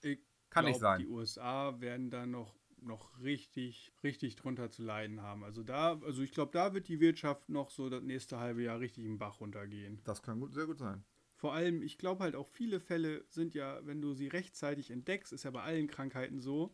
Ich 0.01 0.20
Kann 0.50 0.65
nicht 0.65 0.79
sein. 0.79 1.00
Die 1.00 1.08
USA 1.08 1.79
werden 1.82 2.10
da 2.10 2.25
noch, 2.25 2.56
noch 2.82 3.20
richtig, 3.20 3.91
richtig 4.01 4.38
drunter 4.38 4.72
zu 4.72 4.84
leiden 4.84 5.22
haben. 5.22 5.44
Also 5.44 5.63
da, 5.63 6.00
also 6.00 6.22
ich 6.22 6.32
glaube, 6.32 6.53
da 6.53 6.74
wird 6.74 6.88
die 6.88 7.01
Wirtschaft 7.01 7.50
noch 7.50 7.70
so 7.70 7.89
das 7.89 8.01
nächste 8.01 8.39
halbe 8.39 8.63
Jahr 8.63 8.79
richtig 8.79 9.03
im 9.03 9.18
Bach 9.18 9.41
runtergehen. 9.41 10.01
Das 10.06 10.24
kann 10.24 10.39
gut, 10.39 10.53
sehr 10.53 10.65
gut 10.65 10.79
sein. 10.79 11.03
Vor 11.36 11.53
allem, 11.53 11.82
ich 11.82 11.98
glaube 11.98 12.24
halt 12.24 12.36
auch 12.36 12.48
viele 12.48 12.79
Fälle 12.79 13.25
sind 13.27 13.53
ja, 13.53 13.86
wenn 13.86 14.01
du 14.01 14.13
sie 14.13 14.27
rechtzeitig 14.27 14.91
entdeckst, 14.91 15.34
ist 15.34 15.44
ja 15.44 15.51
bei 15.51 15.62
allen 15.62 15.88
Krankheiten 15.88 16.39
so, 16.39 16.74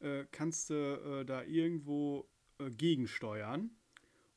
äh, 0.00 0.24
kannst 0.32 0.70
du 0.70 0.74
äh, 0.74 1.24
da 1.24 1.44
irgendwo 1.44 2.28
äh, 2.58 2.70
gegensteuern. 2.70 3.70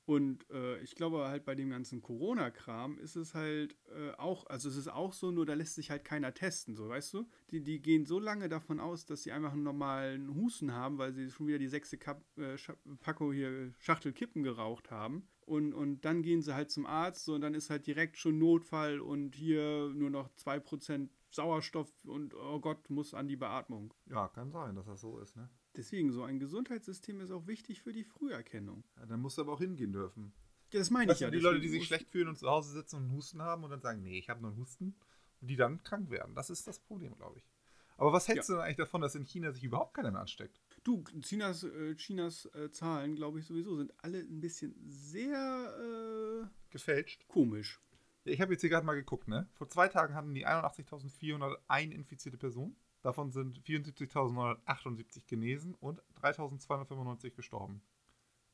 Und 0.08 0.50
äh, 0.52 0.80
ich 0.80 0.96
glaube 0.96 1.28
halt 1.28 1.44
bei 1.44 1.54
dem 1.54 1.70
ganzen 1.70 2.02
Corona-Kram 2.02 2.98
ist 2.98 3.18
es 3.18 3.36
halt 3.36 3.76
äh, 3.94 4.12
auch, 4.18 4.48
also 4.48 4.70
es 4.70 4.78
ist 4.78 4.88
auch 4.88 5.12
so, 5.12 5.32
nur 5.32 5.46
da 5.46 5.54
lässt 5.54 5.76
sich 5.76 5.92
halt 5.92 6.06
keiner 6.06 6.34
testen, 6.34 6.78
so 6.78 6.88
weißt 6.88 7.14
du? 7.14 7.28
Die, 7.52 7.62
die 7.62 7.82
gehen 7.82 8.06
so 8.06 8.18
lange 8.18 8.48
davon 8.48 8.80
aus, 8.80 9.06
dass 9.06 9.24
sie 9.24 9.34
einfach 9.34 9.52
einen 9.52 9.64
normalen 9.64 10.34
Husten 10.34 10.72
haben, 10.72 10.98
weil 10.98 11.12
sie 11.12 11.30
schon 11.30 11.48
wieder 11.48 11.60
die 11.60 11.68
sechste 11.68 11.98
Kap 11.98 12.24
äh, 12.38 12.56
Packung 13.02 13.34
hier 13.34 13.74
Schachtel 13.80 14.14
Kippen 14.14 14.44
geraucht 14.44 14.92
haben. 14.92 15.28
Und, 15.42 15.74
und 15.74 16.06
dann 16.06 16.22
gehen 16.22 16.42
sie 16.42 16.56
halt 16.56 16.72
zum 16.72 16.86
Arzt 16.86 17.26
so, 17.26 17.36
und 17.36 17.42
dann 17.42 17.54
ist 17.54 17.70
halt 17.70 17.86
direkt 17.86 18.16
schon 18.16 18.40
Notfall 18.40 19.02
und 19.02 19.36
hier 19.36 19.92
nur 19.94 20.10
noch 20.10 20.30
2% 20.38 21.10
Sauerstoff 21.32 21.92
und 22.06 22.34
oh 22.34 22.62
Gott, 22.62 22.90
muss 22.90 23.14
an 23.14 23.28
die 23.28 23.36
Beatmung. 23.36 23.94
Ja, 24.06 24.30
kann 24.30 24.52
sein, 24.52 24.74
dass 24.76 24.86
das 24.86 25.02
so 25.02 25.20
ist, 25.20 25.36
ne? 25.36 25.50
Deswegen, 25.78 26.12
so 26.12 26.24
ein 26.24 26.40
Gesundheitssystem 26.40 27.22
ist 27.22 27.32
auch 27.32 27.46
wichtig 27.46 27.84
für 27.84 27.94
die 27.94 28.04
Früherkennung. 28.04 28.84
Ja, 28.98 29.06
dann 29.06 29.22
musst 29.22 29.38
du 29.38 29.44
aber 29.44 29.54
auch 29.54 29.60
hingehen 29.60 29.94
dürfen. 29.94 30.34
Ja, 30.74 30.80
das 30.80 30.90
meine 30.90 31.14
ich 31.14 31.20
ja. 31.20 31.30
die 31.30 31.38
Leute, 31.38 31.60
die 31.60 31.70
sich 31.70 31.86
schlecht 31.86 32.10
fühlen 32.10 32.28
und 32.28 32.38
zu 32.38 32.50
Hause 32.50 32.74
sitzen 32.74 32.98
und 32.98 33.04
einen 33.04 33.14
Husten 33.14 33.42
haben 33.42 33.64
und 33.64 33.70
dann 33.70 33.82
sagen, 33.82 34.02
nee, 34.02 34.18
ich 34.18 34.30
habe 34.30 34.42
nur 34.42 34.52
einen 34.52 34.60
Husten 34.60 34.96
und 35.40 35.48
die 35.48 35.56
dann 35.56 35.84
krank 35.84 36.10
werden. 36.10 36.36
Das 36.36 36.50
ist 36.50 36.68
das 36.68 36.80
Problem, 36.80 37.16
glaube 37.16 37.38
ich. 37.38 37.46
Aber 37.98 38.14
was 38.14 38.28
hältst 38.28 38.50
du 38.50 38.54
denn 38.54 38.62
eigentlich 38.62 38.78
davon, 38.78 39.02
dass 39.02 39.16
in 39.16 39.24
China 39.24 39.52
sich 39.52 39.64
überhaupt 39.64 39.94
keiner 39.94 40.12
mehr 40.12 40.22
ansteckt? 40.22 40.60
Du, 40.84 41.04
Chinas, 41.22 41.64
äh, 41.64 41.96
Chinas 41.96 42.46
äh, 42.54 42.70
Zahlen, 42.72 43.16
glaube 43.16 43.40
ich 43.40 43.46
sowieso, 43.46 43.76
sind 43.76 43.94
alle 43.98 44.20
ein 44.20 44.40
bisschen 44.40 44.76
sehr 44.88 46.44
äh, 46.44 46.48
Gefälscht. 46.70 47.28
komisch. 47.28 47.80
Ja, 48.26 48.34
Ich 48.34 48.42
habe 48.42 48.54
jetzt 48.54 48.62
hier 48.62 48.70
gerade 48.70 48.86
mal 48.86 48.94
geguckt, 48.94 49.28
ne? 49.28 49.48
Vor 49.54 49.70
zwei 49.70 49.88
Tagen 49.88 50.14
hatten 50.14 50.34
die 50.34 50.46
81.401 50.46 51.92
infizierte 51.92 52.38
Personen. 52.38 52.76
Davon 53.08 53.32
sind 53.32 53.62
74.978 53.62 55.28
genesen 55.28 55.76
und 55.76 56.04
3.295 56.22 57.30
gestorben. 57.30 57.82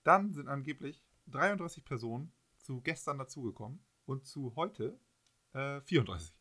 Dann 0.03 0.31
sind 0.31 0.47
angeblich 0.47 1.03
33 1.25 1.83
Personen 1.83 2.31
zu 2.59 2.79
gestern 2.79 3.17
dazugekommen 3.17 3.79
und 4.05 4.27
zu 4.27 4.55
heute 4.55 4.99
äh, 5.53 5.81
34. 5.81 6.35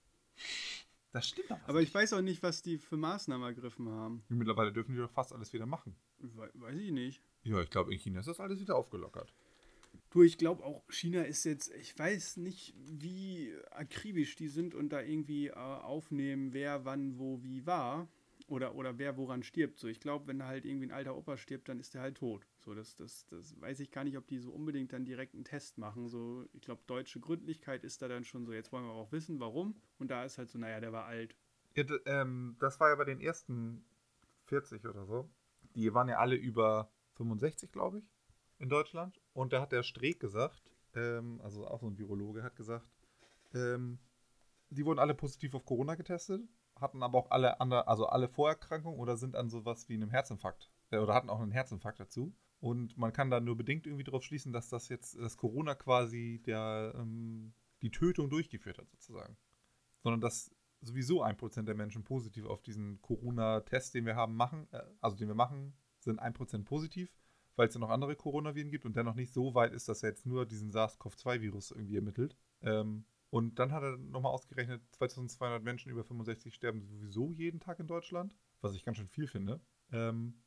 Das 1.12 1.26
stimmt 1.26 1.52
doch. 1.52 1.58
Aber 1.66 1.80
ich 1.80 1.86
nicht. 1.86 1.94
weiß 1.94 2.12
auch 2.12 2.20
nicht, 2.20 2.42
was 2.42 2.60
die 2.60 2.76
für 2.76 2.98
Maßnahmen 2.98 3.46
ergriffen 3.46 3.88
haben. 3.88 4.22
Mittlerweile 4.28 4.74
dürfen 4.74 4.92
die 4.94 5.00
doch 5.00 5.10
fast 5.10 5.32
alles 5.32 5.50
wieder 5.54 5.64
machen. 5.64 5.96
We 6.18 6.50
weiß 6.52 6.76
ich 6.76 6.92
nicht. 6.92 7.22
Ja, 7.44 7.62
ich 7.62 7.70
glaube, 7.70 7.94
in 7.94 7.98
China 7.98 8.20
ist 8.20 8.28
das 8.28 8.40
alles 8.40 8.60
wieder 8.60 8.76
aufgelockert. 8.76 9.32
Du, 10.12 10.22
ich 10.22 10.36
glaube 10.36 10.62
auch, 10.62 10.82
China 10.90 11.22
ist 11.22 11.44
jetzt, 11.44 11.72
ich 11.72 11.98
weiß 11.98 12.36
nicht, 12.36 12.74
wie 12.76 13.54
akribisch 13.70 14.36
die 14.36 14.48
sind 14.48 14.74
und 14.74 14.90
da 14.90 15.00
irgendwie 15.00 15.46
äh, 15.46 15.54
aufnehmen, 15.54 16.52
wer 16.52 16.84
wann 16.84 17.18
wo 17.18 17.42
wie 17.42 17.64
war. 17.64 18.08
Oder, 18.46 18.74
oder 18.74 18.98
wer 18.98 19.16
woran 19.16 19.42
stirbt. 19.42 19.78
So, 19.78 19.88
ich 19.88 20.00
glaube, 20.00 20.26
wenn 20.26 20.44
halt 20.44 20.66
irgendwie 20.66 20.88
ein 20.88 20.92
alter 20.92 21.16
Opa 21.16 21.38
stirbt, 21.38 21.70
dann 21.70 21.80
ist 21.80 21.94
der 21.94 22.02
halt 22.02 22.18
tot. 22.18 22.46
So, 22.58 22.74
das, 22.74 22.94
das, 22.96 23.24
das 23.28 23.58
weiß 23.58 23.80
ich 23.80 23.90
gar 23.90 24.04
nicht, 24.04 24.18
ob 24.18 24.26
die 24.26 24.36
so 24.36 24.50
unbedingt 24.50 24.92
dann 24.92 25.06
direkt 25.06 25.32
einen 25.32 25.44
Test 25.44 25.78
machen. 25.78 26.08
So, 26.08 26.44
ich 26.52 26.60
glaube, 26.60 26.82
deutsche 26.86 27.18
Gründlichkeit 27.18 27.82
ist 27.82 28.02
da 28.02 28.08
dann 28.08 28.24
schon 28.24 28.44
so, 28.44 28.52
jetzt 28.52 28.70
wollen 28.70 28.84
wir 28.84 28.92
auch 28.92 29.12
wissen, 29.12 29.40
warum. 29.40 29.80
Und 29.98 30.10
da 30.10 30.24
ist 30.24 30.36
halt 30.36 30.50
so, 30.50 30.58
naja, 30.58 30.80
der 30.80 30.92
war 30.92 31.06
alt. 31.06 31.34
Ja, 31.74 31.84
ähm, 32.04 32.56
das 32.60 32.78
war 32.80 32.90
ja 32.90 32.96
bei 32.96 33.04
den 33.04 33.20
ersten 33.20 33.82
40 34.44 34.84
oder 34.84 35.06
so. 35.06 35.30
Die 35.74 35.94
waren 35.94 36.08
ja 36.10 36.18
alle 36.18 36.34
über 36.34 36.92
65, 37.14 37.72
glaube 37.72 38.00
ich, 38.00 38.12
in 38.58 38.68
Deutschland. 38.68 39.21
Und 39.32 39.52
da 39.52 39.60
hat 39.60 39.72
der 39.72 39.82
Streeck 39.82 40.20
gesagt, 40.20 40.62
ähm, 40.94 41.40
also 41.42 41.66
auch 41.66 41.80
so 41.80 41.86
ein 41.86 41.98
Virologe, 41.98 42.42
hat 42.42 42.56
gesagt, 42.56 42.88
ähm, 43.54 43.98
die 44.70 44.84
wurden 44.84 44.98
alle 44.98 45.14
positiv 45.14 45.54
auf 45.54 45.64
Corona 45.64 45.94
getestet, 45.94 46.42
hatten 46.76 47.02
aber 47.02 47.18
auch 47.18 47.30
alle 47.30 47.60
andere, 47.60 47.88
also 47.88 48.06
alle 48.06 48.28
Vorerkrankungen 48.28 48.98
oder 48.98 49.16
sind 49.16 49.36
an 49.36 49.50
sowas 49.50 49.88
wie 49.88 49.94
einem 49.94 50.10
Herzinfarkt 50.10 50.70
äh, 50.90 50.98
oder 50.98 51.14
hatten 51.14 51.30
auch 51.30 51.40
einen 51.40 51.52
Herzinfarkt 51.52 52.00
dazu. 52.00 52.34
Und 52.60 52.96
man 52.96 53.12
kann 53.12 53.30
da 53.30 53.40
nur 53.40 53.56
bedingt 53.56 53.86
irgendwie 53.86 54.04
darauf 54.04 54.22
schließen, 54.22 54.52
dass 54.52 54.68
das 54.68 54.88
jetzt, 54.88 55.18
dass 55.18 55.36
Corona 55.36 55.74
quasi 55.74 56.40
der, 56.46 56.94
ähm, 56.96 57.54
die 57.82 57.90
Tötung 57.90 58.30
durchgeführt 58.30 58.78
hat, 58.78 58.88
sozusagen. 58.88 59.36
Sondern 60.02 60.20
dass 60.20 60.54
sowieso 60.80 61.22
ein 61.22 61.36
Prozent 61.36 61.66
der 61.66 61.74
Menschen 61.74 62.04
positiv 62.04 62.46
auf 62.46 62.62
diesen 62.62 63.00
Corona-Test, 63.02 63.94
den 63.94 64.06
wir 64.06 64.14
haben, 64.14 64.36
machen, 64.36 64.68
äh, 64.72 64.82
also 65.00 65.16
den 65.16 65.28
wir 65.28 65.34
machen, 65.34 65.74
sind 65.98 66.20
ein 66.20 66.34
Prozent 66.34 66.64
positiv, 66.64 67.12
weil 67.62 67.68
es 67.68 67.74
ja 67.74 67.80
noch 67.80 67.90
andere 67.90 68.16
Coronaviren 68.16 68.72
gibt 68.72 68.84
und 68.86 68.96
dennoch 68.96 69.14
nicht 69.14 69.32
so 69.32 69.54
weit 69.54 69.72
ist, 69.72 69.88
dass 69.88 70.02
er 70.02 70.08
jetzt 70.08 70.26
nur 70.26 70.46
diesen 70.46 70.72
SARS-CoV-2-Virus 70.72 71.70
irgendwie 71.70 71.94
ermittelt. 71.94 72.36
Ähm, 72.60 73.04
und 73.30 73.60
dann 73.60 73.70
hat 73.70 73.84
er 73.84 73.98
nochmal 73.98 74.32
ausgerechnet, 74.32 74.82
2200 74.90 75.62
Menschen 75.62 75.92
über 75.92 76.02
65 76.02 76.52
sterben 76.52 76.82
sowieso 76.82 77.30
jeden 77.30 77.60
Tag 77.60 77.78
in 77.78 77.86
Deutschland, 77.86 78.34
was 78.62 78.74
ich 78.74 78.84
ganz 78.84 78.96
schön 78.96 79.06
viel 79.06 79.28
finde. 79.28 79.60
Ähm, 79.92 80.42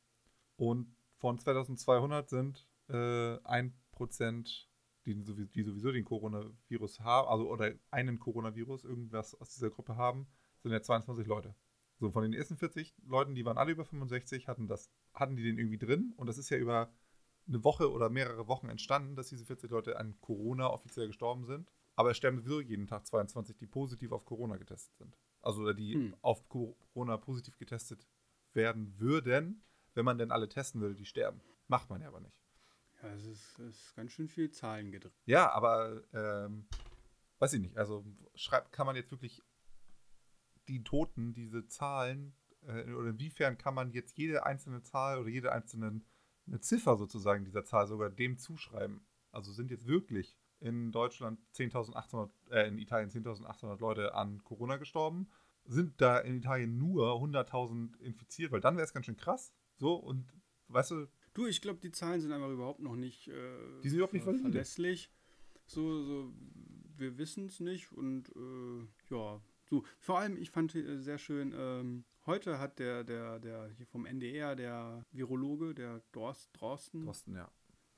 und 0.58 0.94
von 1.16 1.40
2200 1.40 2.28
sind 2.30 2.68
äh, 2.90 3.38
1%, 3.38 4.66
die, 5.06 5.16
die 5.16 5.64
sowieso 5.64 5.94
den 5.94 6.04
Coronavirus 6.04 7.00
haben, 7.00 7.30
also 7.30 7.50
oder 7.50 7.72
einen 7.92 8.20
Coronavirus, 8.20 8.84
irgendwas 8.84 9.36
aus 9.36 9.52
dieser 9.52 9.70
Gruppe 9.70 9.96
haben, 9.96 10.28
sind 10.64 10.74
ja 10.74 10.82
22 10.82 11.28
Leute. 11.28 11.56
So, 11.98 12.12
von 12.12 12.24
den 12.24 12.34
ersten 12.34 12.58
40 12.58 12.94
Leuten, 13.06 13.36
die 13.36 13.46
waren 13.46 13.58
alle 13.58 13.72
über 13.72 13.86
65, 13.86 14.50
hatten, 14.50 14.68
das, 14.68 14.92
hatten 15.14 15.38
die 15.38 15.44
den 15.44 15.58
irgendwie 15.58 15.78
drin. 15.78 16.14
Und 16.18 16.28
das 16.28 16.38
ist 16.38 16.50
ja 16.50 16.58
über 16.58 16.92
eine 17.48 17.64
Woche 17.64 17.92
oder 17.92 18.10
mehrere 18.10 18.48
Wochen 18.48 18.70
entstanden, 18.70 19.16
dass 19.16 19.30
diese 19.30 19.46
40 19.46 19.70
Leute 19.70 19.98
an 19.98 20.20
Corona 20.22 20.70
offiziell 20.70 21.08
gestorben 21.08 21.46
sind. 21.46 21.72
Aber 21.96 22.12
es 22.12 22.18
sterben 22.18 22.38
sowieso 22.38 22.60
jeden 22.62 22.88
Tag 22.88 23.06
22, 23.06 23.56
die 23.58 23.68
positiv 23.68 24.12
auf 24.12 24.26
Corona 24.26 24.58
getestet 24.58 24.96
sind. 24.98 25.18
Also 25.42 25.62
oder 25.62 25.74
die 25.74 25.94
Hm. 25.94 26.16
auf 26.22 26.48
Corona 26.50 27.18
positiv 27.18 27.58
getestet 27.58 28.08
werden 28.54 29.00
würden, 29.00 29.64
wenn 29.94 30.06
man 30.06 30.18
denn 30.18 30.32
alle 30.32 30.50
testen 30.50 30.82
würde, 30.82 30.96
die 30.96 31.06
sterben. 31.06 31.42
Macht 31.68 31.90
man 31.90 32.02
ja 32.02 32.08
aber 32.08 32.20
nicht. 32.20 32.42
Ja, 33.02 33.14
es 33.14 33.26
ist, 33.26 33.60
ist 33.60 33.96
ganz 33.96 34.12
schön 34.12 34.28
viel 34.28 34.52
Zahlen 34.52 34.92
gedreht. 34.92 35.14
Ja, 35.26 35.52
aber 35.52 36.04
ähm, 36.14 36.68
weiß 37.40 37.54
ich 37.54 37.62
nicht. 37.62 37.78
Also 37.78 38.06
schreibt, 38.34 38.72
kann 38.72 38.86
man 38.88 38.96
jetzt 38.96 39.12
wirklich 39.12 39.42
die 40.68 40.84
Toten, 40.84 41.34
diese 41.34 41.68
Zahlen, 41.68 42.36
äh, 42.64 42.92
oder 42.94 43.10
inwiefern 43.10 43.58
kann 43.58 43.76
man 43.76 43.92
jetzt 43.92 44.18
jede 44.18 44.46
einzelne 44.46 44.82
Zahl 44.82 45.20
oder 45.20 45.30
jede 45.30 45.52
einzelne 45.52 46.02
eine 46.48 46.60
Ziffer 46.60 46.98
sozusagen 46.98 47.46
dieser 47.46 47.64
Zahl 47.64 47.88
sogar 47.88 48.10
dem 48.10 48.38
zuschreiben? 48.38 49.06
Also 49.32 49.52
sind 49.52 49.72
jetzt 49.72 49.88
wirklich 49.88 50.38
in 50.60 50.92
Deutschland 50.92 51.40
10.800, 51.54 52.30
äh, 52.52 52.68
in 52.68 52.78
Italien 52.78 53.10
10.800 53.10 53.80
Leute 53.80 54.14
an 54.14 54.44
Corona 54.44 54.78
gestorben? 54.78 55.30
Sind 55.66 56.00
da 56.00 56.20
in 56.20 56.36
Italien 56.36 56.78
nur 56.78 57.20
100.000 57.22 58.00
infiziert? 58.00 58.52
Weil 58.52 58.62
dann 58.62 58.76
wäre 58.76 58.86
es 58.86 58.94
ganz 58.94 59.08
schön 59.08 59.18
krass. 59.18 59.52
So, 59.78 59.96
und 59.96 60.32
weißt 60.68 60.92
du, 60.92 61.08
Du, 61.36 61.46
ich 61.48 61.62
glaube, 61.62 61.80
die 61.82 61.92
Zahlen 61.92 62.22
sind 62.22 62.32
einfach 62.32 62.50
überhaupt 62.50 62.80
noch 62.80 62.96
nicht, 62.96 63.28
äh, 63.28 63.82
Die 63.84 63.90
sind 63.90 63.98
überhaupt 63.98 64.14
nicht 64.14 64.24
verlässlich. 64.24 65.12
So, 65.66 66.02
so, 66.02 66.34
wir 66.96 67.18
wissen 67.18 67.48
es 67.48 67.60
nicht 67.60 67.92
und 67.92 68.30
äh, 68.30 68.88
ja, 69.14 69.42
so. 69.66 69.84
Vor 70.00 70.20
allem, 70.20 70.38
ich 70.38 70.50
fand 70.50 70.74
äh, 70.76 70.98
sehr 70.98 71.18
schön, 71.18 71.54
ähm, 71.54 72.06
heute 72.26 72.60
hat 72.60 72.80
der, 72.80 73.04
der, 73.04 73.40
der 73.40 73.70
hier 73.78 73.86
vom 73.88 74.06
NDR, 74.06 74.56
der 74.56 75.06
Virologe, 75.12 75.74
der 75.74 76.02
Dorst, 76.12 76.50
Drosten, 76.54 77.06
Drosten, 77.06 77.36
ja. 77.36 77.50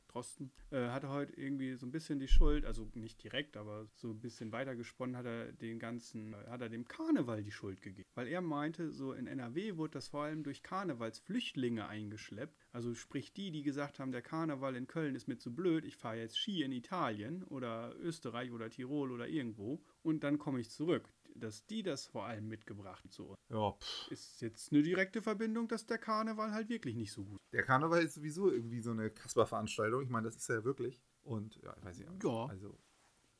Drosten, 0.07 0.51
äh, 0.71 0.87
hatte 0.87 1.09
heute 1.09 1.33
irgendwie 1.33 1.75
so 1.75 1.85
ein 1.85 1.91
bisschen 1.91 2.19
die 2.19 2.27
Schuld, 2.27 2.65
also 2.65 2.89
nicht 2.95 3.21
direkt, 3.23 3.57
aber 3.57 3.87
so 3.93 4.09
ein 4.09 4.19
bisschen 4.19 4.51
weitergesponnen 4.51 5.15
hat 5.15 5.25
er 5.25 5.51
den 5.51 5.79
ganzen, 5.79 6.33
äh, 6.33 6.47
hat 6.47 6.61
er 6.61 6.69
dem 6.69 6.87
Karneval 6.87 7.43
die 7.43 7.51
Schuld 7.51 7.81
gegeben. 7.81 8.09
Weil 8.15 8.27
er 8.27 8.41
meinte, 8.41 8.91
so 8.91 9.13
in 9.13 9.27
NRW 9.27 9.77
wurde 9.77 9.93
das 9.93 10.07
vor 10.07 10.23
allem 10.23 10.43
durch 10.43 10.63
Karnevalsflüchtlinge 10.63 11.87
eingeschleppt. 11.87 12.67
Also 12.71 12.95
sprich 12.95 13.33
die, 13.33 13.51
die 13.51 13.63
gesagt 13.63 13.99
haben, 13.99 14.11
der 14.11 14.21
Karneval 14.21 14.75
in 14.75 14.87
Köln 14.87 15.15
ist 15.15 15.27
mir 15.27 15.37
zu 15.37 15.53
blöd, 15.53 15.85
ich 15.85 15.97
fahre 15.97 16.17
jetzt 16.17 16.37
Ski 16.37 16.63
in 16.63 16.71
Italien 16.71 17.43
oder 17.43 17.95
Österreich 17.99 18.51
oder 18.51 18.69
Tirol 18.69 19.11
oder 19.11 19.27
irgendwo 19.27 19.83
und 20.03 20.23
dann 20.23 20.37
komme 20.37 20.59
ich 20.59 20.69
zurück. 20.69 21.09
Dass 21.39 21.65
die 21.67 21.84
das 21.84 22.08
vor 22.08 22.26
allem 22.26 22.47
mitgebracht 22.47 23.06
so. 23.12 23.36
Ja, 23.50 23.73
pff. 23.73 24.12
Ist 24.12 24.41
jetzt 24.41 24.71
eine 24.71 24.82
direkte 24.82 25.21
Verbindung, 25.21 25.67
dass 25.67 25.86
der 25.86 25.97
Karneval 26.00 26.52
halt 26.52 26.69
wirklich 26.69 26.95
nicht 26.95 27.12
so 27.12 27.23
gut 27.23 27.39
Der 27.52 27.63
Karneval 27.63 28.02
ist 28.02 28.15
sowieso 28.15 28.52
irgendwie 28.52 28.82
so 28.82 28.91
eine 28.91 29.10
Kasper-Veranstaltung. 29.12 30.02
Ich 30.02 30.10
meine, 30.10 30.26
das 30.28 30.36
ist 30.38 30.50
ja 30.50 30.63
wirklich. 30.63 31.04
Und 31.21 31.56
ja, 31.58 31.76
ich 31.78 31.86
weiß 31.86 31.97
nicht. 32.00 32.23
Ja. 32.23 32.45
Also, 32.47 32.78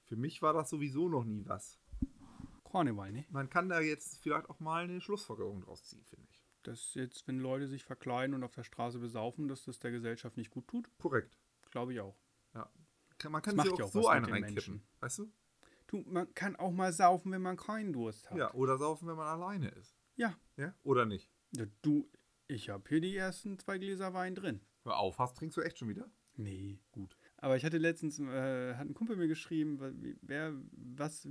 für 0.04 0.16
mich 0.16 0.42
war 0.42 0.54
das 0.54 0.70
sowieso 0.70 1.10
noch 1.10 1.24
nie 1.24 1.44
was. 1.48 1.80
Karneval, 2.70 3.12
ne? 3.12 3.26
Man 3.30 3.50
kann 3.50 3.70
da 3.70 3.80
jetzt 3.80 4.20
vielleicht 4.20 4.50
auch 4.50 4.60
mal 4.60 4.84
eine 4.84 5.02
Schlussfolgerung 5.02 5.62
draus 5.62 5.84
ziehen, 5.84 6.04
finde 6.06 6.28
ich. 6.30 6.44
dass 6.64 6.94
jetzt, 6.96 7.28
wenn 7.28 7.40
Leute 7.40 7.68
sich 7.68 7.84
verkleiden 7.86 8.36
und 8.36 8.44
auf 8.44 8.52
der 8.54 8.64
Straße 8.64 9.00
besaufen, 9.00 9.48
dass 9.48 9.64
das 9.64 9.80
der 9.80 9.92
Gesellschaft 9.92 10.36
nicht 10.38 10.52
gut 10.52 10.68
tut? 10.68 10.90
Korrekt. 11.00 11.38
Glaube 11.72 11.94
ich 11.94 12.00
auch. 12.02 12.18
Ja. 12.54 12.70
Man 13.30 13.42
kann 13.42 13.56
Das 13.56 13.66
sich 13.68 13.78
ja 13.78 13.86
auch 13.86 13.88
auch 13.88 13.92
so 13.94 14.08
einen 14.10 14.26
reinkippen. 14.26 14.84
Weißt 15.00 15.20
du? 15.20 15.32
Du, 15.88 16.04
man 16.06 16.34
kann 16.34 16.56
auch 16.56 16.72
mal 16.72 16.92
saufen, 16.92 17.32
wenn 17.32 17.42
man 17.42 17.58
keinen 17.58 17.94
Durst 17.94 18.30
hat. 18.30 18.38
Ja, 18.38 18.54
oder 18.54 18.78
saufen, 18.78 19.08
wenn 19.08 19.16
man 19.16 19.28
alleine 19.28 19.70
ist. 19.70 19.98
Ja. 20.16 20.38
Ja? 20.58 20.74
Oder 20.84 21.06
nicht? 21.06 21.32
Ja, 21.56 21.66
Du, 21.82 22.10
ich 22.48 22.70
habe 22.70 22.84
hier 22.88 23.02
die 23.02 23.16
ersten 23.16 23.58
zwei 23.58 23.78
Gläser 23.78 24.14
Wein 24.14 24.36
drin. 24.36 24.62
Hör 24.84 24.98
auf, 24.98 25.18
hast, 25.20 25.38
trinkst 25.38 25.58
du 25.58 25.62
echt 25.62 25.78
schon 25.78 25.90
wieder? 25.90 26.10
Nee, 26.36 26.80
gut. 26.92 27.18
Aber 27.38 27.58
ich 27.58 27.66
hatte 27.66 27.78
letztens, 27.78 28.20
äh, 28.20 28.76
hat 28.76 28.88
ein 28.88 28.94
Kumpel 28.94 29.16
mir 29.16 29.28
geschrieben, 29.28 29.80
wer, 30.22 30.54
was, 30.72 31.28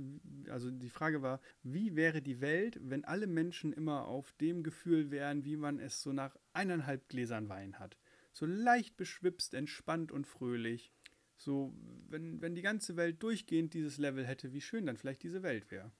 also 0.49 0.69
die 0.69 0.89
Frage 0.89 1.21
war, 1.21 1.39
wie 1.63 1.95
wäre 1.95 2.21
die 2.21 2.41
Welt, 2.41 2.77
wenn 2.81 3.05
alle 3.05 3.27
Menschen 3.27 3.71
immer 3.73 4.05
auf 4.05 4.33
dem 4.33 4.63
Gefühl 4.63 5.09
wären, 5.09 5.45
wie 5.45 5.55
man 5.55 5.79
es 5.79 6.01
so 6.01 6.11
nach 6.11 6.35
eineinhalb 6.53 7.07
Gläsern 7.07 7.47
Wein 7.47 7.79
hat? 7.79 7.97
So 8.33 8.45
leicht 8.45 8.97
beschwipst, 8.97 9.53
entspannt 9.53 10.11
und 10.11 10.27
fröhlich. 10.27 10.93
So, 11.37 11.73
wenn, 12.09 12.41
wenn 12.41 12.55
die 12.55 12.61
ganze 12.61 12.95
Welt 12.97 13.21
durchgehend 13.21 13.73
dieses 13.73 13.97
Level 13.97 14.25
hätte, 14.25 14.53
wie 14.53 14.61
schön 14.61 14.85
dann 14.85 14.97
vielleicht 14.97 15.23
diese 15.23 15.43
Welt 15.43 15.69
wäre. 15.71 15.91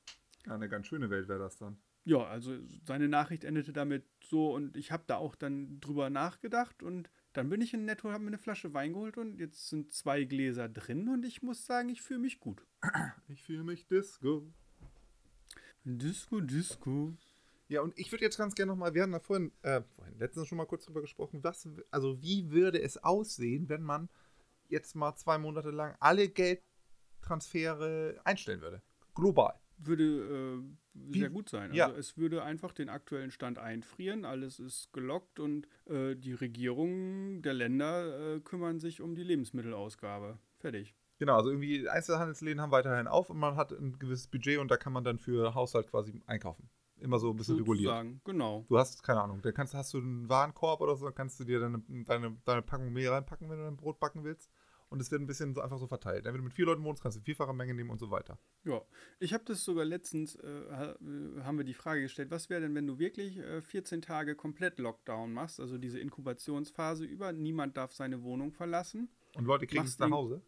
Ja, 0.46 0.56
eine 0.56 0.70
ganz 0.70 0.88
schöne 0.88 1.10
Welt 1.10 1.28
wäre 1.28 1.40
das 1.40 1.58
dann. 1.58 1.78
Ja, 2.06 2.26
also 2.26 2.58
seine 2.86 3.10
Nachricht 3.10 3.44
endete 3.44 3.74
damit 3.74 4.06
so 4.24 4.56
und 4.56 4.78
ich 4.78 4.94
habe 4.94 5.04
da 5.08 5.18
auch 5.18 5.36
dann 5.36 5.82
drüber 5.82 6.10
nachgedacht 6.10 6.82
und 6.82 7.10
dann 7.34 7.50
bin 7.50 7.60
ich 7.60 7.74
in 7.74 7.84
Netto, 7.84 8.10
habe 8.12 8.24
mir 8.24 8.30
eine 8.30 8.38
Flasche 8.38 8.74
Wein 8.74 8.94
geholt 8.94 9.18
und 9.18 9.40
jetzt 9.40 9.68
sind 9.68 9.92
zwei 9.92 10.24
Gläser 10.24 10.70
drin 10.70 11.10
und 11.10 11.26
ich 11.26 11.44
muss 11.44 11.66
sagen, 11.66 11.90
ich 11.90 12.02
fühle 12.02 12.22
mich 12.22 12.40
gut. 12.40 12.66
Ich 13.28 13.44
fühle 13.44 13.64
mich 13.64 13.86
Disco. 13.88 14.48
Disco, 15.84 16.40
Disco. 16.40 17.14
Ja, 17.68 17.82
und 17.82 17.98
ich 18.00 18.10
würde 18.12 18.24
jetzt 18.24 18.38
ganz 18.38 18.56
gerne 18.56 18.72
nochmal, 18.72 18.94
wir 18.94 19.04
hatten 19.04 19.12
da 19.12 19.20
vorhin, 19.20 19.52
äh, 19.62 19.82
vorhin 19.96 20.18
letztens 20.18 20.48
schon 20.48 20.58
mal 20.58 20.66
kurz 20.66 20.86
drüber 20.86 21.02
gesprochen, 21.02 21.44
was, 21.44 21.68
also 21.92 22.22
wie 22.22 22.52
würde 22.52 22.82
es 22.82 23.04
aussehen, 23.04 23.68
wenn 23.68 23.84
man 23.84 24.08
jetzt 24.70 24.96
mal 24.96 25.16
zwei 25.16 25.38
Monate 25.38 25.72
lang 25.72 25.96
alle 26.00 26.28
Geldtransfere 27.22 28.20
einstellen 28.24 28.62
würde? 28.62 28.82
Global. 29.16 29.54
Würde 29.80 30.04
äh, 30.04 31.12
sehr 31.14 31.30
Wie- 31.30 31.34
gut 31.34 31.50
sein. 31.50 31.72
ja. 31.74 31.86
Also 31.88 31.98
es 32.00 32.18
würde 32.18 32.44
einfach 32.44 32.74
den 32.74 32.90
aktuellen 32.90 33.30
Stand 33.32 33.60
einfrieren, 33.60 34.26
alles 34.26 34.60
ist 34.60 34.92
gelockt 34.92 35.40
und 35.40 35.68
äh, 35.86 36.16
die 36.16 36.34
Regierungen 36.34 37.42
der 37.44 37.54
Länder 37.54 38.36
äh, 38.36 38.40
kümmern 38.40 38.80
sich 38.80 39.02
um 39.02 39.16
die 39.16 39.24
Lebensmittelausgabe. 39.24 40.40
Fertig. 40.60 40.96
Genau, 41.20 41.36
also 41.38 41.50
irgendwie 41.52 41.88
Einzelhandelsläden 41.90 42.62
haben 42.62 42.72
weiterhin 42.72 43.08
auf 43.08 43.30
und 43.30 43.38
man 43.38 43.56
hat 43.56 43.72
ein 43.72 43.98
gewisses 44.00 44.28
Budget 44.28 44.60
und 44.60 44.70
da 44.70 44.78
kann 44.78 44.94
man 44.94 45.04
dann 45.04 45.18
für 45.20 45.54
Haushalt 45.56 45.90
quasi 45.90 46.22
einkaufen. 46.28 46.70
Immer 47.00 47.20
so 47.20 47.30
ein 47.30 47.36
bisschen 47.36 47.58
reguliert. 47.58 47.90
Sozusagen, 47.90 48.22
Genau. 48.26 48.66
Du 48.68 48.78
hast, 48.78 49.04
keine 49.04 49.22
Ahnung, 49.22 49.42
da 49.42 49.52
kannst, 49.52 49.74
hast 49.74 49.94
du 49.94 50.00
einen 50.00 50.28
Warenkorb 50.30 50.82
oder 50.82 50.96
so, 50.96 51.06
dann 51.06 51.16
kannst 51.16 51.40
du 51.40 51.44
dir 51.44 51.60
deine, 51.60 51.84
deine, 52.06 52.38
deine 52.44 52.62
Packung 52.62 52.92
Mehl 52.92 53.10
reinpacken, 53.10 53.50
wenn 53.50 53.58
du 53.58 53.64
dein 53.66 53.78
Brot 53.78 54.00
backen 54.00 54.24
willst. 54.24 54.50
Und 54.90 55.02
es 55.02 55.12
wird 55.12 55.22
ein 55.22 55.28
bisschen 55.28 55.54
so 55.54 55.62
einfach 55.62 55.80
so 55.80 55.88
verteilt. 55.88 56.24
Wenn 56.24 56.36
du 56.36 56.42
mit 56.42 56.54
vier 56.54 56.66
Leuten 56.66 56.84
wohnst, 56.84 57.04
kannst 57.04 57.18
du 57.18 57.22
vierfache 57.22 57.54
Menge 57.54 57.74
nehmen 57.74 57.90
und 57.90 58.00
so 58.00 58.10
weiter. 58.10 58.40
Ja, 58.64 58.82
ich 59.20 59.34
habe 59.34 59.44
das 59.46 59.64
sogar 59.64 59.84
letztens, 59.84 60.36
äh, 60.36 60.48
äh, 60.48 60.96
haben 61.42 61.58
wir 61.58 61.66
die 61.66 61.74
Frage 61.74 62.02
gestellt, 62.02 62.32
was 62.32 62.50
wäre 62.50 62.62
denn, 62.62 62.74
wenn 62.74 62.88
du 62.88 62.98
wirklich 62.98 63.38
äh, 63.38 63.62
14 63.62 64.02
Tage 64.02 64.36
komplett 64.36 64.80
Lockdown 64.80 65.34
machst, 65.34 65.60
also 65.60 65.78
diese 65.78 66.00
Inkubationsphase 66.00 67.04
über, 67.04 67.34
niemand 67.34 67.76
darf 67.76 67.94
seine 67.94 68.24
Wohnung 68.24 68.54
verlassen. 68.54 69.10
Und 69.36 69.46
Leute 69.46 69.68
kriegen 69.68 69.84
es 69.84 70.00
nach 70.00 70.10
Hause. 70.10 70.42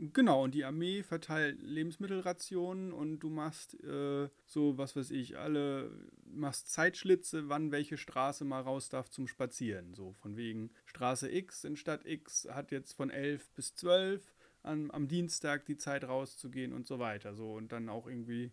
Genau, 0.00 0.44
und 0.44 0.54
die 0.54 0.64
Armee 0.64 1.02
verteilt 1.02 1.60
Lebensmittelrationen 1.60 2.92
und 2.92 3.18
du 3.18 3.30
machst 3.30 3.74
äh, 3.82 4.28
so, 4.46 4.78
was 4.78 4.94
weiß 4.94 5.10
ich, 5.10 5.36
alle, 5.36 5.90
machst 6.24 6.70
Zeitschlitze, 6.70 7.48
wann 7.48 7.72
welche 7.72 7.96
Straße 7.96 8.44
mal 8.44 8.60
raus 8.60 8.88
darf 8.88 9.10
zum 9.10 9.26
Spazieren. 9.26 9.94
So 9.94 10.12
von 10.12 10.36
wegen 10.36 10.70
Straße 10.84 11.28
X 11.28 11.64
in 11.64 11.76
Stadt 11.76 12.06
X 12.06 12.46
hat 12.48 12.70
jetzt 12.70 12.92
von 12.92 13.10
11 13.10 13.50
bis 13.54 13.74
12 13.74 14.22
an, 14.62 14.92
am 14.92 15.08
Dienstag 15.08 15.66
die 15.66 15.76
Zeit 15.76 16.04
rauszugehen 16.04 16.72
und 16.72 16.86
so 16.86 17.00
weiter. 17.00 17.34
So 17.34 17.54
und 17.54 17.72
dann 17.72 17.88
auch 17.88 18.06
irgendwie 18.06 18.52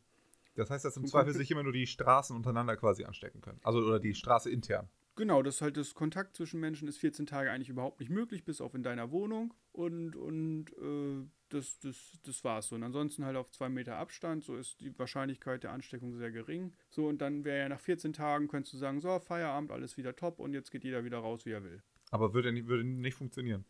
Das 0.55 0.71
heißt, 0.71 0.83
dass 0.83 0.97
im 0.97 1.05
Zweifel 1.05 1.33
sich 1.33 1.51
immer 1.51 1.63
nur 1.63 1.73
die 1.73 1.85
Straßen 1.85 2.35
untereinander 2.35 2.75
quasi 2.75 3.03
anstecken 3.03 3.41
können. 3.41 3.59
Also 3.61 3.79
oder 3.79 3.99
die 3.99 4.15
Straße 4.15 4.49
intern. 4.49 4.89
Genau, 5.17 5.41
das 5.41 5.55
ist 5.55 5.61
halt 5.61 5.77
das 5.77 5.93
Kontakt 5.93 6.35
zwischen 6.35 6.59
Menschen 6.59 6.89
ist 6.89 6.97
14 6.97 7.25
Tage 7.25 7.49
eigentlich 7.49 7.69
überhaupt 7.69 8.01
nicht 8.01 8.09
möglich, 8.09 8.43
bis 8.43 8.59
auf 8.59 8.73
in 8.73 8.83
deiner 8.83 9.11
Wohnung. 9.11 9.53
Und, 9.71 10.15
und 10.15 10.71
äh, 10.77 11.25
das, 11.49 11.79
das, 11.79 12.19
das 12.23 12.43
war's 12.43 12.67
so. 12.67 12.75
Und 12.75 12.83
ansonsten 12.83 13.23
halt 13.23 13.37
auf 13.37 13.49
zwei 13.51 13.69
Meter 13.69 13.95
Abstand, 13.95 14.43
so 14.43 14.57
ist 14.57 14.81
die 14.81 14.97
Wahrscheinlichkeit 14.99 15.63
der 15.63 15.71
Ansteckung 15.71 16.15
sehr 16.15 16.31
gering. 16.31 16.73
So, 16.89 17.07
und 17.07 17.21
dann 17.21 17.45
wäre 17.45 17.59
ja 17.59 17.69
nach 17.69 17.79
14 17.79 18.11
Tagen, 18.11 18.49
könntest 18.49 18.73
du 18.73 18.77
sagen, 18.77 18.99
so, 18.99 19.17
Feierabend, 19.19 19.71
alles 19.71 19.95
wieder 19.95 20.15
top 20.15 20.39
und 20.39 20.53
jetzt 20.53 20.69
geht 20.69 20.83
jeder 20.83 21.05
wieder 21.05 21.19
raus, 21.19 21.45
wie 21.45 21.51
er 21.51 21.63
will. 21.63 21.81
Aber 22.11 22.33
würde 22.33 22.51
nicht, 22.51 22.67
würde 22.67 22.83
nicht 22.83 23.15
funktionieren. 23.15 23.63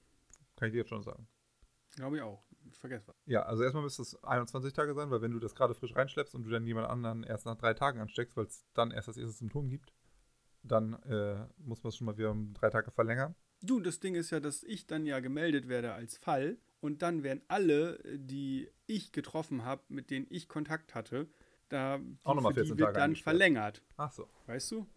Kann 0.56 0.70
ich 0.70 0.72
dir 0.72 0.80
jetzt 0.80 0.90
schon 0.90 1.04
sagen. 1.04 1.28
Glaube 1.96 2.18
ich 2.18 2.22
auch. 2.24 2.44
Ich 2.72 2.80
vergesse 2.80 3.08
was. 3.08 3.16
Ja, 3.26 3.44
also 3.44 3.62
erstmal 3.62 3.84
müsste 3.84 4.02
es 4.02 4.22
21 4.24 4.74
Tage 4.74 4.96
sein, 4.96 5.12
weil 5.12 5.22
wenn 5.22 5.32
du 5.32 5.40
das 5.40 5.54
gerade 5.54 5.76
frisch 5.76 5.96
reinschleppst 5.96 6.34
und 6.34 6.44
du 6.44 6.50
dann 6.50 6.66
jemand 6.66 6.88
anderen 6.88 7.24
erst 7.24 7.46
nach 7.46 7.56
drei 7.56 7.76
Tagen 7.76 8.00
ansteckst, 8.00 8.36
weil 8.36 8.46
es 8.46 8.66
dann 8.74 8.90
erst 8.90 9.08
das 9.08 9.18
erste 9.18 9.34
Symptom 9.34 9.70
gibt, 9.70 9.94
dann 10.68 10.94
äh, 11.04 11.46
muss 11.58 11.84
man 11.84 11.90
es 11.90 11.98
schon 11.98 12.06
mal 12.06 12.18
wieder 12.18 12.32
um 12.32 12.54
drei 12.54 12.70
Tage 12.70 12.92
verlängern. 12.92 13.36
Du, 13.62 13.80
das 13.80 14.00
Ding 14.00 14.16
ist 14.16 14.32
ja, 14.32 14.40
dass 14.40 14.64
ich 14.64 14.86
dann 14.86 15.06
ja 15.06 15.20
gemeldet 15.20 15.68
werde 15.68 15.94
als 15.94 16.18
Fall 16.18 16.58
und 16.82 17.02
dann 17.02 17.24
werden 17.24 17.42
alle, 17.48 18.00
die 18.18 18.70
ich 18.86 19.12
getroffen 19.12 19.64
habe, 19.64 19.84
mit 19.90 20.12
denen 20.12 20.28
ich 20.30 20.48
Kontakt 20.48 20.94
hatte, 20.94 21.28
da 21.70 22.00
Auch 22.24 22.36
nochmal 22.36 22.54
für 22.54 22.62
die 22.62 22.68
14 22.68 22.78
wird 22.78 22.88
Tage 22.88 23.00
dann 23.00 23.16
verlängert. 23.16 23.82
Ach 23.98 24.12
so. 24.12 24.28
Weißt 24.46 24.72
du? 24.72 24.88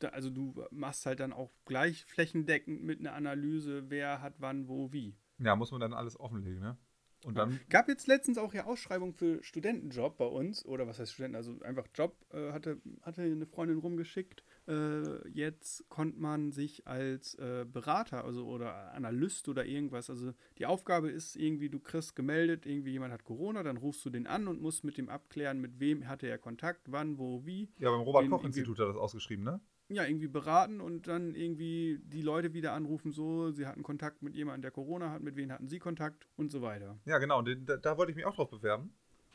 Da, 0.00 0.08
also 0.08 0.30
du 0.30 0.54
machst 0.70 1.06
halt 1.06 1.20
dann 1.20 1.32
auch 1.32 1.50
gleich 1.64 2.04
flächendeckend 2.04 2.82
mit 2.84 3.00
einer 3.00 3.14
Analyse, 3.14 3.90
wer 3.90 4.20
hat 4.20 4.34
wann, 4.38 4.68
wo, 4.68 4.92
wie. 4.92 5.16
Ja, 5.38 5.56
muss 5.56 5.70
man 5.70 5.80
dann 5.80 5.92
alles 5.92 6.18
offenlegen, 6.18 6.60
ne? 6.60 6.76
Und 7.24 7.36
dann, 7.36 7.58
Gab 7.68 7.88
jetzt 7.88 8.06
letztens 8.06 8.38
auch 8.38 8.54
ja 8.54 8.66
Ausschreibung 8.66 9.12
für 9.12 9.42
Studentenjob 9.42 10.18
bei 10.18 10.26
uns, 10.26 10.64
oder 10.64 10.86
was 10.86 11.00
heißt 11.00 11.12
Studenten, 11.12 11.36
also 11.36 11.60
einfach 11.62 11.86
Job, 11.92 12.16
äh, 12.30 12.52
hatte, 12.52 12.80
hatte 13.02 13.22
eine 13.22 13.46
Freundin 13.46 13.78
rumgeschickt. 13.78 14.44
Äh, 14.68 15.28
jetzt 15.30 15.88
konnte 15.88 16.20
man 16.20 16.52
sich 16.52 16.86
als 16.86 17.34
äh, 17.36 17.64
Berater, 17.70 18.24
also 18.24 18.46
oder 18.46 18.92
Analyst 18.92 19.48
oder 19.48 19.64
irgendwas, 19.64 20.10
also 20.10 20.32
die 20.58 20.66
Aufgabe 20.66 21.10
ist 21.10 21.36
irgendwie, 21.36 21.70
du 21.70 21.80
kriegst 21.80 22.14
gemeldet, 22.14 22.66
irgendwie 22.66 22.92
jemand 22.92 23.12
hat 23.12 23.24
Corona, 23.24 23.62
dann 23.62 23.78
rufst 23.78 24.04
du 24.04 24.10
den 24.10 24.26
an 24.26 24.46
und 24.46 24.60
musst 24.60 24.84
mit 24.84 24.98
dem 24.98 25.08
abklären, 25.08 25.60
mit 25.60 25.80
wem 25.80 26.06
hatte 26.06 26.26
er 26.26 26.38
Kontakt, 26.38 26.92
wann, 26.92 27.18
wo, 27.18 27.46
wie. 27.46 27.70
ja, 27.78 27.90
beim 27.90 28.00
Robert-Koch-Institut 28.00 28.78
hat 28.78 28.88
das 28.88 28.96
ausgeschrieben, 28.96 29.44
ne? 29.44 29.60
ja, 29.88 30.04
irgendwie 30.04 30.28
beraten 30.28 30.80
und 30.80 31.08
dann 31.08 31.34
irgendwie 31.34 31.98
die 32.02 32.22
Leute 32.22 32.52
wieder 32.52 32.72
anrufen, 32.72 33.10
so, 33.10 33.50
sie 33.50 33.66
hatten 33.66 33.82
Kontakt 33.82 34.22
mit 34.22 34.34
jemandem, 34.34 34.62
der 34.62 34.70
Corona 34.70 35.10
hat, 35.10 35.22
mit 35.22 35.36
wem 35.36 35.50
hatten 35.50 35.66
sie 35.66 35.78
Kontakt 35.78 36.28
und 36.36 36.52
so 36.52 36.60
weiter. 36.60 36.98
Ja, 37.06 37.18
genau. 37.18 37.42
Da, 37.42 37.76
da 37.76 37.96
wollte 37.96 38.10
ich 38.10 38.16
mich 38.16 38.26
auch 38.26 38.34
drauf 38.34 38.50
bewerben. 38.50 38.92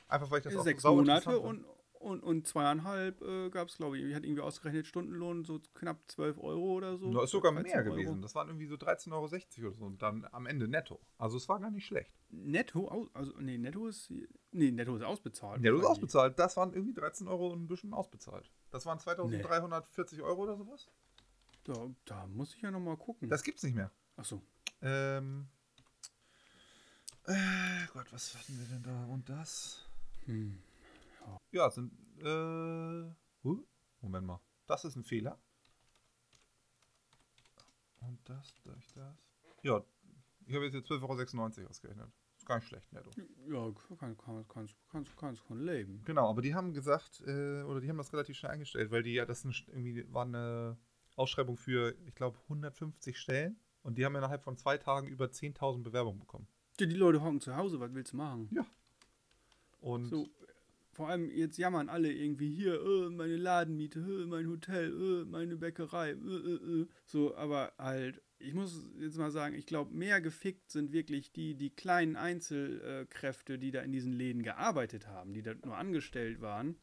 Einfach 0.08 0.30
weil 0.30 0.40
ich 0.40 0.44
das 0.44 0.56
auch 0.56 0.64
Sechs 0.64 0.84
sau 0.84 0.96
Monate 0.96 1.30
interessant 1.30 1.44
fand. 1.44 1.66
und, 1.66 1.83
und, 2.04 2.22
und 2.22 2.48
zweieinhalb 2.48 3.22
äh, 3.22 3.50
gab 3.50 3.70
es, 3.70 3.78
glaube 3.78 3.98
ich. 3.98 4.04
Ich 4.06 4.14
hatte 4.14 4.26
irgendwie 4.28 4.42
ausgerechnet 4.42 4.86
Stundenlohn 4.86 5.46
so 5.46 5.62
knapp 5.74 6.00
12 6.08 6.38
Euro 6.38 6.74
oder 6.74 6.98
so. 6.98 7.12
Das 7.14 7.26
ist 7.26 7.32
sogar 7.32 7.54
13 7.54 7.72
mehr 7.72 7.84
Euro. 7.86 7.96
gewesen. 7.96 8.22
Das 8.22 8.36
waren 8.36 8.50
irgendwie 8.50 8.68
so 8.68 8.76
13,60 8.76 9.12
Euro 9.14 9.68
oder 9.68 9.76
so. 9.76 9.86
Und 9.86 10.02
dann 10.02 10.28
am 10.32 10.46
Ende 10.46 10.68
netto. 10.68 11.00
Also 11.18 11.38
es 11.38 11.48
war 11.50 11.60
gar 11.60 11.72
nicht 11.72 11.86
schlecht. 11.86 12.14
Netto, 12.30 13.10
also 13.14 13.34
nee, 13.40 13.58
netto 13.58 13.88
ist, 13.88 14.12
nee, 14.52 14.72
netto 14.72 14.96
ist 14.96 15.04
ausbezahlt. 15.04 15.60
Hast 15.60 15.64
wahrscheinlich. 15.64 15.86
ausbezahlt. 15.86 16.40
Das 16.40 16.58
waren 16.58 16.74
irgendwie 16.74 16.94
13 16.94 17.28
Euro 17.28 17.52
und 17.52 17.64
ein 17.64 17.68
bisschen 17.68 17.94
ausbezahlt. 17.94 18.52
Das 18.70 18.86
waren 18.86 19.00
2340 19.00 20.22
Euro 20.22 20.44
oder 20.44 20.58
sowas. 20.58 20.90
Da, 21.64 21.74
da 22.06 22.28
muss 22.28 22.54
ich 22.54 22.62
ja 22.62 22.72
nochmal 22.72 22.98
gucken. 22.98 23.30
Das 23.30 23.44
gibt's 23.44 23.64
nicht 23.64 23.76
mehr. 23.76 23.92
Achso. 24.18 24.42
Ähm. 24.82 25.48
Äh, 27.26 27.88
Gott, 27.94 28.12
was 28.12 28.36
hatten 28.36 28.60
wir 28.60 28.66
denn 28.66 28.84
da? 28.84 29.06
Und 29.06 29.30
das? 29.30 29.86
Hm. 30.26 30.62
Ja, 31.52 31.70
sind. 31.70 31.94
Äh. 32.20 33.14
Huh? 33.44 33.66
Moment 34.02 34.28
mal. 34.28 34.40
Das 34.66 34.86
ist 34.86 34.96
ein 34.96 35.04
Fehler. 35.04 35.40
Und 38.00 38.20
das, 38.26 38.56
durch 38.64 38.88
das. 38.94 39.16
Ja, 39.62 39.84
ich 40.46 40.56
habe 40.56 40.66
jetzt 40.66 40.74
hier 40.74 40.84
12,96 40.84 41.60
Euro 41.60 41.70
ausgerechnet. 41.70 42.12
Ist 42.38 42.46
gar 42.46 42.56
nicht 42.56 42.68
schlecht, 42.68 42.92
netto. 42.92 43.10
Ja, 43.48 43.72
kann, 43.98 44.18
kann, 44.18 44.48
kannst, 44.48 44.76
kannst, 44.90 45.16
kannst 45.16 45.42
von 45.44 45.64
leben. 45.64 46.02
Genau, 46.04 46.30
aber 46.30 46.42
die 46.42 46.54
haben 46.54 46.74
gesagt, 46.74 47.22
äh, 47.26 47.62
oder 47.64 47.80
die 47.80 47.90
haben 47.90 47.98
das 47.98 48.12
relativ 48.12 48.36
schnell 48.36 48.52
eingestellt, 48.52 48.92
weil 48.92 49.04
die 49.04 49.14
ja, 49.14 49.26
das 49.26 49.46
ein, 49.46 49.56
irgendwie 49.68 50.12
war 50.14 50.26
eine 50.26 50.78
Ausschreibung 51.16 51.58
für, 51.58 51.96
ich 52.06 52.16
glaube, 52.16 52.38
150 52.44 53.18
Stellen. 53.18 53.58
Und 53.82 53.98
die 53.98 54.06
haben 54.06 54.16
innerhalb 54.16 54.44
von 54.44 54.58
zwei 54.58 54.78
Tagen 54.78 55.08
über 55.08 55.26
10.000 55.26 55.84
Bewerbungen 55.84 56.20
bekommen. 56.20 56.48
Ja, 56.80 56.86
die 56.86 56.96
Leute 56.96 57.22
hocken 57.22 57.40
zu 57.40 57.56
Hause, 57.56 57.80
was 57.80 57.94
willst 57.94 58.14
du 58.14 58.18
machen? 58.18 58.50
Und 59.80 60.06
So, 60.06 60.28
vor 60.94 61.10
allem 61.10 61.30
jetzt 61.32 61.58
jammern 61.58 61.90
alle 61.90 62.12
irgendwie 62.12 62.50
hier, 62.50 62.76
äh, 62.76 63.10
meine 63.10 63.36
Ladenmiete, 63.36 64.00
äh, 64.00 64.26
mein 64.28 64.48
Hotel, 64.48 64.92
äh, 64.94 65.26
meine 65.26 65.58
Bäckerei, 65.58 66.12
äh, 66.12 66.14
äh, 66.14 66.82
äh. 66.82 66.88
so, 67.06 67.36
aber 67.36 67.74
halt, 67.78 68.22
ich 68.38 68.54
muss 68.54 68.80
jetzt 69.00 69.18
mal 69.18 69.32
sagen, 69.32 69.56
ich 69.56 69.66
glaube, 69.66 69.94
mehr 69.94 70.22
gefickt 70.22 70.70
sind 70.70 70.94
wirklich 70.94 71.32
die, 71.32 71.56
die 71.56 71.72
kleinen 71.72 72.16
Einzelkräfte, 72.16 73.58
die 73.58 73.72
da 73.72 73.82
in 73.82 73.92
diesen 73.92 74.14
Läden 74.14 74.44
gearbeitet 74.44 75.08
haben, 75.08 75.34
die 75.34 75.42
da 75.42 75.54
nur 75.66 75.78
angestellt 75.78 76.42
waren. 76.42 76.76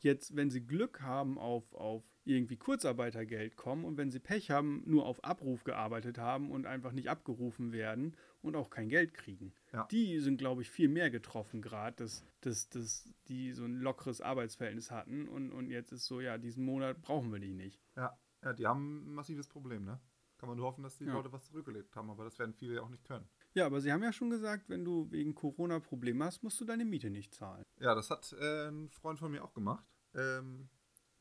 Jetzt, 0.00 0.36
wenn 0.36 0.50
sie 0.50 0.64
Glück 0.64 1.00
haben 1.00 1.38
auf, 1.38 1.74
auf 1.74 2.04
irgendwie 2.24 2.56
Kurzarbeitergeld 2.56 3.56
kommen 3.56 3.84
und 3.84 3.96
wenn 3.96 4.12
sie 4.12 4.20
Pech 4.20 4.50
haben, 4.50 4.82
nur 4.86 5.06
auf 5.06 5.24
Abruf 5.24 5.64
gearbeitet 5.64 6.18
haben 6.18 6.52
und 6.52 6.66
einfach 6.66 6.92
nicht 6.92 7.08
abgerufen 7.08 7.72
werden 7.72 8.14
und 8.42 8.56
auch 8.56 8.70
kein 8.70 8.88
Geld 8.88 9.14
kriegen. 9.14 9.52
Ja. 9.72 9.86
Die 9.90 10.18
sind, 10.20 10.38
glaube 10.38 10.62
ich, 10.62 10.70
viel 10.70 10.88
mehr 10.88 11.10
getroffen 11.10 11.60
gerade, 11.62 11.96
dass, 11.96 12.24
dass, 12.40 12.68
dass 12.68 13.04
die 13.28 13.52
so 13.52 13.64
ein 13.64 13.80
lockeres 13.80 14.20
Arbeitsverhältnis 14.20 14.90
hatten 14.90 15.28
und, 15.28 15.50
und 15.52 15.70
jetzt 15.70 15.92
ist 15.92 16.06
so, 16.06 16.20
ja, 16.20 16.38
diesen 16.38 16.64
Monat 16.64 17.00
brauchen 17.02 17.32
wir 17.32 17.40
die 17.40 17.52
nicht. 17.54 17.80
Ja, 17.96 18.16
ja, 18.42 18.52
die 18.52 18.66
haben 18.66 19.08
ein 19.10 19.14
massives 19.14 19.48
Problem, 19.48 19.84
ne? 19.84 20.00
Kann 20.38 20.48
man 20.48 20.56
nur 20.56 20.66
hoffen, 20.66 20.84
dass 20.84 20.96
die 20.96 21.04
Ja. 21.04 21.14
Leute 21.14 21.32
was 21.32 21.46
zurückgelegt 21.46 21.96
haben, 21.96 22.10
aber 22.10 22.22
das 22.24 22.38
werden 22.38 22.54
viele 22.54 22.76
ja 22.76 22.82
auch 22.82 22.88
nicht 22.90 23.04
können. 23.04 23.28
Ja, 23.54 23.66
aber 23.66 23.80
sie 23.80 23.92
haben 23.92 24.04
ja 24.04 24.12
schon 24.12 24.30
gesagt, 24.30 24.68
wenn 24.68 24.84
du 24.84 25.10
wegen 25.10 25.34
Corona 25.34 25.80
Probleme 25.80 26.24
hast, 26.24 26.44
musst 26.44 26.60
du 26.60 26.64
deine 26.64 26.84
Miete 26.84 27.10
nicht 27.10 27.34
zahlen. 27.34 27.64
Ja, 27.80 27.94
das 27.96 28.08
hat 28.10 28.32
äh, 28.38 28.68
ein 28.68 28.88
Freund 28.88 29.18
von 29.18 29.32
mir 29.32 29.42
auch 29.42 29.52
gemacht. 29.52 29.84
Ähm, 30.14 30.68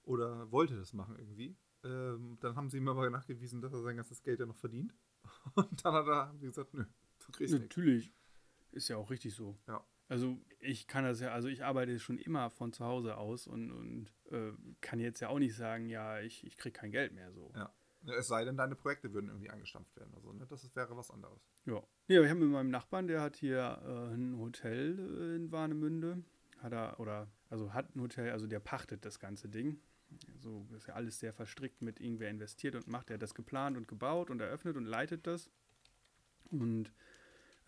oder 0.04 0.52
wollte 0.52 0.78
das 0.78 0.94
machen 0.94 1.18
irgendwie. 1.18 1.58
Ähm, 1.84 2.38
dann 2.42 2.56
haben 2.56 2.70
sie 2.70 2.78
ihm 2.78 2.88
aber 2.88 3.10
nachgewiesen, 3.10 3.62
dass 3.62 3.74
er 3.74 3.82
sein 3.82 3.96
ganzes 3.98 4.22
Geld 4.22 4.40
ja 4.40 4.46
noch 4.46 4.56
verdient. 4.56 4.94
Und 5.56 5.84
dann 5.84 5.94
hat 5.94 6.08
er, 6.08 6.28
haben 6.28 6.40
sie 6.40 6.46
gesagt, 6.48 6.74
nö, 6.76 6.86
du 7.28 7.32
kriegst 7.34 7.54
nichts. 7.54 7.76
Natürlich. 7.76 8.14
Ist 8.72 8.90
ja 8.90 8.98
auch 8.98 9.10
richtig 9.10 9.34
so. 9.34 9.58
Ja. 9.68 9.84
Also 10.10 10.38
ich 10.60 10.88
kann 10.88 11.04
das 11.04 11.20
ja, 11.20 11.34
also 11.34 11.48
ich 11.48 11.64
arbeite 11.64 12.00
schon 12.00 12.18
immer 12.18 12.50
von 12.50 12.72
zu 12.72 12.86
Hause 12.86 13.18
aus 13.18 13.48
und, 13.48 13.72
und 13.72 14.14
äh, 14.32 14.54
kann 14.82 15.00
jetzt 15.00 15.20
ja 15.20 15.30
auch 15.30 15.40
nicht 15.40 15.56
sagen, 15.56 15.90
ja, 15.90 16.20
ich, 16.20 16.46
ich 16.46 16.58
kriege 16.58 16.78
kein 16.80 16.92
Geld 16.92 17.14
mehr 17.14 17.32
so. 17.32 17.52
Ja. 17.56 17.74
Es 18.06 18.28
sei 18.28 18.46
denn, 18.46 18.56
deine 18.56 18.76
Projekte 18.76 19.14
würden 19.14 19.28
irgendwie 19.28 19.50
angestampft 19.50 19.94
werden. 19.98 20.14
Also, 20.16 20.32
ne? 20.32 20.46
Das 20.48 20.76
wäre 20.76 20.96
was 20.96 21.12
anderes. 21.12 21.42
Ja. 21.66 21.84
Nee, 22.08 22.18
aber 22.18 22.26
ich 22.26 22.32
habe 22.32 22.40
mit 22.40 22.50
meinem 22.50 22.70
Nachbarn, 22.70 23.08
der 23.08 23.22
hat 23.22 23.36
hier 23.36 23.82
äh, 23.84 24.14
ein 24.14 24.38
Hotel 24.38 24.98
äh, 24.98 25.36
in 25.36 25.52
Warnemünde. 25.52 26.24
Hat 26.60 26.72
er, 26.72 27.00
oder, 27.00 27.30
also 27.50 27.74
hat 27.74 27.94
ein 27.96 28.02
Hotel, 28.02 28.32
also 28.32 28.48
der 28.48 28.60
pachtet 28.60 29.04
das 29.04 29.20
ganze 29.20 29.50
Ding. 29.50 29.82
So 30.38 30.66
ist 30.76 30.88
ja 30.88 30.94
alles 30.94 31.20
sehr 31.20 31.34
verstrickt 31.34 31.82
mit 31.82 32.00
irgendwer 32.00 32.30
investiert 32.30 32.76
und 32.76 32.88
macht. 32.88 33.10
Er 33.10 33.16
hat 33.16 33.22
das 33.22 33.36
geplant 33.36 33.76
und 33.76 33.90
gebaut 33.90 34.30
und 34.30 34.40
eröffnet 34.40 34.78
und 34.78 34.86
leitet 34.86 35.28
das. 35.28 35.50
Und 36.50 36.94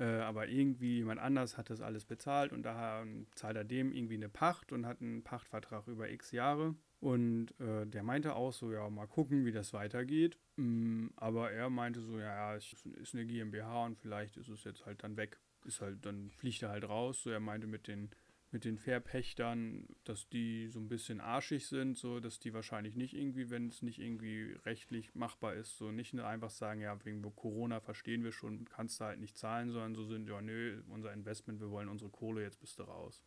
aber 0.03 0.47
irgendwie 0.47 0.97
jemand 0.97 1.19
anders 1.19 1.57
hat 1.57 1.69
das 1.69 1.81
alles 1.81 2.05
bezahlt 2.05 2.51
und 2.53 2.65
ähm, 2.67 3.27
zahlt 3.35 3.57
er 3.57 3.63
dem 3.63 3.91
irgendwie 3.91 4.15
eine 4.15 4.29
Pacht 4.29 4.71
und 4.71 4.85
hat 4.85 5.01
einen 5.01 5.23
Pachtvertrag 5.23 5.87
über 5.87 6.09
x 6.09 6.31
Jahre. 6.31 6.75
Und 7.01 7.57
äh, 7.59 7.85
der 7.85 8.03
meinte 8.03 8.35
auch 8.35 8.51
so, 8.51 8.71
ja, 8.71 8.89
mal 8.89 9.07
gucken, 9.07 9.45
wie 9.45 9.51
das 9.51 9.73
weitergeht. 9.73 10.37
Mm, 10.57 11.07
aber 11.15 11.51
er 11.51 11.69
meinte 11.69 12.01
so, 12.01 12.19
ja, 12.19 12.51
ja, 12.51 12.55
es 12.55 12.73
ist 13.01 13.13
eine 13.13 13.25
GmbH 13.25 13.85
und 13.85 13.97
vielleicht 13.97 14.35
ist 14.37 14.49
es 14.49 14.63
jetzt 14.65 14.85
halt 14.85 15.03
dann 15.03 15.15
weg. 15.15 15.39
Ist 15.65 15.81
halt, 15.81 16.05
dann 16.05 16.29
fliegt 16.31 16.61
er 16.61 16.69
halt 16.69 16.87
raus. 16.87 17.23
So, 17.23 17.29
er 17.29 17.39
meinte 17.39 17.67
mit 17.67 17.87
den, 17.87 18.09
mit 18.51 18.65
den 18.65 18.77
Verpächtern, 18.77 19.87
dass 20.03 20.27
die 20.29 20.67
so 20.69 20.79
ein 20.79 20.87
bisschen 20.87 21.21
arschig 21.21 21.67
sind, 21.67 21.97
so 21.97 22.19
dass 22.19 22.39
die 22.39 22.53
wahrscheinlich 22.53 22.95
nicht 22.95 23.13
irgendwie, 23.13 23.49
wenn 23.49 23.67
es 23.67 23.81
nicht 23.81 23.99
irgendwie 23.99 24.57
rechtlich 24.65 25.13
machbar 25.13 25.53
ist, 25.53 25.77
so 25.77 25.91
nicht 25.91 26.13
nur 26.13 26.25
einfach 26.25 26.49
sagen, 26.49 26.81
ja, 26.81 26.97
wegen 27.05 27.21
Corona 27.35 27.79
verstehen 27.79 28.23
wir 28.23 28.31
schon, 28.31 28.65
kannst 28.65 28.99
du 28.99 29.05
halt 29.05 29.19
nicht 29.19 29.37
zahlen, 29.37 29.69
sondern 29.69 29.95
so 29.95 30.03
sind, 30.03 30.27
ja, 30.27 30.41
nö, 30.41 30.81
unser 30.87 31.13
Investment, 31.13 31.59
wir 31.59 31.69
wollen 31.69 31.89
unsere 31.89 32.09
Kohle, 32.09 32.41
jetzt 32.41 32.59
bist 32.59 32.79
du 32.79 32.83
raus. 32.83 33.23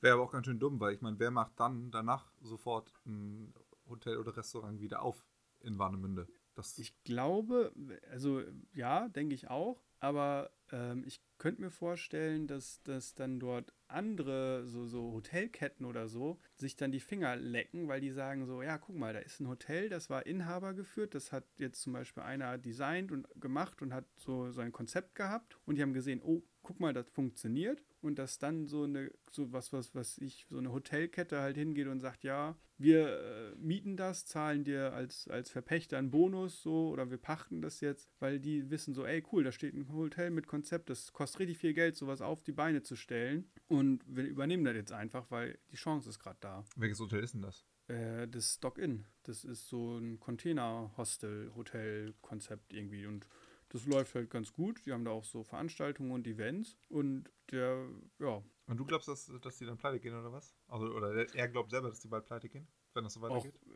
Wäre 0.00 0.14
aber 0.14 0.24
auch 0.24 0.32
ganz 0.32 0.46
schön 0.46 0.58
dumm, 0.58 0.80
weil 0.80 0.94
ich 0.94 1.00
meine, 1.00 1.18
wer 1.18 1.30
macht 1.30 1.58
dann 1.58 1.90
danach 1.90 2.32
sofort 2.40 2.92
ein 3.06 3.54
Hotel 3.88 4.18
oder 4.18 4.36
Restaurant 4.36 4.80
wieder 4.80 5.02
auf 5.02 5.24
in 5.60 5.78
Warnemünde? 5.78 6.26
Das, 6.54 6.78
Ich 6.78 7.02
glaube, 7.04 7.72
also 8.10 8.42
ja, 8.72 9.08
denke 9.08 9.34
ich 9.34 9.48
auch, 9.48 9.82
aber 10.00 10.50
ähm, 10.70 11.04
ich 11.06 11.20
könnte 11.38 11.62
mir 11.62 11.70
vorstellen, 11.70 12.46
dass, 12.46 12.82
dass 12.82 13.14
dann 13.14 13.38
dort 13.40 13.72
andere, 13.88 14.66
so, 14.66 14.86
so 14.86 15.12
Hotelketten 15.12 15.86
oder 15.86 16.08
so, 16.08 16.38
sich 16.54 16.76
dann 16.76 16.92
die 16.92 17.00
Finger 17.00 17.36
lecken, 17.36 17.88
weil 17.88 18.00
die 18.00 18.10
sagen 18.10 18.46
so, 18.46 18.62
ja, 18.62 18.78
guck 18.78 18.96
mal, 18.96 19.12
da 19.12 19.20
ist 19.20 19.40
ein 19.40 19.48
Hotel, 19.48 19.88
das 19.88 20.10
war 20.10 20.26
Inhaber 20.26 20.74
geführt, 20.74 21.14
das 21.14 21.32
hat 21.32 21.44
jetzt 21.58 21.82
zum 21.82 21.92
Beispiel 21.92 22.22
einer 22.22 22.58
designt 22.58 23.12
und 23.12 23.26
gemacht 23.40 23.82
und 23.82 23.92
hat 23.92 24.06
so, 24.16 24.50
so 24.50 24.60
ein 24.60 24.72
Konzept 24.72 25.14
gehabt. 25.14 25.58
Und 25.66 25.76
die 25.76 25.82
haben 25.82 25.94
gesehen, 25.94 26.20
oh, 26.22 26.42
guck 26.66 26.80
mal, 26.80 26.92
das 26.92 27.08
funktioniert 27.10 27.84
und 28.00 28.18
dass 28.18 28.40
dann 28.40 28.66
so 28.66 28.82
eine, 28.82 29.12
so 29.30 29.52
was, 29.52 29.72
was, 29.72 29.94
was 29.94 30.18
ich, 30.18 30.46
so 30.50 30.58
eine 30.58 30.72
Hotelkette 30.72 31.38
halt 31.38 31.56
hingeht 31.56 31.86
und 31.86 32.00
sagt, 32.00 32.24
ja, 32.24 32.56
wir 32.76 33.20
äh, 33.20 33.54
mieten 33.54 33.96
das, 33.96 34.26
zahlen 34.26 34.64
dir 34.64 34.92
als, 34.92 35.28
als 35.28 35.48
Verpächter 35.48 35.96
einen 35.96 36.10
Bonus 36.10 36.60
so 36.60 36.88
oder 36.88 37.08
wir 37.08 37.18
pachten 37.18 37.62
das 37.62 37.80
jetzt, 37.80 38.10
weil 38.18 38.40
die 38.40 38.68
wissen 38.68 38.94
so, 38.94 39.06
ey 39.06 39.22
cool, 39.30 39.44
da 39.44 39.52
steht 39.52 39.74
ein 39.74 39.92
Hotel 39.92 40.30
mit 40.30 40.48
Konzept, 40.48 40.90
das 40.90 41.12
kostet 41.12 41.42
richtig 41.42 41.58
viel 41.58 41.72
Geld, 41.72 41.94
sowas 41.94 42.20
auf 42.20 42.42
die 42.42 42.50
Beine 42.50 42.82
zu 42.82 42.96
stellen 42.96 43.48
und 43.68 44.02
wir 44.08 44.24
übernehmen 44.24 44.64
das 44.64 44.74
jetzt 44.74 44.90
einfach, 44.90 45.30
weil 45.30 45.60
die 45.70 45.76
Chance 45.76 46.10
ist 46.10 46.18
gerade 46.18 46.38
da. 46.40 46.64
welches 46.74 46.98
Hotel 46.98 47.22
ist 47.22 47.34
denn 47.34 47.42
das? 47.42 47.64
Äh, 47.86 48.26
das 48.26 48.54
Stock-In, 48.54 49.04
das 49.22 49.44
ist 49.44 49.68
so 49.68 49.98
ein 49.98 50.18
Container-Hostel-Hotel-Konzept 50.18 52.72
irgendwie 52.72 53.06
und 53.06 53.28
das 53.68 53.86
läuft 53.86 54.14
halt 54.14 54.30
ganz 54.30 54.52
gut. 54.52 54.84
Die 54.86 54.92
haben 54.92 55.04
da 55.04 55.10
auch 55.10 55.24
so 55.24 55.42
Veranstaltungen 55.42 56.10
und 56.12 56.26
Events 56.26 56.76
und 56.88 57.30
der, 57.50 57.88
ja, 58.18 58.42
Und 58.66 58.76
du 58.78 58.84
glaubst, 58.84 59.08
dass, 59.08 59.30
dass 59.42 59.58
die 59.58 59.66
dann 59.66 59.76
pleite 59.78 60.00
gehen 60.00 60.14
oder 60.14 60.32
was? 60.32 60.54
Also, 60.68 60.86
oder 60.86 61.12
der- 61.14 61.34
er 61.34 61.48
glaubt 61.48 61.70
selber, 61.70 61.88
dass 61.88 62.00
die 62.00 62.08
bald 62.08 62.24
pleite 62.24 62.48
gehen, 62.48 62.66
wenn 62.94 63.04
das 63.04 63.14
so 63.14 63.20
auch 63.20 63.44
weitergeht? 63.44 63.54
äh, 63.66 63.68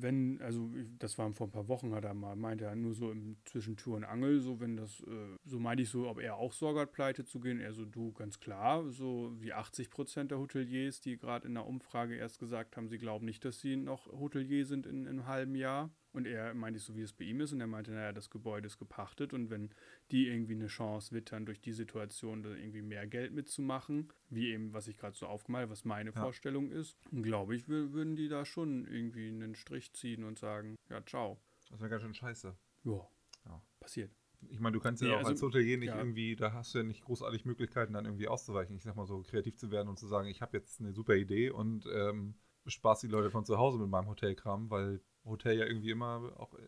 wenn, 0.00 0.40
also 0.42 0.68
das 0.98 1.16
war 1.18 1.32
vor 1.34 1.46
ein 1.46 1.50
paar 1.52 1.68
Wochen, 1.68 1.94
hat 1.94 2.04
er 2.04 2.14
mal, 2.14 2.34
meinte 2.36 2.64
er 2.64 2.74
nur 2.74 2.94
so 2.94 3.10
im 3.10 3.36
zwischen 3.44 3.76
Tür 3.76 3.94
und 3.94 4.04
Angel, 4.04 4.40
so 4.40 4.60
wenn 4.60 4.76
das, 4.76 5.00
äh, 5.00 5.36
so 5.44 5.58
meinte 5.60 5.82
ich 5.82 5.90
so, 5.90 6.08
ob 6.08 6.18
er 6.20 6.36
auch 6.36 6.52
Sorge 6.52 6.80
hat, 6.80 6.92
pleite 6.92 7.24
zu 7.24 7.38
gehen. 7.40 7.60
Er 7.60 7.72
so, 7.72 7.84
du, 7.84 8.12
ganz 8.12 8.40
klar, 8.40 8.90
so 8.90 9.32
wie 9.38 9.52
80 9.52 9.90
Prozent 9.90 10.30
der 10.30 10.38
Hoteliers, 10.38 11.00
die 11.00 11.16
gerade 11.18 11.46
in 11.46 11.54
der 11.54 11.66
Umfrage 11.66 12.16
erst 12.16 12.38
gesagt 12.38 12.76
haben, 12.76 12.88
sie 12.88 12.98
glauben 12.98 13.24
nicht, 13.26 13.44
dass 13.44 13.60
sie 13.60 13.76
noch 13.76 14.06
Hotelier 14.06 14.66
sind 14.66 14.86
in, 14.86 15.02
in 15.02 15.08
einem 15.08 15.26
halben 15.26 15.54
Jahr. 15.54 15.90
Und 16.12 16.26
er 16.26 16.52
meinte 16.52 16.78
so, 16.78 16.94
wie 16.94 17.00
es 17.00 17.12
bei 17.12 17.24
ihm 17.24 17.40
ist. 17.40 17.52
Und 17.52 17.60
er 17.60 17.66
meinte, 17.66 17.90
naja, 17.90 18.12
das 18.12 18.28
Gebäude 18.28 18.66
ist 18.66 18.78
gepachtet. 18.78 19.32
Und 19.32 19.48
wenn 19.50 19.70
die 20.10 20.28
irgendwie 20.28 20.54
eine 20.54 20.66
Chance 20.66 21.12
wittern, 21.14 21.46
durch 21.46 21.60
die 21.60 21.72
Situation 21.72 22.42
da 22.42 22.50
irgendwie 22.50 22.82
mehr 22.82 23.06
Geld 23.06 23.32
mitzumachen, 23.32 24.12
wie 24.28 24.50
eben, 24.52 24.72
was 24.74 24.88
ich 24.88 24.98
gerade 24.98 25.16
so 25.16 25.26
aufgemalt 25.26 25.62
habe, 25.62 25.72
was 25.72 25.84
meine 25.86 26.10
Ja. 26.10 26.20
Vorstellung 26.20 26.70
ist, 26.70 26.98
glaube 27.22 27.54
ich, 27.56 27.64
wür- 27.64 27.92
würden 27.92 28.14
die 28.16 28.28
da 28.28 28.44
schon 28.44 28.86
irgendwie 28.86 29.28
einen 29.28 29.54
Strich 29.54 29.92
ziehen 29.94 30.24
und 30.24 30.38
sagen, 30.38 30.76
ja, 30.90 31.02
ciao. 31.06 31.40
Das 31.70 31.80
wäre 31.80 31.88
ganz 31.90 32.02
schön 32.02 32.14
scheiße. 32.14 32.54
Ja, 32.84 33.08
Ja. 33.46 33.62
passiert. 33.80 34.10
Ich 34.50 34.60
meine, 34.60 34.74
du 34.74 34.80
kannst 34.80 35.00
ja 35.00 35.08
Nee, 35.08 35.14
auch 35.14 35.18
also- 35.18 35.30
als 35.30 35.42
Hotelier 35.42 35.78
nicht 35.78 35.88
ja. 35.88 35.96
irgendwie, 35.98 36.36
da 36.36 36.52
hast 36.52 36.74
du 36.74 36.78
ja 36.78 36.84
nicht 36.84 37.04
großartig 37.04 37.44
Möglichkeiten, 37.46 37.92
dann 37.94 38.04
irgendwie 38.04 38.28
auszuweichen. 38.28 38.74
Ich 38.76 38.82
sag 38.82 38.96
mal 38.96 39.06
so, 39.06 39.22
kreativ 39.22 39.56
zu 39.56 39.70
werden 39.70 39.88
und 39.88 39.98
zu 39.98 40.08
sagen, 40.08 40.28
ich 40.28 40.42
habe 40.42 40.56
jetzt 40.58 40.80
eine 40.80 40.92
super 40.92 41.14
Idee 41.14 41.50
und 41.50 41.86
ähm, 41.90 42.34
bespaß 42.64 43.00
die 43.00 43.06
Leute 43.06 43.30
von 43.30 43.44
zu 43.44 43.56
Hause 43.56 43.78
mit 43.78 43.88
meinem 43.88 44.08
Hotelkram, 44.08 44.68
weil 44.68 45.00
Hotel 45.24 45.58
ja 45.58 45.66
irgendwie 45.66 45.90
immer 45.90 46.32
auch 46.36 46.54
äh, 46.54 46.62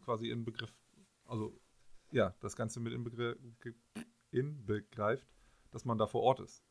quasi 0.00 0.30
in 0.30 0.44
Begriff, 0.44 0.72
also 1.26 1.58
ja, 2.10 2.34
das 2.40 2.56
Ganze 2.56 2.80
mit 2.80 2.92
inbegre 2.92 3.36
ge- 3.60 3.74
inbegreift, 4.30 5.26
dass 5.70 5.84
man 5.84 5.98
da 5.98 6.06
vor 6.06 6.22
Ort 6.22 6.40
ist. 6.40 6.64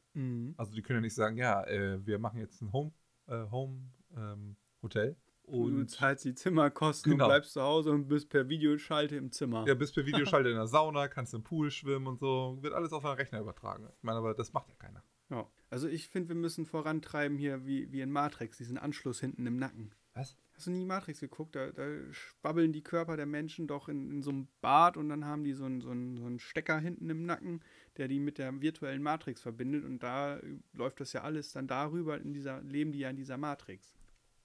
Also 0.58 0.74
die 0.74 0.82
können 0.82 0.98
ja 0.98 1.02
nicht 1.02 1.16
sagen, 1.16 1.38
ja, 1.38 1.64
äh, 1.68 2.06
wir 2.06 2.20
machen 2.20 2.40
jetzt 2.40 2.62
ein 2.62 2.74
Home, 2.74 2.92
äh, 3.28 3.50
Home 3.50 3.90
ähm, 4.14 4.58
Hotel 4.84 5.16
Und 5.44 5.72
du 5.74 5.86
zahlst 5.88 6.26
die 6.26 6.34
Zimmerkosten 6.36 7.14
Genau. 7.14 7.26
und 7.26 7.30
bleibst 7.30 7.54
zu 7.54 7.62
Hause 7.62 7.92
und 7.92 8.10
bist 8.10 8.30
per 8.30 8.50
Videoschalte 8.50 9.16
im 9.16 9.32
Zimmer. 9.32 9.66
Ja, 9.66 9.74
bist 9.74 9.96
per 9.96 10.06
Videoschalte 10.06 10.50
in 10.50 10.56
der 10.56 10.68
Sauna, 10.68 11.08
kannst 11.08 11.34
im 11.34 11.44
Pool 11.44 11.72
schwimmen 11.72 12.08
und 12.08 12.20
so. 12.20 12.58
Wird 12.62 12.74
alles 12.74 12.92
auf 12.92 13.06
einen 13.06 13.16
Rechner 13.16 13.40
übertragen. 13.40 13.88
Ich 13.98 14.04
meine, 14.04 14.18
aber 14.18 14.34
das 14.34 14.52
macht 14.52 14.68
ja 14.68 14.76
keiner. 14.76 15.02
Ja. 15.30 15.50
Also 15.70 15.88
ich 15.88 16.10
finde, 16.10 16.28
wir 16.30 16.36
müssen 16.36 16.66
vorantreiben 16.66 17.38
hier 17.38 17.66
wie, 17.66 17.90
wie 17.94 18.02
in 18.02 18.12
Matrix, 18.12 18.58
diesen 18.58 18.78
Anschluss 18.78 19.22
hinten 19.22 19.48
im 19.48 19.56
Nacken. 19.56 19.96
Was? 20.14 20.36
Hast 20.62 20.68
du 20.68 20.72
nie 20.74 20.86
Matrix 20.86 21.20
geguckt? 21.22 21.56
Da, 21.56 21.72
da 21.72 21.88
schwabbeln 22.12 22.72
die 22.72 22.84
Körper 22.84 23.18
der 23.18 23.26
Menschen 23.26 23.66
doch 23.66 23.90
in, 23.90 24.12
in 24.12 24.22
so 24.22 24.30
einem 24.30 24.48
Bad 24.62 24.96
und 24.96 25.10
dann 25.10 25.26
haben 25.26 25.44
die 25.44 25.54
so 25.54 25.66
einen, 25.66 25.82
so, 25.82 25.90
einen, 25.90 26.18
so 26.18 26.26
einen 26.28 26.38
Stecker 26.38 26.78
hinten 26.78 27.10
im 27.10 27.26
Nacken, 27.26 27.62
der 27.98 28.08
die 28.08 28.20
mit 28.20 28.38
der 28.38 28.62
virtuellen 28.62 29.02
Matrix 29.02 29.42
verbindet 29.42 29.84
und 29.84 30.04
da 30.04 30.40
läuft 30.74 31.00
das 31.00 31.14
ja 31.14 31.24
alles 31.24 31.52
dann 31.52 31.66
darüber, 31.66 32.22
in 32.22 32.32
dieser, 32.32 32.62
leben 32.62 32.92
die 32.92 33.00
ja 33.00 33.10
in 33.10 33.16
dieser 33.16 33.40
Matrix. 33.40 33.96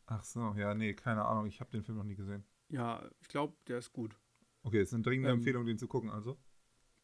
Ach 0.07 0.25
so, 0.25 0.55
ja, 0.57 0.75
nee, 0.75 0.95
keine 0.95 1.23
Ahnung. 1.27 1.49
Ich 1.49 1.61
habe 1.61 1.71
den 1.71 1.83
Film 1.83 1.99
noch 1.99 2.05
nie 2.05 2.15
gesehen. 2.15 2.45
Ja, 2.71 3.07
ich 3.21 3.29
glaube, 3.29 3.55
der 3.69 3.77
ist 3.77 3.93
gut. 3.93 4.19
Okay, 4.63 4.81
ist 4.81 4.95
eine 4.95 5.03
dringende 5.03 5.29
Ähm, 5.29 5.37
Empfehlung, 5.41 5.67
den 5.67 5.77
zu 5.77 5.87
gucken, 5.87 6.09
also. 6.09 6.39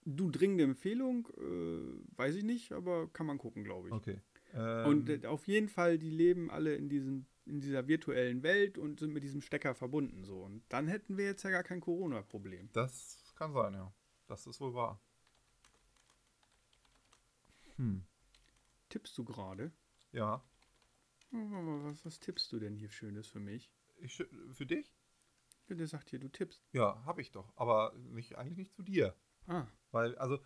Du, 0.06 0.30
dringende 0.30 0.64
Empfehlung, 0.64 1.28
äh, 1.36 2.16
weiß 2.16 2.36
ich 2.36 2.44
nicht, 2.44 2.72
aber 2.72 3.08
kann 3.12 3.26
man 3.26 3.36
gucken, 3.36 3.62
glaube 3.62 3.88
ich. 3.88 3.94
Okay. 3.94 4.22
Ähm, 4.54 4.86
Und 4.86 5.10
äh, 5.10 5.26
auf 5.26 5.46
jeden 5.46 5.68
Fall, 5.68 5.98
die 5.98 6.10
leben 6.10 6.50
alle 6.50 6.76
in, 6.76 6.88
diesem, 6.88 7.26
in 7.44 7.60
dieser 7.60 7.88
virtuellen 7.88 8.42
Welt 8.42 8.78
und 8.78 9.00
sind 9.00 9.12
mit 9.12 9.24
diesem 9.24 9.42
Stecker 9.42 9.74
verbunden. 9.74 10.24
So. 10.24 10.42
Und 10.42 10.62
dann 10.68 10.88
hätten 10.88 11.16
wir 11.16 11.24
jetzt 11.24 11.42
ja 11.42 11.50
gar 11.50 11.62
kein 11.64 11.80
Corona-Problem. 11.80 12.70
das 12.72 13.32
kann 13.34 13.52
sein, 13.52 13.74
ja. 13.74 13.92
Das 14.28 14.46
ist 14.46 14.60
wohl 14.60 14.74
wahr. 14.74 15.00
Hm. 17.76 18.04
Tippst 18.88 19.16
du 19.18 19.24
gerade? 19.24 19.72
Ja. 20.12 20.44
Was, 21.30 22.04
was 22.04 22.20
tippst 22.20 22.52
du 22.52 22.58
denn 22.58 22.76
hier 22.76 22.90
Schönes 22.90 23.26
für 23.26 23.40
mich? 23.40 23.72
Ich, 24.00 24.22
für 24.52 24.66
dich? 24.66 24.94
Ja, 25.68 25.74
Der 25.76 25.86
sagt 25.86 26.10
hier, 26.10 26.18
du 26.18 26.28
tippst. 26.28 26.62
Ja, 26.72 27.02
habe 27.04 27.22
ich 27.22 27.30
doch. 27.30 27.52
Aber 27.56 27.94
nicht, 27.96 28.36
eigentlich 28.36 28.58
nicht 28.58 28.74
zu 28.74 28.82
dir. 28.82 29.16
Ah, 29.46 29.66
Weil, 29.90 30.14
also, 30.18 30.38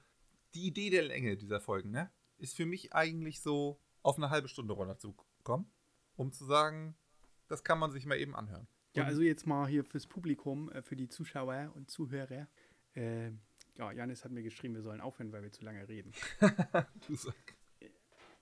die 0.54 0.66
Idee 0.66 0.90
der 0.90 1.02
Länge 1.02 1.36
dieser 1.36 1.60
Folgen, 1.60 1.90
ne, 1.90 2.10
ist 2.38 2.54
für 2.56 2.66
mich 2.66 2.94
eigentlich 2.94 3.40
so, 3.40 3.80
auf 4.02 4.16
eine 4.16 4.30
halbe 4.30 4.48
Stunde 4.48 4.74
runterzukommen, 4.74 5.70
um 6.16 6.32
zu 6.32 6.44
sagen, 6.44 6.96
das 7.48 7.62
kann 7.64 7.78
man 7.78 7.90
sich 7.92 8.06
mal 8.06 8.16
eben 8.18 8.34
anhören. 8.34 8.66
Ja, 8.94 9.04
also 9.04 9.22
jetzt 9.22 9.46
mal 9.46 9.66
hier 9.68 9.84
fürs 9.84 10.06
Publikum, 10.06 10.70
äh, 10.72 10.82
für 10.82 10.96
die 10.96 11.08
Zuschauer 11.08 11.72
und 11.74 11.90
Zuhörer. 11.90 12.48
Äh, 12.94 13.30
ja, 13.76 13.92
Janis 13.92 14.24
hat 14.24 14.32
mir 14.32 14.42
geschrieben, 14.42 14.74
wir 14.74 14.82
sollen 14.82 15.02
aufhören, 15.02 15.32
weil 15.32 15.42
wir 15.42 15.52
zu 15.52 15.64
lange 15.64 15.86
reden. 15.88 16.12
Du 17.06 17.14
sag. 17.14 17.34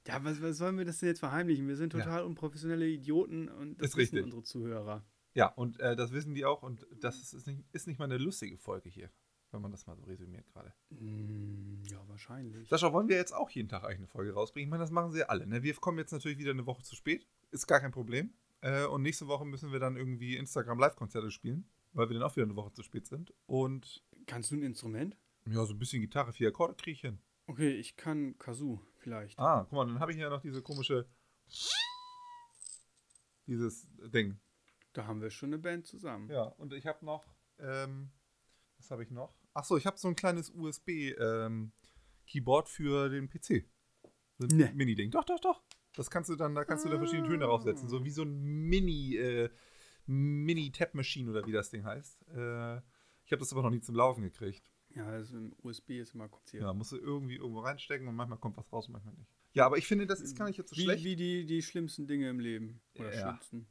Ja, 0.07 0.23
was, 0.23 0.41
was 0.43 0.59
sollen 0.59 0.77
wir 0.79 0.85
das 0.85 0.99
denn 0.99 1.09
jetzt 1.09 1.19
verheimlichen? 1.21 1.67
Wir 1.67 1.77
sind 1.77 1.93
Ja. 1.95 2.01
total 2.05 2.25
unprofessionelle 2.25 2.87
Idioten 2.87 3.49
und 3.49 3.81
das 3.81 3.91
Ist 3.91 3.97
wissen 3.97 4.15
richtig. 4.17 4.25
unsere 4.25 4.43
Zuhörer. 4.43 5.05
Ja, 5.35 5.47
und 5.49 5.81
äh, 5.81 5.97
das 5.97 6.13
wissen 6.13 6.35
die 6.35 6.45
auch. 6.45 6.63
Und 6.63 6.87
das 7.01 7.33
ist, 7.33 7.47
nicht, 7.47 7.65
ist 7.73 7.87
nicht 7.89 7.99
mal 7.99 8.05
eine 8.05 8.19
lustige 8.19 8.57
Folge 8.59 8.89
hier, 8.91 9.11
wenn 9.51 9.63
man 9.63 9.73
das 9.73 9.87
mal 9.87 9.97
so 9.97 10.05
resümiert 10.05 10.47
gerade. 10.47 10.73
Mm, 10.91 11.83
ja, 11.91 12.07
wahrscheinlich. 12.07 12.69
Sascha, 12.69 12.93
wollen 12.93 13.09
wir 13.09 13.17
jetzt 13.17 13.33
auch 13.33 13.51
jeden 13.51 13.69
Tag 13.69 13.83
eigentlich 13.83 13.99
eine 13.99 14.07
Folge 14.07 14.35
rausbringen? 14.35 14.69
Ich 14.69 14.71
meine, 14.71 14.83
das 14.85 14.91
machen 14.93 15.11
sie 15.11 15.21
ja 15.21 15.27
alle. 15.27 15.47
Ne? 15.47 15.63
Wir 15.63 15.75
kommen 15.75 15.99
jetzt 15.99 16.13
natürlich 16.13 16.39
wieder 16.39 16.53
eine 16.53 16.67
Woche 16.67 16.83
zu 16.85 16.95
spät. 16.95 17.27
Ist 17.55 17.67
gar 17.69 17.79
kein 17.81 17.93
Problem. 17.93 18.35
Äh, 18.63 18.85
und 18.87 19.03
nächste 19.03 19.29
Woche 19.29 19.45
müssen 19.45 19.71
wir 19.71 19.79
dann 19.79 19.97
irgendwie 19.97 20.37
Instagram-Live-Konzerte 20.37 21.31
spielen, 21.31 21.71
weil 21.93 22.09
wir 22.09 22.15
dann 22.15 22.25
auch 22.25 22.35
wieder 22.35 22.47
eine 22.47 22.57
Woche 22.57 22.73
zu 22.73 22.83
spät 22.83 23.07
sind. 23.07 23.33
Und 23.47 24.05
Kannst 24.27 24.51
du 24.51 24.57
ein 24.57 24.63
Instrument? 24.63 25.17
ja, 25.47 25.65
so 25.65 25.75
ein 25.75 25.79
bisschen 25.79 26.01
Gitarre, 26.01 26.33
vier 26.33 26.49
Akkorde 26.49 26.75
kriege 26.75 26.95
ich 26.95 27.01
hin. 27.03 27.21
Okay, 27.47 27.71
ich 27.71 27.95
kann 27.97 28.37
Kazoo 28.39 28.81
vielleicht. 28.97 29.39
Ah, 29.39 29.65
guck 29.65 29.73
mal, 29.73 29.87
dann 29.87 30.01
habe 30.01 30.11
ich 30.13 30.19
ja 30.19 30.31
noch 30.31 30.41
diese 30.41 30.63
komische. 30.63 31.07
Dieses 33.47 33.87
Ding. 34.13 34.41
Da 34.95 35.07
haben 35.07 35.21
wir 35.21 35.31
schon 35.31 35.51
eine 35.51 35.59
Band 35.59 35.87
zusammen. 35.87 36.31
Ja, 36.31 36.45
und 36.45 36.73
ich 36.73 36.87
habe 36.87 37.05
noch. 37.05 37.25
Ähm, 37.59 38.11
was 38.79 38.91
habe 38.91 39.05
ich 39.05 39.11
noch? 39.11 39.37
Achso, 39.53 39.77
ich 39.77 39.87
habe 39.87 39.99
so 39.99 40.09
ein 40.09 40.17
kleines 40.17 40.51
USB-Keyboard 40.51 42.69
für 42.69 43.09
den 43.11 43.29
PC. 43.29 43.69
So 44.39 44.47
ein 44.47 44.57
Nee. 44.57 44.73
Mini-Ding. 44.73 45.11
Doch, 45.13 45.25
doch, 45.25 45.39
doch. 45.41 45.63
Das 45.97 46.11
kannst 46.11 46.29
du 46.31 46.37
dann, 46.37 46.55
da 46.55 46.65
kannst 46.65 46.85
du 46.85 46.89
da 46.89 46.99
verschiedene 46.99 47.29
Töne 47.29 47.45
draufsetzen. 47.45 47.89
So 47.89 48.05
wie 48.05 48.11
so 48.11 48.23
ein 48.23 48.41
Mini, 48.43 49.17
äh, 49.17 49.49
Mini-Tap-Machine 50.07 51.31
oder 51.31 51.47
wie 51.47 51.53
das 51.53 51.71
Ding 51.71 51.85
heißt. 51.85 52.23
Äh, 52.29 52.77
ich 53.25 53.33
habe 53.33 53.39
das 53.41 53.53
aber 53.53 53.63
noch 53.63 53.71
nie 53.71 53.81
zum 53.81 53.95
Laufen 53.95 54.23
gekriegt. 54.23 54.71
Ja, 54.95 55.07
also 55.07 55.39
USB 55.63 55.99
ist 56.01 56.15
immer 56.15 56.29
kompliziert. 56.29 56.63
Ja, 56.63 56.73
musst 56.73 56.93
du 56.93 56.97
irgendwie 56.99 57.37
irgendwo 57.37 57.61
reinstecken 57.61 58.07
und 58.07 58.15
manchmal 58.15 58.39
kommt 58.39 58.57
was 58.57 58.73
raus, 58.73 58.89
manchmal 58.89 59.15
nicht. 59.15 59.31
Ja, 59.53 59.67
aber 59.67 59.79
ich 59.79 59.87
finde, 59.87 60.07
das 60.07 60.21
ist 60.21 60.37
gar 60.37 60.47
nicht 60.47 60.57
jetzt 60.59 60.71
so 60.71 60.77
wie, 60.77 60.83
schlecht. 60.83 61.05
wie 61.05 61.17
die, 61.17 61.47
die 61.47 61.63
schlimmsten 61.63 62.07
Dinge 62.07 62.29
im 62.29 62.41
Leben. 62.41 62.81
Oder 62.99 63.15
Ja. 63.15 63.21
schlimmsten. 63.29 63.67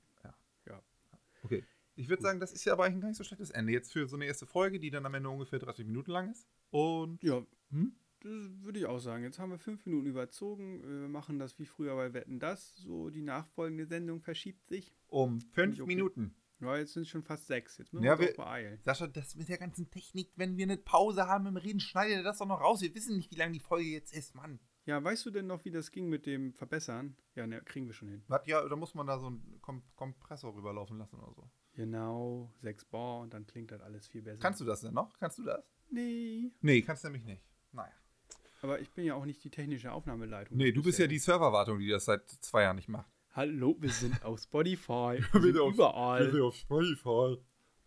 Okay. 1.44 1.66
Ich 1.96 2.08
würde 2.08 2.24
sagen, 2.24 2.40
das 2.40 2.54
ist 2.54 2.64
ja 2.64 2.72
aber 2.72 2.86
eigentlich 2.86 2.96
ein 2.96 3.02
gar 3.02 3.08
nicht 3.10 3.18
so 3.18 3.24
schlechtes 3.26 3.52
Ende. 3.52 3.74
Jetzt 3.74 3.92
für 3.92 4.08
so 4.08 4.16
eine 4.16 4.26
erste 4.26 4.46
Folge, 4.46 4.80
die 4.80 4.90
dann 4.90 5.06
am 5.06 5.14
Ende 5.14 5.30
ungefähr 5.30 5.60
30 5.60 5.86
Minuten 5.86 6.10
lang 6.12 6.32
ist. 6.32 6.48
Und. 6.72 7.22
Ja, 7.22 7.46
Hm? 7.72 7.94
Das 8.24 8.64
würde 8.64 8.80
ich 8.80 8.86
auch 8.86 9.00
sagen. 9.00 9.24
Jetzt 9.24 9.40
haben 9.40 9.52
wir 9.52 9.60
fünf 9.60 9.86
Minuten 9.86 10.08
überzogen. 10.08 10.82
Wir 10.84 11.08
machen 11.10 11.40
das 11.40 11.60
wie 11.60 11.66
früher 11.66 11.96
bei 11.96 12.14
Wetten 12.14 12.40
das. 12.40 12.76
So 12.78 13.10
die 13.10 13.22
nachfolgende 13.22 13.86
Sendung 13.86 14.22
verschiebt 14.22 14.68
sich. 14.68 14.96
Um 15.08 15.42
fünf 15.42 15.80
Okay. 15.80 15.88
Minuten. 15.88 16.36
Ja, 16.60 16.78
jetzt 16.78 16.94
sind 16.94 17.02
es 17.04 17.10
schon 17.10 17.24
fast 17.24 17.48
sechs. 17.48 17.78
Jetzt 17.78 17.92
müssen 17.92 18.06
Ja, 18.06 18.18
wir 18.18 18.28
uns 18.30 18.38
beeilen. 18.38 18.80
Sascha, 18.84 19.08
das 19.08 19.36
mit 19.36 19.50
der 19.50 19.58
ganzen 19.58 19.90
Technik, 19.90 20.32
wenn 20.38 20.56
wir 20.56 20.64
eine 20.64 20.78
Pause 20.78 21.28
haben 21.28 21.46
im 21.46 21.58
Reden, 21.58 21.82
schneidet 21.82 22.18
er 22.18 22.24
das 22.24 22.38
doch 22.38 22.48
noch 22.48 22.62
raus. 22.62 22.82
Wir 22.82 22.96
wissen 22.96 23.18
nicht, 23.18 23.32
wie 23.32 23.36
lange 23.36 23.52
die 23.52 23.60
Folge 23.60 23.90
jetzt 23.90 24.16
ist, 24.16 24.34
Mann. 24.34 24.60
Ja, 24.86 25.04
weißt 25.04 25.26
du 25.26 25.32
denn 25.32 25.48
noch, 25.48 25.66
wie 25.66 25.72
das 25.72 25.92
ging 25.92 26.08
mit 26.08 26.26
dem 26.26 26.54
Verbessern? 26.54 27.18
Ja, 27.36 27.48
ne, 27.48 27.62
kriegen 27.64 27.88
wir 27.88 27.94
schon 27.94 28.10
hin. 28.10 28.24
Was, 28.28 28.46
ja, 28.48 28.66
da 28.68 28.76
muss 28.78 28.96
man 28.96 29.08
da 29.08 29.20
so 29.20 29.28
einen 29.28 29.60
Kom 29.62 29.84
Kompressor 29.96 30.56
rüberlaufen 30.56 30.98
lassen 30.98 31.18
oder 31.18 31.34
so. 31.34 31.50
Genau, 31.74 32.54
sechs 32.62 32.86
Bar 32.86 33.22
und 33.22 33.34
dann 33.34 33.46
klingt 33.48 33.72
das 33.72 33.82
alles 33.82 34.08
viel 34.08 34.22
besser. 34.22 34.40
Kannst 34.40 34.62
du 34.62 34.66
das 34.66 34.82
denn 34.82 34.94
noch? 34.94 35.18
Kannst 35.20 35.40
du 35.40 35.44
das? 35.44 35.66
Nee. 35.90 36.52
Nee, 36.62 36.82
kannst 36.82 37.04
du 37.04 37.08
nämlich 37.10 37.26
nicht. 37.26 37.44
Naja. 37.72 37.92
Aber 38.64 38.80
ich 38.80 38.90
bin 38.94 39.04
ja 39.04 39.14
auch 39.16 39.26
nicht 39.26 39.44
die 39.44 39.50
technische 39.50 39.92
Aufnahmeleitung. 39.92 40.56
Nee, 40.58 40.72
du 40.72 40.82
bist 40.82 40.98
ja 40.98 41.06
die 41.06 41.20
Serverwartung, 41.20 41.80
die 41.80 41.90
das 41.90 42.06
seit 42.06 42.30
zwei 42.30 42.62
Jahren 42.64 42.78
nicht 42.78 42.88
macht. 42.88 43.12
Hallo, 43.34 43.76
wir 43.80 43.90
sind 43.90 44.24
auf 44.24 44.40
Spotify. 44.40 45.20
Wir 45.20 45.20
wir 45.34 45.42
sind 45.42 45.44
sind 45.54 45.60
auf- 45.60 45.74
überall. 45.74 46.42
auf 46.42 46.56
Spotify. 46.56 47.38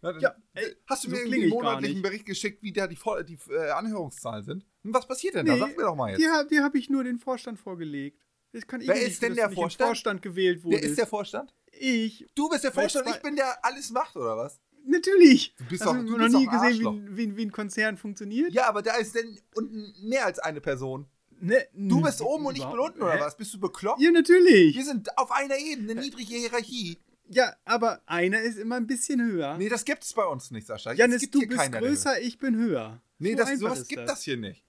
Ja, 0.03 0.19
Ja, 0.21 0.35
ey, 0.53 0.77
hast 0.87 1.05
du 1.05 1.09
so 1.09 1.17
mir 1.17 1.23
irgendwie 1.23 1.41
einen 1.45 1.49
monatlichen. 1.51 2.03
Bericht 2.03 2.27
geschickt, 2.27 2.63
wie 2.63 2.73
da 2.75 2.87
die, 2.87 2.99
die 3.27 3.39
äh, 3.51 3.71
Anhörungszahlen 3.71 4.45
sind? 4.45 4.67
Und 4.85 4.93
was 4.93 5.09
passiert 5.09 5.35
denn 5.37 5.47
da? 5.47 5.55
Nee, 5.55 5.59
Sag 5.61 5.77
mir 5.79 5.83
doch 5.85 5.97
mal 5.97 6.11
jetzt. 6.11 6.21
Die, 6.21 6.29
hab- 6.29 6.49
die 6.49 6.61
habe 6.61 6.77
ich 6.77 6.91
nur 6.91 7.05
den 7.05 7.19
Vorstand 7.19 7.59
vorgelegt. 7.59 8.23
Das 8.53 8.67
kann 8.67 8.83
ich 8.83 8.89
Wer 8.89 8.97
nicht, 8.97 9.07
ist 9.09 9.23
denn 9.23 9.35
der 9.35 9.51
Vorstand? 9.51 9.89
Vorstand 9.89 10.23
gewählt 10.23 10.63
wurde. 10.63 10.77
Wer 10.77 10.83
ist 10.83 10.99
der 10.99 11.07
Vorstand? 11.07 11.55
Ich. 11.73 12.27
Du 12.35 12.49
bist 12.51 12.65
der 12.65 12.73
Vorstand, 12.73 13.09
ich 13.09 13.23
bin 13.23 13.35
der 13.37 13.65
alles 13.65 13.91
macht, 13.91 14.15
oder 14.17 14.37
was? 14.37 14.61
Natürlich. 14.87 15.55
Du 15.59 15.65
bist 15.67 15.85
Hast 15.85 15.89
doch- 15.95 16.05
du 16.05 16.17
noch 16.17 16.29
nie 16.29 16.47
gesehen, 16.47 17.09
wie, 17.11 17.17
wie, 17.31 17.37
wie 17.37 17.43
ein 17.47 17.53
Konzern 17.53 17.97
funktioniert? 17.97 18.53
Ja, 18.53 18.69
aber 18.69 18.83
da 18.83 18.95
ist 18.97 19.15
denn 19.15 19.39
unten 19.55 19.93
mehr 20.09 20.25
als 20.27 20.39
eine 20.39 20.61
Person. 20.61 21.07
Ne, 21.41 21.67
Du 21.75 22.01
bist 22.01 22.23
oben 22.23 22.47
und 22.47 22.57
ich 22.57 22.65
bin 22.65 22.79
unten, 22.79 23.03
oder 23.03 23.21
was? 23.21 23.37
Bist 23.37 23.53
du 23.53 23.61
bekloppt? 23.61 24.01
Ja, 24.01 24.11
natürlich. 24.11 24.75
Wir 24.75 24.85
sind 24.85 25.17
auf 25.19 25.31
einer 25.31 25.59
Ebene, 25.59 25.95
niedrige 25.97 26.35
Hierarchie. 26.35 26.99
Ja, 27.29 27.53
aber 27.65 28.01
einer 28.07 28.41
ist 28.41 28.57
immer 28.57 28.77
ein 28.77 28.87
bisschen 28.87 29.21
höher. 29.21 29.59
Nee, 29.59 29.69
das 29.69 29.85
gibt 29.85 30.05
es 30.05 30.15
bei 30.15 30.25
uns 30.25 30.51
nicht, 30.53 30.67
Sascha. 30.67 30.93
Es 30.93 30.99
Janis, 30.99 31.21
gibt 31.23 31.35
du 31.35 31.41
hier 31.41 31.49
bist 31.49 31.73
größer, 31.73 32.21
ich 32.23 32.39
bin 32.39 32.57
höher. 32.57 33.03
Nee, 33.19 33.33
So 33.33 33.37
das, 33.39 33.59
sowas 33.59 33.89
gibt 33.89 34.09
das. 34.09 34.23
hier 34.23 34.37
nicht. 34.37 34.65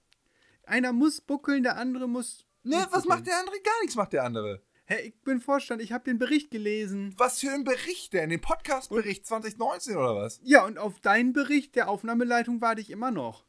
Einer 0.64 0.92
muss 0.92 1.20
buckeln, 1.20 1.62
der 1.62 1.76
andere 1.78 2.08
muss. 2.08 2.44
Ne, 2.64 2.76
was 2.76 3.04
buckeln. 3.04 3.08
macht 3.08 3.26
der 3.26 3.38
andere? 3.38 3.60
Gar 3.62 3.80
nichts 3.80 3.96
macht 3.96 4.12
der 4.12 4.24
andere. 4.24 4.60
Hä, 4.90 5.08
ich 5.08 5.20
bin 5.22 5.38
Vorstand, 5.42 5.82
ich 5.82 5.92
habe 5.92 6.04
den 6.04 6.16
Bericht 6.18 6.50
gelesen. 6.50 7.12
Was 7.18 7.40
für 7.40 7.50
ein 7.50 7.62
Bericht 7.62 8.14
denn? 8.14 8.30
Den 8.30 8.40
Podcast-Bericht 8.40 9.26
2019 9.26 9.98
oder 9.98 10.16
was? 10.16 10.40
Ja, 10.42 10.64
und 10.64 10.78
auf 10.78 10.98
deinen 11.00 11.34
Bericht 11.34 11.76
der 11.76 11.90
Aufnahmeleitung 11.90 12.62
warte 12.62 12.80
ich 12.80 12.88
immer 12.88 13.10
noch. 13.10 13.44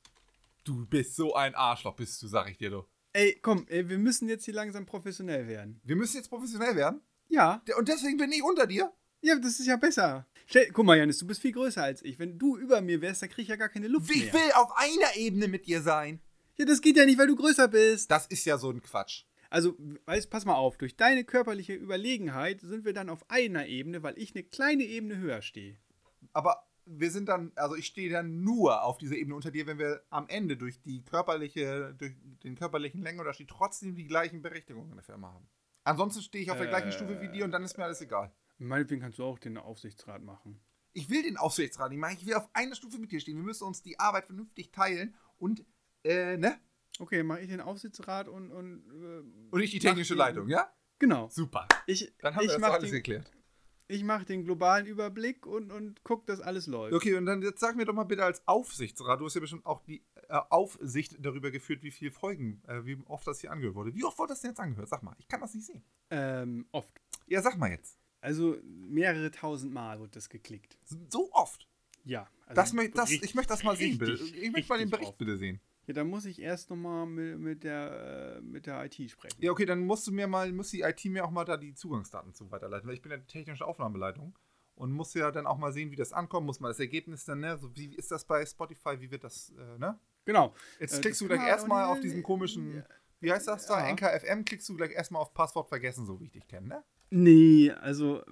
Du 0.66 0.86
bist 0.86 1.16
so 1.16 1.36
ein 1.36 1.56
Arschloch, 1.56 1.96
bist 1.96 2.22
du, 2.22 2.28
sag 2.28 2.50
ich 2.52 2.58
dir 2.58 2.72
doch. 2.72 2.90
Ey, 3.14 3.40
komm, 3.42 3.66
ey, 3.70 3.88
wir 3.88 3.98
müssen 3.98 4.28
jetzt 4.28 4.44
hier 4.44 4.54
langsam 4.54 4.86
professionell 4.86 5.48
werden. 5.48 5.80
Wir 5.86 5.96
müssen 5.96 6.18
jetzt 6.18 6.28
professionell 6.28 6.76
werden. 6.76 7.00
Ja, 7.30 7.62
Und 7.78 7.88
deswegen 7.88 8.18
bin 8.18 8.34
ich 8.34 8.44
unter 8.44 8.68
dir. 8.68 8.92
ja, 9.22 9.36
das 9.40 9.62
ist 9.62 9.66
ja 9.68 9.78
besser. 9.78 10.28
Stell, 10.46 10.70
guck 10.74 10.86
mal, 10.86 10.98
Janis, 10.98 11.20
du 11.20 11.26
bist 11.28 11.42
viel 11.42 11.54
größer 11.54 11.82
als 11.82 12.04
ich. 12.04 12.20
Wenn 12.20 12.38
du 12.38 12.58
über 12.58 12.82
mir 12.82 13.00
wärst, 13.00 13.22
dann 13.22 13.30
krieg 13.30 13.44
ich 13.44 13.48
ja 13.50 13.56
gar 13.56 13.70
keine 13.70 13.88
Luft 13.88 14.12
Ich 14.14 14.26
mehr. 14.26 14.34
will 14.34 14.52
auf 14.56 14.72
einer 14.76 15.16
Ebene 15.16 15.48
mit 15.48 15.68
dir 15.68 15.82
sein. 15.82 16.20
Ja, 16.58 16.66
das 16.66 16.82
geht 16.82 16.98
ja 16.98 17.06
nicht, 17.06 17.18
weil 17.18 17.28
du 17.28 17.38
größer 17.38 17.70
bist. 17.70 18.12
Das 18.12 18.26
ist 18.28 18.44
ja 18.44 18.58
so 18.58 18.70
ein 18.72 18.82
Quatsch. 18.82 19.24
Also, 19.50 19.76
weißt, 20.06 20.30
pass 20.30 20.46
mal 20.46 20.56
auf, 20.56 20.78
durch 20.78 20.96
deine 20.96 21.24
körperliche 21.24 21.74
Überlegenheit 21.74 22.62
sind 22.62 22.86
wir 22.86 22.94
dann 22.94 23.10
auf 23.10 23.30
einer 23.30 23.66
Ebene, 23.66 24.04
weil 24.04 24.18
ich 24.18 24.36
eine 24.36 24.44
kleine 24.44 24.84
Ebene 24.84 25.18
höher 25.18 25.42
stehe. 25.42 25.78
Aber 26.34 26.68
wir 26.86 27.12
sind 27.12 27.30
dann, 27.30 27.52
also 27.56 27.76
ich 27.76 27.86
stehe 27.86 28.12
dann 28.12 28.44
nur 28.44 28.84
auf 28.84 28.98
dieser 28.98 29.16
Ebene 29.16 29.36
unter 29.36 29.52
dir, 29.52 29.68
wenn 29.68 29.78
wir 29.78 30.04
am 30.10 30.28
Ende 30.28 30.58
durch 30.58 30.82
die 30.82 31.04
körperliche, 31.04 31.96
durch 31.98 32.14
den 32.44 32.56
körperlichen 32.56 33.02
Längenunterschied 33.02 33.48
trotzdem 33.48 33.96
die 33.96 34.06
gleichen 34.06 34.42
Berechtigungen 34.42 34.90
in 34.90 34.96
der 34.96 35.04
Firma 35.04 35.32
haben. 35.32 35.48
Ansonsten 35.84 36.22
stehe 36.22 36.44
ich 36.44 36.52
auf 36.52 36.58
der 36.58 36.68
gleichen. 36.68 36.92
Stufe 36.92 37.22
wie 37.22 37.30
dir 37.30 37.46
und 37.46 37.52
dann 37.52 37.64
ist 37.64 37.78
mir 37.78 37.86
alles 37.86 38.02
egal. 38.02 38.32
Meinetwegen 38.58 39.02
kannst 39.02 39.20
du 39.20 39.24
auch 39.24 39.40
den 39.40 39.58
Aufsichtsrat 39.58 40.22
machen. 40.24 40.60
Ich 40.94 41.10
will 41.10 41.24
den 41.24 41.38
Aufsichtsrat 41.38 41.92
nicht 41.92 42.00
machen, 42.00 42.18
ich 42.20 42.26
will 42.26 42.34
auf 42.34 42.50
einer 42.54 42.76
Stufe 42.76 42.98
mit 42.98 43.12
dir 43.12 43.20
stehen. 43.20 43.38
Wir 43.38 43.44
müssen 43.44 43.66
uns 43.66 43.82
die 43.82 44.00
Arbeit 44.00 44.26
vernünftig 44.26 44.72
teilen 44.72 45.16
und, 45.38 45.64
äh, 46.04 46.38
ne? 46.38 46.60
Okay, 47.00 47.24
mache 47.24 47.40
ich 47.42 47.48
den 47.50 47.62
Aufsichtsrat 47.62 48.28
und. 48.28 48.52
Und, 48.52 48.84
äh, 48.90 49.52
Und 49.52 49.60
nicht 49.60 49.74
die 49.74 49.80
technische 49.80 50.14
den- 50.14 50.20
Leitung, 50.20 50.48
ja? 50.48 50.72
Genau. 51.00 51.30
Super. 51.30 51.68
Ich, 51.88 52.14
Dann 52.20 52.36
haben 52.36 52.44
ich 52.46 52.52
wir 52.52 52.60
das 52.60 52.70
alles 52.72 52.84
den, 52.92 52.98
geklärt. 52.98 53.32
Ich 53.88 54.04
mache 54.04 54.24
den 54.26 54.44
globalen 54.44 54.86
Überblick 54.86 55.48
und, 55.48 55.72
und 55.72 56.04
guck, 56.04 56.28
dass 56.28 56.42
alles 56.42 56.68
läuft. 56.68 56.94
Okay, 56.94 57.16
und 57.16 57.26
dann 57.26 57.42
jetzt 57.42 57.60
sag 57.60 57.76
mir 57.76 57.86
doch 57.86 57.94
mal 57.94 58.04
bitte 58.04 58.24
als 58.24 58.46
Aufsichtsrat, 58.48 59.20
du 59.20 59.26
hast 59.26 59.34
ja 59.34 59.42
bestimmt 59.42 59.66
auch 59.66 59.82
die 59.82 60.04
äh, 60.28 60.38
Aufsicht 60.50 61.16
darüber 61.20 61.50
geführt, 61.50 61.82
wie 61.82 61.90
viele 61.90 62.12
Folgen, 62.12 62.62
äh, 62.68 62.86
wie 62.86 63.02
oft 63.08 63.26
das 63.26 63.40
hier 63.40 63.50
angehört 63.52 63.74
wurde. 63.76 63.96
Wie 63.96 64.04
oft 64.04 64.20
wurde 64.20 64.34
das 64.34 64.42
denn 64.42 64.52
jetzt 64.52 64.60
angehört? 64.60 64.90
Sag 64.90 65.02
mal, 65.02 65.16
ich 65.18 65.28
kann 65.28 65.40
das 65.42 65.56
nicht 65.56 65.66
sehen. 65.66 65.82
Ähm, 66.12 66.68
oft. 66.72 66.92
Ja, 67.26 67.42
sag 67.42 67.58
mal 67.58 67.72
jetzt. 67.72 67.98
Also 68.22 68.58
mehrere 68.64 69.32
tausend 69.32 69.74
Mal 69.74 70.00
wird 70.02 70.16
das 70.16 70.30
geklickt. 70.30 70.78
So 71.10 71.32
oft. 71.32 71.68
Ja. 72.04 72.30
Also 72.46 72.56
Das, 72.62 72.92
das, 72.94 73.12
ich 73.12 73.34
möchte 73.34 73.54
das 73.54 73.64
mal 73.64 73.76
sehen, 73.76 73.98
bitte. 73.98 74.12
Ich 74.14 74.52
möchte 74.52 74.68
mal 74.70 74.78
den 74.78 74.90
Bericht 74.90 75.10
oft. 75.10 75.18
bitte 75.18 75.38
sehen. 75.38 75.60
Ja, 75.90 75.94
da 75.94 76.04
muss 76.04 76.26
ich 76.26 76.40
erst 76.40 76.70
nochmal 76.70 77.08
mit, 77.08 77.40
mit, 77.40 77.64
der, 77.64 78.36
äh, 78.38 78.42
mit 78.42 78.68
der 78.68 78.86
IT 78.86 79.10
sprechen. 79.10 79.36
Ja, 79.42 79.50
okay, 79.50 79.66
dann 79.66 79.80
musst 79.80 80.06
du 80.06 80.12
mir 80.12 80.28
mal, 80.28 80.54
muss 80.54 80.70
die 80.70 80.82
IT 80.82 81.04
mir 81.06 81.26
auch 81.26 81.32
mal 81.32 81.46
da 81.46 81.58
die 81.58 81.74
Zugangsdaten 81.74 82.32
zu 82.36 82.52
weiterleiten, 82.52 82.88
weil 82.88 82.94
ich 82.94 83.02
bin 83.02 83.12
ja 83.12 83.18
die 83.18 83.26
technische 83.26 83.66
Aufnahmeleitung 83.66 84.38
und 84.76 84.92
muss 84.92 85.16
ja 85.16 85.32
dann 85.32 85.48
auch 85.48 85.58
mal 85.58 85.74
sehen, 85.74 85.90
wie 85.90 85.96
das 85.96 86.14
ankommt, 86.14 86.46
muss 86.46 86.60
mal 86.60 86.68
das 86.68 86.80
Ergebnis 86.80 87.26
dann, 87.26 87.40
ne, 87.40 87.58
so 87.58 87.76
wie 87.76 87.96
ist 87.96 88.12
das 88.12 88.24
bei 88.24 88.46
Spotify, 88.46 89.02
wie 89.02 89.10
wird 89.10 89.24
das, 89.24 89.52
äh, 89.58 89.80
ne? 89.80 90.00
Genau. 90.26 90.54
Jetzt 90.80 91.00
Äh, 91.00 91.02
klickst 91.02 91.22
du 91.22 91.26
gleich 91.28 91.44
erstmal 91.48 91.86
auf 91.86 92.00
diesen 92.00 92.22
komischen, 92.22 92.84
wie 93.20 93.32
heißt 93.32 93.48
das 93.48 93.66
da, 93.66 93.80
Ja. 93.80 93.90
NKFM, 93.90 94.46
klickst 94.46 94.70
du 94.70 94.76
gleich 94.76 94.92
erstmal 94.92 95.24
auf 95.24 95.34
Passwort 95.34 95.70
vergessen, 95.70 96.06
so 96.06 96.20
wie 96.20 96.26
ich 96.26 96.32
dich 96.32 96.48
kenne, 96.48 96.68
ne? 96.68 96.84
Nee, 97.12 97.72
also 97.72 98.24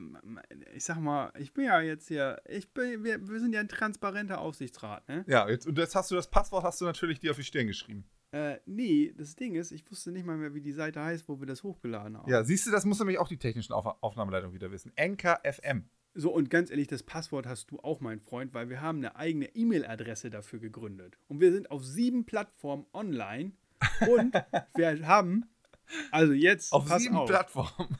ich 0.75 0.83
sag 0.83 0.99
mal, 0.99 1.31
ich 1.39 1.53
bin 1.53 1.65
ja 1.65 1.81
jetzt 1.81 2.07
hier, 2.07 2.41
ich 2.47 2.71
bin, 2.73 3.03
wir, 3.03 3.27
wir 3.27 3.39
sind 3.39 3.53
ja 3.53 3.59
ein 3.59 3.69
transparenter 3.69 4.39
Aufsichtsrat, 4.39 5.07
ne? 5.09 5.25
Ja, 5.27 5.49
jetzt, 5.49 5.65
und 5.65 5.77
jetzt 5.77 5.95
hast 5.95 6.11
du 6.11 6.15
das 6.15 6.29
Passwort, 6.29 6.63
hast 6.63 6.79
du 6.81 6.85
natürlich 6.85 7.19
dir 7.19 7.31
auf 7.31 7.37
die 7.37 7.43
Stirn 7.43 7.67
geschrieben. 7.67 8.05
Äh, 8.31 8.57
nee, 8.65 9.13
das 9.17 9.35
Ding 9.35 9.55
ist, 9.55 9.71
ich 9.71 9.89
wusste 9.89 10.11
nicht 10.11 10.25
mal 10.25 10.37
mehr, 10.37 10.53
wie 10.53 10.61
die 10.61 10.73
Seite 10.73 11.01
heißt, 11.01 11.27
wo 11.27 11.39
wir 11.39 11.47
das 11.47 11.63
hochgeladen 11.63 12.17
haben. 12.17 12.29
Ja, 12.29 12.43
siehst 12.43 12.67
du, 12.67 12.71
das 12.71 12.85
muss 12.85 12.99
nämlich 12.99 13.17
auch 13.17 13.29
die 13.29 13.37
technischen 13.37 13.73
auf 13.73 13.85
Aufnahmeleitung 14.01 14.53
wieder 14.53 14.71
wissen. 14.71 14.91
NKFM. 14.95 15.85
So, 16.13 16.31
und 16.31 16.49
ganz 16.49 16.69
ehrlich, 16.69 16.87
das 16.87 17.03
Passwort 17.03 17.45
hast 17.45 17.71
du 17.71 17.79
auch, 17.79 18.01
mein 18.01 18.19
Freund, 18.19 18.53
weil 18.53 18.69
wir 18.69 18.81
haben 18.81 18.97
eine 18.97 19.15
eigene 19.15 19.55
E-Mail-Adresse 19.55 20.29
dafür 20.29 20.59
gegründet. 20.59 21.17
Und 21.27 21.39
wir 21.39 21.51
sind 21.51 21.71
auf 21.71 21.85
sieben 21.85 22.25
Plattformen 22.25 22.85
online 22.91 23.51
und 24.07 24.33
wir 24.75 25.07
haben, 25.07 25.45
also 26.11 26.33
jetzt, 26.33 26.73
Auf 26.73 26.89
sieben 26.89 27.15
auf, 27.15 27.29
Plattformen. 27.29 27.97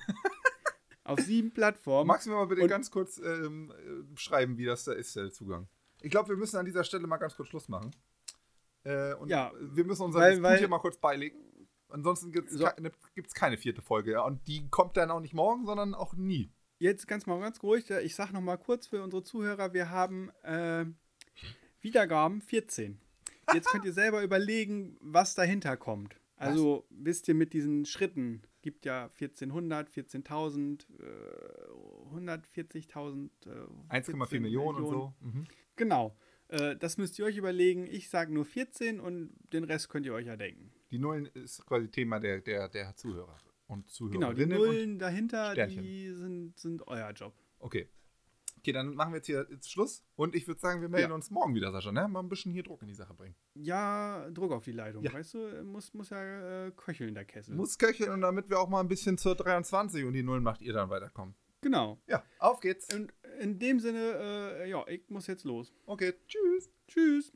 Auf 1.08 1.20
sieben 1.22 1.52
Plattformen. 1.52 2.08
Magst 2.08 2.26
du 2.28 2.32
mir 2.32 2.36
mal 2.38 2.46
bitte 2.48 2.68
ganz 2.68 2.92
kurz 2.92 3.18
ähm, 3.20 3.72
äh, 3.72 4.04
beschreiben, 4.14 4.58
wie 4.58 4.66
das 4.66 4.84
da 4.84 4.92
ist, 4.94 5.16
der 5.16 5.32
Zugang? 5.32 5.68
Ich 6.02 6.12
glaube, 6.12 6.30
wir 6.30 6.36
müssen 6.38 6.58
an 6.58 6.66
dieser 6.66 6.84
Stelle 6.84 7.08
mal 7.08 7.18
ganz 7.18 7.36
kurz 7.36 7.50
Schluss 7.50 7.70
machen. 7.70 7.92
Äh, 8.84 9.14
und 9.16 9.30
Ja, 9.30 9.52
wir 9.60 9.86
müssen 9.86 10.04
unser 10.04 10.20
weil- 10.20 10.58
hier 10.58 10.68
mal 10.68 10.80
kurz 10.80 10.98
beilegen. 10.98 11.38
Ansonsten 11.90 12.32
gibt 12.32 12.52
es 12.52 12.58
So. 12.58 12.66
keine, 12.66 12.92
keine 13.34 13.58
vierte 13.58 13.82
Folge. 13.82 14.12
Ja? 14.12 14.22
Und 14.26 14.46
die 14.48 14.68
kommt 14.70 14.98
dann 14.98 15.10
auch 15.10 15.22
nicht 15.22 15.34
morgen, 15.34 15.66
sondern 15.66 15.94
auch 15.96 16.14
nie. 16.14 16.52
Jetzt 16.80 17.08
ganz 17.08 17.26
mal 17.26 17.40
ganz 17.40 17.64
ruhig. 17.64 17.90
Ich 17.90 18.14
sage 18.14 18.34
noch 18.34 18.42
mal 18.42 18.58
kurz 18.58 18.88
für 18.88 19.02
unsere 19.02 19.24
Zuhörer, 19.24 19.74
wir 19.74 19.90
haben 19.90 20.30
äh, 20.44 20.86
Wiedergaben 21.82 22.42
14. 22.42 23.00
Jetzt 23.54 23.70
könnt 23.70 23.86
ihr 23.86 23.94
selber 23.94 24.22
überlegen, 24.24 24.98
was 25.00 25.34
dahinter 25.36 25.78
kommt. 25.78 26.20
Also 26.36 26.86
wisst 26.90 27.28
ihr 27.30 27.34
mit 27.34 27.54
diesen 27.54 27.86
Schritten, 27.86 28.44
gibt 28.68 28.86
ja 28.86 29.06
1400, 29.06 29.90
14.000, 29.90 30.86
äh, 31.00 31.06
140.000, 32.14 33.30
äh, 33.46 33.50
1,4 33.88 34.18
14 34.18 34.42
Millionen, 34.42 34.84
und 34.84 34.90
so. 34.90 35.14
Mhm. 35.22 35.46
Genau. 35.78 36.18
Äh, 36.50 36.76
das 36.76 36.98
müsst 36.98 37.18
ihr 37.18 37.24
euch 37.24 37.38
überlegen. 37.38 37.88
Ich 37.88 38.10
sage 38.10 38.34
nur 38.34 38.44
14 38.44 39.00
und 39.00 39.32
den 39.54 39.64
Rest 39.64 39.88
könnt 39.88 40.06
ihr 40.06 40.14
euch 40.14 40.26
ja 40.28 40.36
denken. 40.36 40.74
Die 40.92 41.00
Nullen 41.00 41.28
ist 41.28 41.66
quasi 41.66 41.88
Thema 41.88 42.20
der, 42.20 42.42
der, 42.42 42.68
der 42.68 42.94
Zuhörer 42.98 43.38
und 43.68 43.88
Genau, 43.88 44.34
die 44.34 44.44
Zuhörerinnen. 44.44 44.58
Nullen 44.58 45.00
dahinter, 45.00 45.54
Sternchen. 45.54 45.84
die 45.84 46.10
sind, 46.12 46.60
sind 46.60 46.86
euer 46.88 47.12
Job. 47.12 47.34
Okay. 47.60 47.88
Okay, 48.58 48.72
dann 48.72 48.96
machen 48.96 49.14
wir 49.14 49.18
jetzt 49.18 49.28
hier 49.28 49.48
jetzt 49.50 49.72
Schluss. 49.72 50.04
Und 50.16 50.36
ich 50.36 50.48
würde 50.48 50.60
sagen, 50.60 50.82
wir 50.82 50.90
melden 50.90 51.10
Ja. 51.10 51.16
uns 51.16 51.30
morgen 51.32 51.54
wieder, 51.56 51.72
Sascha, 51.72 51.92
ne? 51.92 52.08
Mal 52.08 52.20
ein 52.22 52.30
bisschen 52.30 52.52
hier 52.52 52.64
Druck 52.64 52.82
in 52.82 52.88
die 52.88 52.94
Sache 52.96 53.14
bringen. 53.14 53.36
Ja, 53.54 54.30
Druck 54.32 54.52
auf 54.52 54.64
die 54.64 54.72
Leitung, 54.72 55.04
Ja. 55.04 55.14
weißt 55.14 55.34
du? 55.36 55.64
Muss, 55.64 55.94
muss 55.94 56.10
ja 56.10 56.66
äh, 56.68 56.72
köcheln, 56.72 57.14
der 57.14 57.26
Kessel. 57.26 57.56
Muss 57.56 57.78
köcheln 57.78 58.12
und 58.12 58.22
damit 58.22 58.50
wir 58.50 58.60
auch 58.60 58.70
mal 58.70 58.80
ein 58.82 58.88
bisschen 58.88 59.18
zur 59.18 59.36
23 59.36 60.04
und 60.06 60.14
die 60.14 60.24
Nullen 60.24 60.44
macht 60.44 60.62
ihr 60.62 60.74
dann 60.74 60.90
weiterkommen. 60.90 61.36
Genau. 61.62 62.00
Ja, 62.08 62.24
auf 62.40 62.60
geht's. 62.60 62.94
Und 62.94 63.14
in 63.40 63.58
dem 63.60 63.80
Sinne, 63.80 64.00
äh, 64.64 64.70
ja, 64.70 64.86
ich 64.88 65.10
muss 65.10 65.28
jetzt 65.28 65.44
los. 65.44 65.74
Okay, 65.86 66.14
tschüss. 66.28 66.72
Tschüss. 66.88 67.34